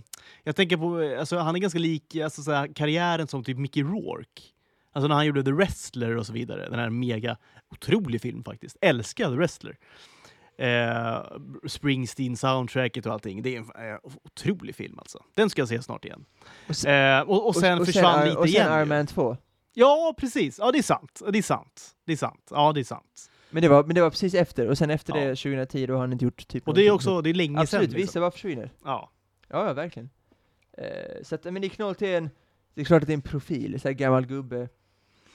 [0.44, 3.58] jag tänker på, eh, alltså, han är ganska lik alltså, så här, karriären som typ
[3.58, 4.42] Mickey Rourke.
[4.92, 7.36] Alltså när han gjorde The Wrestler och så vidare, den här mega,
[7.70, 8.76] otrolig film faktiskt.
[8.80, 9.76] Älskar The Wrestler.
[10.58, 11.22] Eh,
[11.66, 13.42] Springsteen soundtracket och allting.
[13.42, 15.18] Det är en eh, otrolig film alltså.
[15.34, 16.24] Den ska jag se snart igen.
[16.68, 18.66] Och sen- eh, och, och sen försvann Ar- lite och sen igen.
[18.72, 18.84] Iron ju.
[18.86, 19.36] Man 2.
[19.74, 20.58] Ja, precis.
[20.58, 21.22] Ja, det är sant.
[21.32, 21.94] Det är sant.
[22.06, 22.48] Det är sant.
[22.50, 23.30] Ja, det är sant.
[23.54, 25.20] Men det, var, men det var precis efter, och sen efter Ja.
[25.24, 27.60] det 2010 då har han inte gjort typ Och det är också, det är länge
[27.60, 27.96] Absolut, sedan.
[27.96, 28.20] vissa Liksom.
[28.20, 28.70] bara försvinner.
[28.84, 29.10] Ja.
[29.48, 30.10] Ja, ja verkligen.
[30.72, 32.30] Eh, så att, men Nick Nolte är en,
[32.74, 34.68] det är klart att det är en profil, så här gammal gubbe.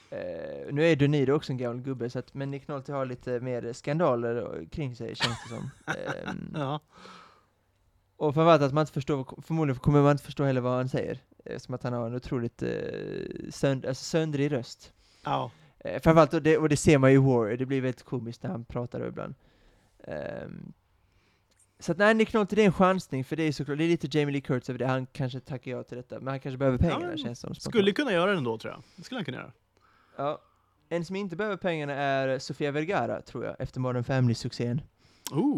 [0.09, 3.05] Eh, nu är De Niro också en gammal gubbe, så att, men Nick Nolte har
[3.05, 5.69] lite mer skandaler kring sig, känns det som.
[6.27, 6.79] Ehm, ja.
[8.17, 11.19] och framförallt att man inte förstår, förmodligen kommer man inte förstå heller vad han säger.
[11.45, 12.69] Eh, som att han har en otroligt eh,
[13.49, 14.93] sönd, alltså söndrig röst.
[15.25, 15.51] ja.
[15.80, 18.43] Eh, framförallt, och det, och det ser man ju i Warrior, det blir väldigt komiskt
[18.43, 19.35] när han pratar ibland.
[20.03, 20.73] Ehm,
[21.80, 23.88] så att nej, Nick Nolte det är en chansning, för det är såklart, det är
[23.88, 26.57] lite Jamie Lee Curtis över det, han kanske tackar ja till detta, men han kanske
[26.57, 27.47] behöver pengarna men känns som.
[27.56, 27.64] spontant.
[27.64, 28.84] Skulle kunna göra det ändå tror jag.
[28.95, 29.51] Det skulle han kunna göra.
[30.15, 30.41] Ja.
[30.89, 34.81] En som inte behöver pengarna är Sofia Vergara, tror jag, efter Modern Family-succén.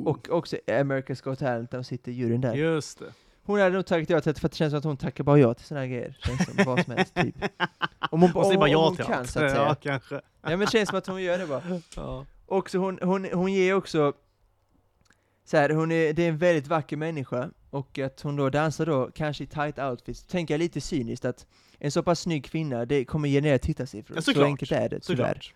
[0.05, 2.53] Och också America's Got Talent, där sitter juryn där.
[2.53, 3.13] Just det.
[3.43, 5.23] Hon hade nog tackat ja till det, för att det känns som att hon tackar
[5.23, 6.17] bara ja till här grejer.
[6.25, 7.35] Känns som vad som helst, typ.
[8.11, 9.29] Om hon, Och bara om ja hon till kan, allt.
[9.29, 9.63] så att säga.
[9.63, 10.15] Ja, kanske.
[10.15, 11.81] Ja men det känns som att hon gör det bara.
[11.95, 12.25] Ja.
[12.45, 14.13] Också hon, hon, hon ger också,
[15.45, 18.85] så här, hon är, det är en väldigt vacker människa, och att hon då dansar
[18.85, 21.45] då, kanske i tight outfits, tänker jag lite cyniskt att
[21.79, 24.17] en så pass snygg kvinna, det kommer generera tittarsiffror.
[24.17, 24.45] Ja, så såklart.
[24.45, 25.25] enkelt är det, tyvärr.
[25.27, 25.53] Såklart.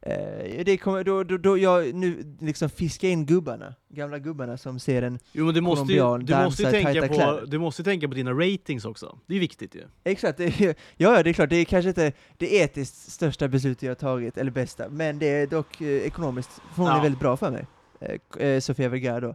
[0.00, 4.78] Eh, det kommer, då, då, då jag nu liksom fiskar in gubbarna, gamla gubbarna som
[4.78, 7.44] ser en, Jo men du måste ju, du måste ju tänka på, kläder.
[7.46, 9.18] du måste tänka på dina ratings också.
[9.26, 9.82] Det är viktigt ju.
[10.04, 13.82] exakt, det, ja, ja det är klart, det är kanske inte det etiskt största beslutet
[13.82, 16.98] jag har tagit, eller bästa, men det är dock eh, ekonomiskt, hon Ja.
[16.98, 17.66] är väldigt bra för mig,
[18.00, 19.34] eh, eh, Sofia Vergara då.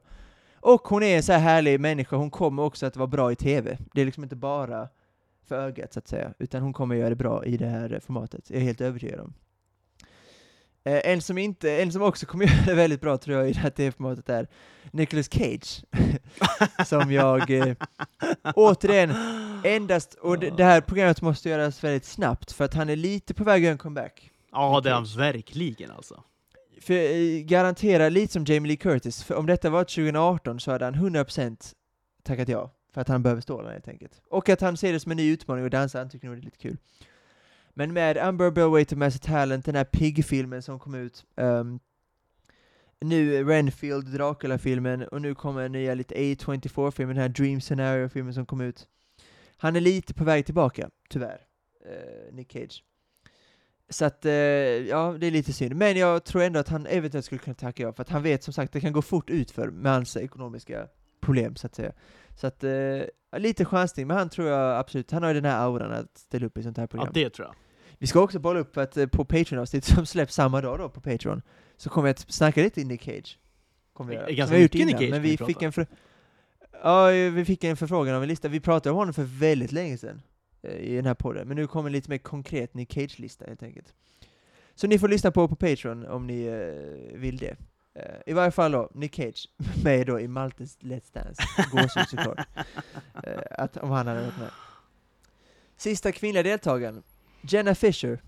[0.59, 3.35] Och hon är en så här härlig människa, hon kommer också att vara bra i
[3.35, 3.77] TV.
[3.93, 4.87] Det är liksom inte bara
[5.47, 8.49] för ögat så att säga, utan hon kommer göra det bra i det här formatet,
[8.49, 9.33] jag är helt övertygad om.
[10.85, 13.53] Eh, en, som inte, en som också kommer göra det väldigt bra tror jag i
[13.53, 14.47] det här TV-formatet är
[14.91, 15.83] Nicolas Cage.
[16.85, 17.75] som jag, eh,
[18.55, 19.13] återigen,
[19.63, 23.33] endast, och det, det här programmet måste göras väldigt snabbt, för att han är lite
[23.33, 24.29] på väg att göra en comeback.
[24.51, 26.23] Ja det är han verkligen alltså.
[26.81, 30.85] För eh, garantera lite som Jamie Lee Curtis, för om detta var 2018 så hade
[30.85, 31.73] han 100%
[32.23, 34.21] tackat ja, för att han behöver stålarna helt enkelt.
[34.29, 36.41] Och att han ser det som en ny utmaning att dansa, han tycker nog det
[36.41, 36.77] är lite kul.
[37.73, 41.79] Men med Amber Bellway to Master Talent, den här Pig-filmen som kom ut, um,
[43.01, 48.61] nu Renfield, Dracula-filmen, och nu kommer nya lite A24-filmen, den här Dream Scenario-filmen som kom
[48.61, 48.87] ut.
[49.57, 51.41] Han är lite på väg tillbaka, tyvärr,
[51.85, 52.83] uh, Nick Cage.
[53.89, 55.75] Så att, uh, ja, det är lite synd.
[55.75, 58.43] Men jag tror ändå att han eventuellt skulle kunna tacka ja, för att han vet
[58.43, 60.87] som sagt, det kan gå fort utför med hans ekonomiska
[61.21, 61.93] problem, så att säga.
[62.35, 63.01] Så att, eh,
[63.37, 66.45] lite chansning, men han tror jag absolut, han har ju den här auran att ställa
[66.45, 67.11] upp i sånt här program.
[67.15, 67.55] Ja det tror jag.
[67.97, 71.01] Vi ska också bolla upp att eh, på Patreon-avsnitt som släpps samma dag då på
[71.01, 71.41] Patreon,
[71.77, 73.39] så kommer jag att snacka lite i Nick Cage.
[73.93, 75.87] Kommer vi är ganska vi mycket Nick innan, Cage Men vi vi fick en för...
[76.83, 78.47] Ja, vi fick en förfrågan av en lista.
[78.47, 80.21] Vi pratade om honom för väldigt länge sedan
[80.63, 83.93] eh, i den här podden, men nu kommer lite mer konkret Nick Cage-lista helt enkelt.
[84.75, 87.57] Så ni får lyssna på på Patreon om ni eh, vill det.
[87.95, 89.47] Eh, I varje fall då, Nick Cage,
[89.83, 91.43] med då i Maltes Let's Dance.
[91.71, 92.47] Gåshud såklart.
[93.23, 94.49] Eh, att, om han hade varit med.
[95.77, 97.03] Sista kvinnliga deltagaren,
[97.41, 98.19] Jenna Fisher.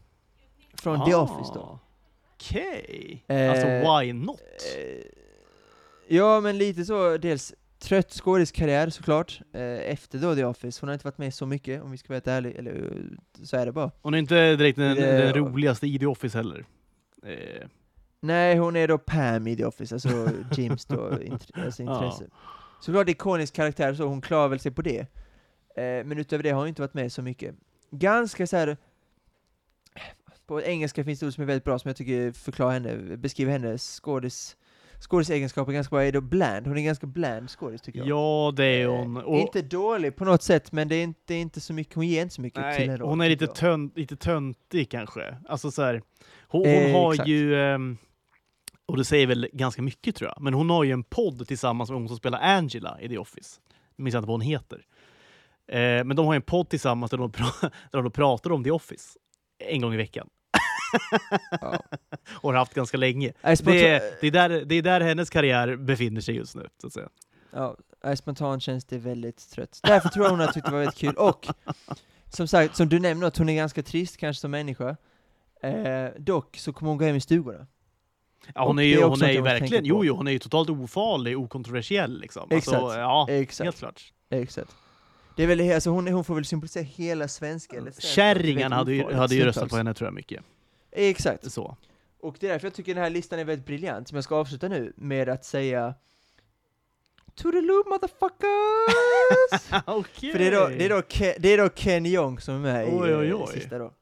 [0.74, 1.80] Från The Ah, Office då.
[2.34, 3.24] Okej.
[3.28, 4.42] Eh, alltså why not?
[4.78, 5.06] Eh,
[6.08, 10.82] ja, men lite så, dels trött skådiskarriär såklart, eh, efter då The Office.
[10.82, 13.44] Hon har inte varit med så mycket, om vi ska vara helt ärliga, eller eh,
[13.46, 13.92] så är det bara.
[14.02, 16.66] Hon är inte direkt den, den roligaste i The Office heller.
[18.26, 21.94] Nej, hon är då Pam i The Office, alltså Jims då, int- alltså Ja.
[22.04, 22.26] intresse.
[22.82, 25.00] Såklart ikonisk karaktär, så hon klarar väl sig på det.
[25.00, 25.06] Eh,
[26.06, 27.56] men utöver det har hon inte varit med så mycket.
[27.92, 28.78] Ganska så här.
[30.48, 33.52] På engelska finns det ord som är väldigt bra, som jag tycker förklarar henne, beskriver
[33.52, 34.58] hennes skådis,
[35.00, 36.68] skådisegenskaper ganska bra, är då bland.
[36.68, 38.08] Hon är ganska bland skådis tycker jag.
[38.08, 39.18] ja det är hon.
[39.18, 41.74] Eh, Och, Inte dålig på något sätt, men det är inte, det är inte så
[41.74, 43.10] mycket, hon ger inte så mycket till nej, en roll.
[43.10, 45.38] hon är lite, tönt, lite töntig kanske.
[45.48, 46.02] Alltså så här,
[46.48, 47.30] hon, hon Eh, har exakt.
[47.30, 47.98] ju, ehm,
[48.86, 51.90] och det säger väl ganska mycket tror jag, men hon har ju en podd tillsammans
[51.90, 53.60] med hon som spelar Angela i The Office.
[53.96, 54.86] Jag minns inte vad hon heter.
[55.68, 58.72] Eh, men de har en podd tillsammans där de, pra- där de pratar om The
[58.72, 59.20] Office
[59.60, 60.30] en gång i veckan.
[61.62, 61.80] Ja.
[62.32, 63.34] och har haft ganska länge.
[63.56, 66.68] Spontan- Det är, det, är där, det är där hennes karriär befinner sig just nu,
[66.82, 67.10] så att säga.
[67.52, 67.76] Ja,
[68.16, 69.80] spontant känns det väldigt trött.
[69.84, 71.14] Därför tror jag hon har tyckt det var väldigt kul.
[71.16, 71.48] Och,
[72.30, 74.98] som sagt, som du nämnde, att hon är ganska trist kanske som människa.
[75.62, 77.68] Eh, dock så kommer hon gå hem i stugorna.
[78.56, 81.40] Ja, hon är ju, hon är ju verkligen, jo, jo, hon är ju totalt ofarlig,
[81.40, 82.48] okontroversiell liksom.
[82.52, 82.78] Exakt.
[82.78, 84.14] Alltså, ja, Exakt, helt klart.
[84.30, 84.76] exakt.
[85.36, 89.14] Det är väl, alltså hon, hon får väl symbolisera hela svenska, eller Kärringarna hade ju,
[89.14, 90.44] hade ju röstat på henne tror jag mycket.
[90.92, 91.52] Exakt.
[91.52, 91.78] Så.
[92.20, 94.36] Och det är därför jag tycker den här listan är väldigt briljant, som jag ska
[94.36, 95.94] avsluta nu med att säga
[97.36, 99.84] Toodaloo motherfuckers!
[99.86, 100.32] Okej.
[100.32, 102.60] För det är, då, det, är då Ken, det är då Ken Jeong som är
[102.60, 103.48] med Oj, i oj, eh, oj.
[103.54, 103.94] sista då.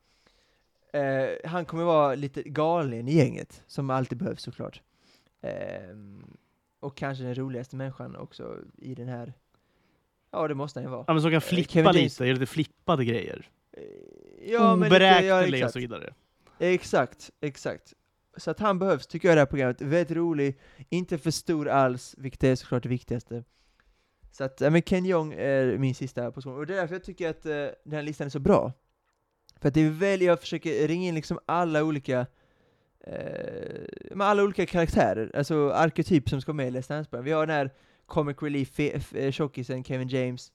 [0.94, 4.82] Eh, han kommer vara lite galen i gänget, som alltid behövs såklart.
[5.41, 6.38] Ehm,
[6.80, 9.34] och kanske den roligaste människan också i den här...
[10.32, 11.03] Ja, det måste han ju vara.
[11.07, 13.49] Ja, men som kan Eh, flippa James- lite, göra lite flippade grejer.
[13.72, 13.84] Eh,
[14.45, 15.84] Ja, men lite, ja, Oberäkneliga och så exakt.
[15.84, 16.14] vidare.
[16.60, 17.94] exakt, exakt.
[18.38, 19.82] Så att han behövs, tycker jag, i det här programmet.
[19.82, 20.60] Väldigt rolig,
[20.90, 23.44] inte för stor alls, vilket är såklart det viktigaste.
[24.32, 27.30] Så att, men Ken Jeong är min sista position, och det är därför jag tycker
[27.30, 27.52] att eh,
[27.84, 28.74] den här listan är så bra.
[29.64, 32.26] För att det är väl, jag försöker ringa in liksom alla olika
[33.07, 37.31] eh, med alla olika karaktärer, alltså arketyp som ska vara med i Let's Dance Vi
[37.31, 37.69] har den här
[38.06, 40.52] Comic Relief fe- f- eh, tjockisen Kevin James,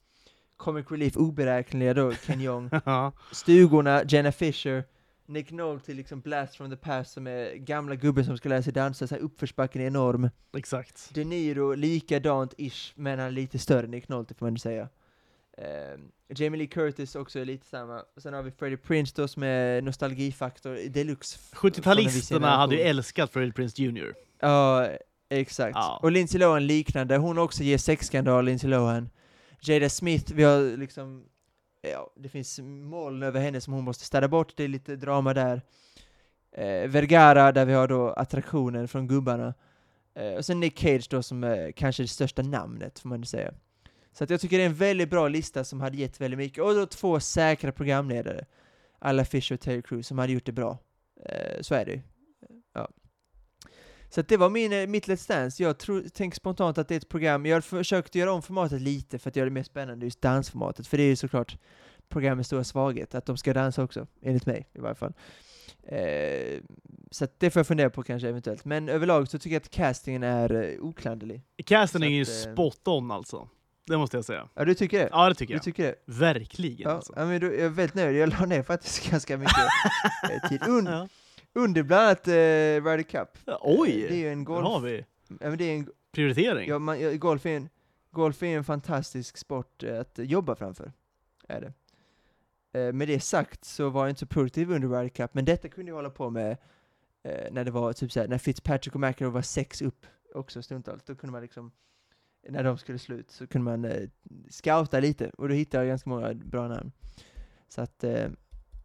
[0.56, 3.12] Comic Relief oberäkneliga då Ken Jeong, Ja.
[3.32, 4.84] stugorna Jenna Fisher,
[5.26, 8.72] Nick Nolte liksom Blast from the Past som är gamla gubben som ska lära sig
[8.72, 10.30] dansa, så här uppförsbacken är enorm.
[10.56, 11.10] Exakt.
[11.14, 14.88] De Niro likadant ish, men han är lite större Nick Nolte får man säga.
[15.58, 15.98] Eh,
[16.36, 18.02] Jamie Lee Curtis också är lite samma.
[18.16, 21.38] Och sen har vi Freddie Prince då som är nostalgifaktor deluxe.
[21.42, 24.14] f- från en viss 70-talisterna hade ju älskat Freddie Prinze Jr.
[24.40, 24.88] Ja,
[25.28, 25.74] exakt.
[25.76, 26.00] Ja.
[26.02, 29.10] Och Lindsay Lohan liknande, hon också ger sexskandal, Lindsay Lohan.
[29.60, 31.24] Jada Smith, vi har liksom,
[31.82, 35.34] ja, det finns moln över henne som hon måste städa bort, det är lite drama
[35.34, 35.62] där.
[36.52, 39.54] Eh, Vergara, där vi har då attraktionen från gubbarna.
[40.14, 43.52] Eh, och sen Nick Cage då som är kanske det största namnet, får man säga.
[44.18, 46.64] Så att jag tycker det är en väldigt bra lista som hade gett väldigt mycket.
[46.64, 48.44] Och då två säkra programledare.
[48.98, 50.78] Alla Fisher och Terry Crews som hade gjort det bra.
[51.24, 52.00] Eh, så är det ju.
[52.74, 52.88] Ja.
[54.10, 55.62] Så det var min, eh, mitt Let's Dance.
[55.62, 58.80] Jag tror, tänker spontant att det är ett program, jag har försökt göra om formatet
[58.80, 60.86] lite för att göra det mer spännande, just dansformatet.
[60.86, 61.58] För det är ju såklart
[62.08, 65.12] programmets stora svaghet, att de ska dansa också, enligt mig i varje fall.
[65.82, 66.60] Eh,
[67.10, 68.64] så det får jag fundera på kanske eventuellt.
[68.64, 71.42] Men överlag så tycker jag att castingen är eh, oklanderlig.
[71.64, 73.48] Casten Så är ju eh, spot on alltså.
[73.88, 74.48] Det måste jag säga.
[74.54, 75.08] Ja, du tycker det?
[75.12, 75.62] Ja, det tycker Du jag.
[75.64, 75.94] tycker det?
[76.04, 77.12] Verkligen Ja, alltså.
[77.16, 78.16] ja men då, jag är väldigt nöjd.
[78.16, 79.56] Jag la ner faktiskt ganska mycket
[80.30, 80.62] eh, tid.
[80.68, 81.08] Un, Ja.
[81.54, 83.28] Under bland annat eh, Ryder Cup.
[83.44, 84.02] Ja, Oj!
[84.04, 84.64] Eh, Det är en golf...
[84.66, 86.68] har vi Ja, men det är en, prioritering.
[86.68, 87.68] ja, man, golf, är en,
[88.10, 90.92] golf är en fantastisk sport eh, att jobba framför.
[91.48, 91.72] Är det.
[92.80, 95.68] Eh, med det sagt så var jag inte så produktiv under Ryder Cup, men detta
[95.68, 96.56] kunde jag hålla på med
[97.22, 101.02] eh, när det var typ såhär, när Fitzpatrick och McEnroe var sex upp också stundtals.
[101.04, 101.72] Då kunde man liksom,
[102.48, 104.08] när de skulle slut, så kunde man eh,
[104.50, 106.92] scouta lite, och då hittade jag ganska många bra namn.
[107.68, 108.26] Så att, eh,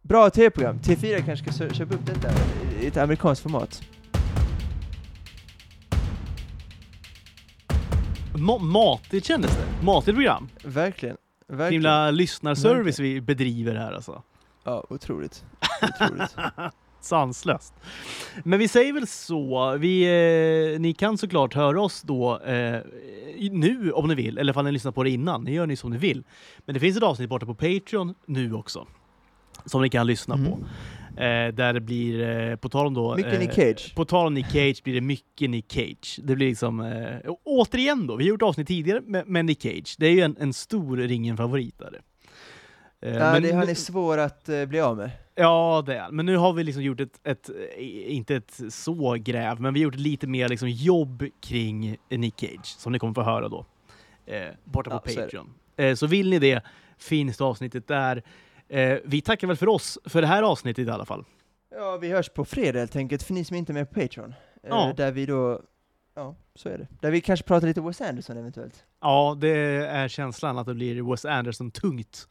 [0.02, 0.78] bra tv-program.
[0.78, 2.28] T4 kanske ska köpa upp detta
[2.82, 3.82] i ett amerikanskt format.
[8.34, 9.84] Ma- matigt kändes det.
[9.84, 10.48] Matigt program.
[10.64, 11.16] Verkligen.
[11.46, 11.72] Verkligen.
[11.72, 14.22] Himla lyssnarservice vi bedriver här alltså.
[14.64, 15.44] Ja, otroligt.
[15.82, 16.36] Otroligt.
[17.04, 17.74] Sanslöst.
[18.44, 19.76] Men vi säger väl så.
[19.78, 20.02] Vi,
[20.74, 22.80] eh, ni kan såklart höra oss då eh,
[23.50, 25.44] nu om ni vill, eller ifall ni lyssnar på det innan.
[25.44, 26.22] Ni gör ni som ni vill.
[26.66, 28.86] Men det finns ett avsnitt borta på Patreon nu också.
[29.66, 30.44] Som ni kan lyssna Mhm.
[30.46, 30.58] på.
[31.20, 33.16] Eh, där det blir, eh, på tal om då...
[33.16, 33.94] Mycket eh, Nick Cage.
[33.96, 36.20] På tal om Nick Cage blir det mycket Nick Cage.
[36.22, 39.94] Det blir liksom, eh, återigen då, vi har gjort avsnitt tidigare med, med Nick Cage.
[39.98, 42.00] Det är ju en, en stor ringen-favorit där.
[43.04, 45.10] Eh, Ja, men det, han är svår att eh, bli av med.
[45.34, 46.10] Ja, det är.
[46.10, 47.50] Men nu har vi liksom gjort ett, ett,
[48.06, 52.66] inte ett så gräv, men vi har gjort lite mer liksom jobb kring Nick Cage,
[52.66, 53.66] som ni kommer få höra då,
[54.26, 55.20] eh, borta på Ja, så.
[55.20, 55.54] Patreon.
[55.76, 56.62] Eh, så vill ni det,
[56.98, 58.22] finns det avsnittet där.
[58.68, 61.24] Eh, vi tackar väl för oss, för det här avsnittet i alla fall.
[61.70, 64.34] Ja, vi hörs på fredag helt enkelt, för ni som inte är med på Patreon.
[64.68, 64.92] Ja.
[64.96, 65.60] Där vi då,
[66.14, 66.86] ja, så är det.
[67.00, 68.84] Där vi kanske pratar lite Wes Anderson eventuellt.
[69.00, 69.56] Ja, det
[69.86, 72.28] är känslan att det blir Wes Anderson-tungt,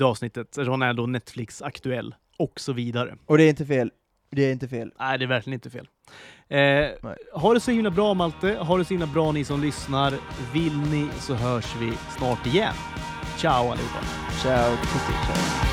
[0.00, 0.56] det avsnittet.
[0.56, 3.16] Han är då Netflix-aktuell och så vidare.
[3.26, 3.90] Och det är inte fel.
[4.30, 4.92] Det är inte fel.
[4.98, 5.88] Nej, det är verkligen inte fel.
[6.48, 10.14] Eh, ha det så himla bra Malte, ha det så himla bra ni som lyssnar.
[10.52, 12.74] Vill ni så hörs vi snart igen.
[13.36, 14.00] Ciao allihopa!
[14.42, 15.69] Ciao, ciao.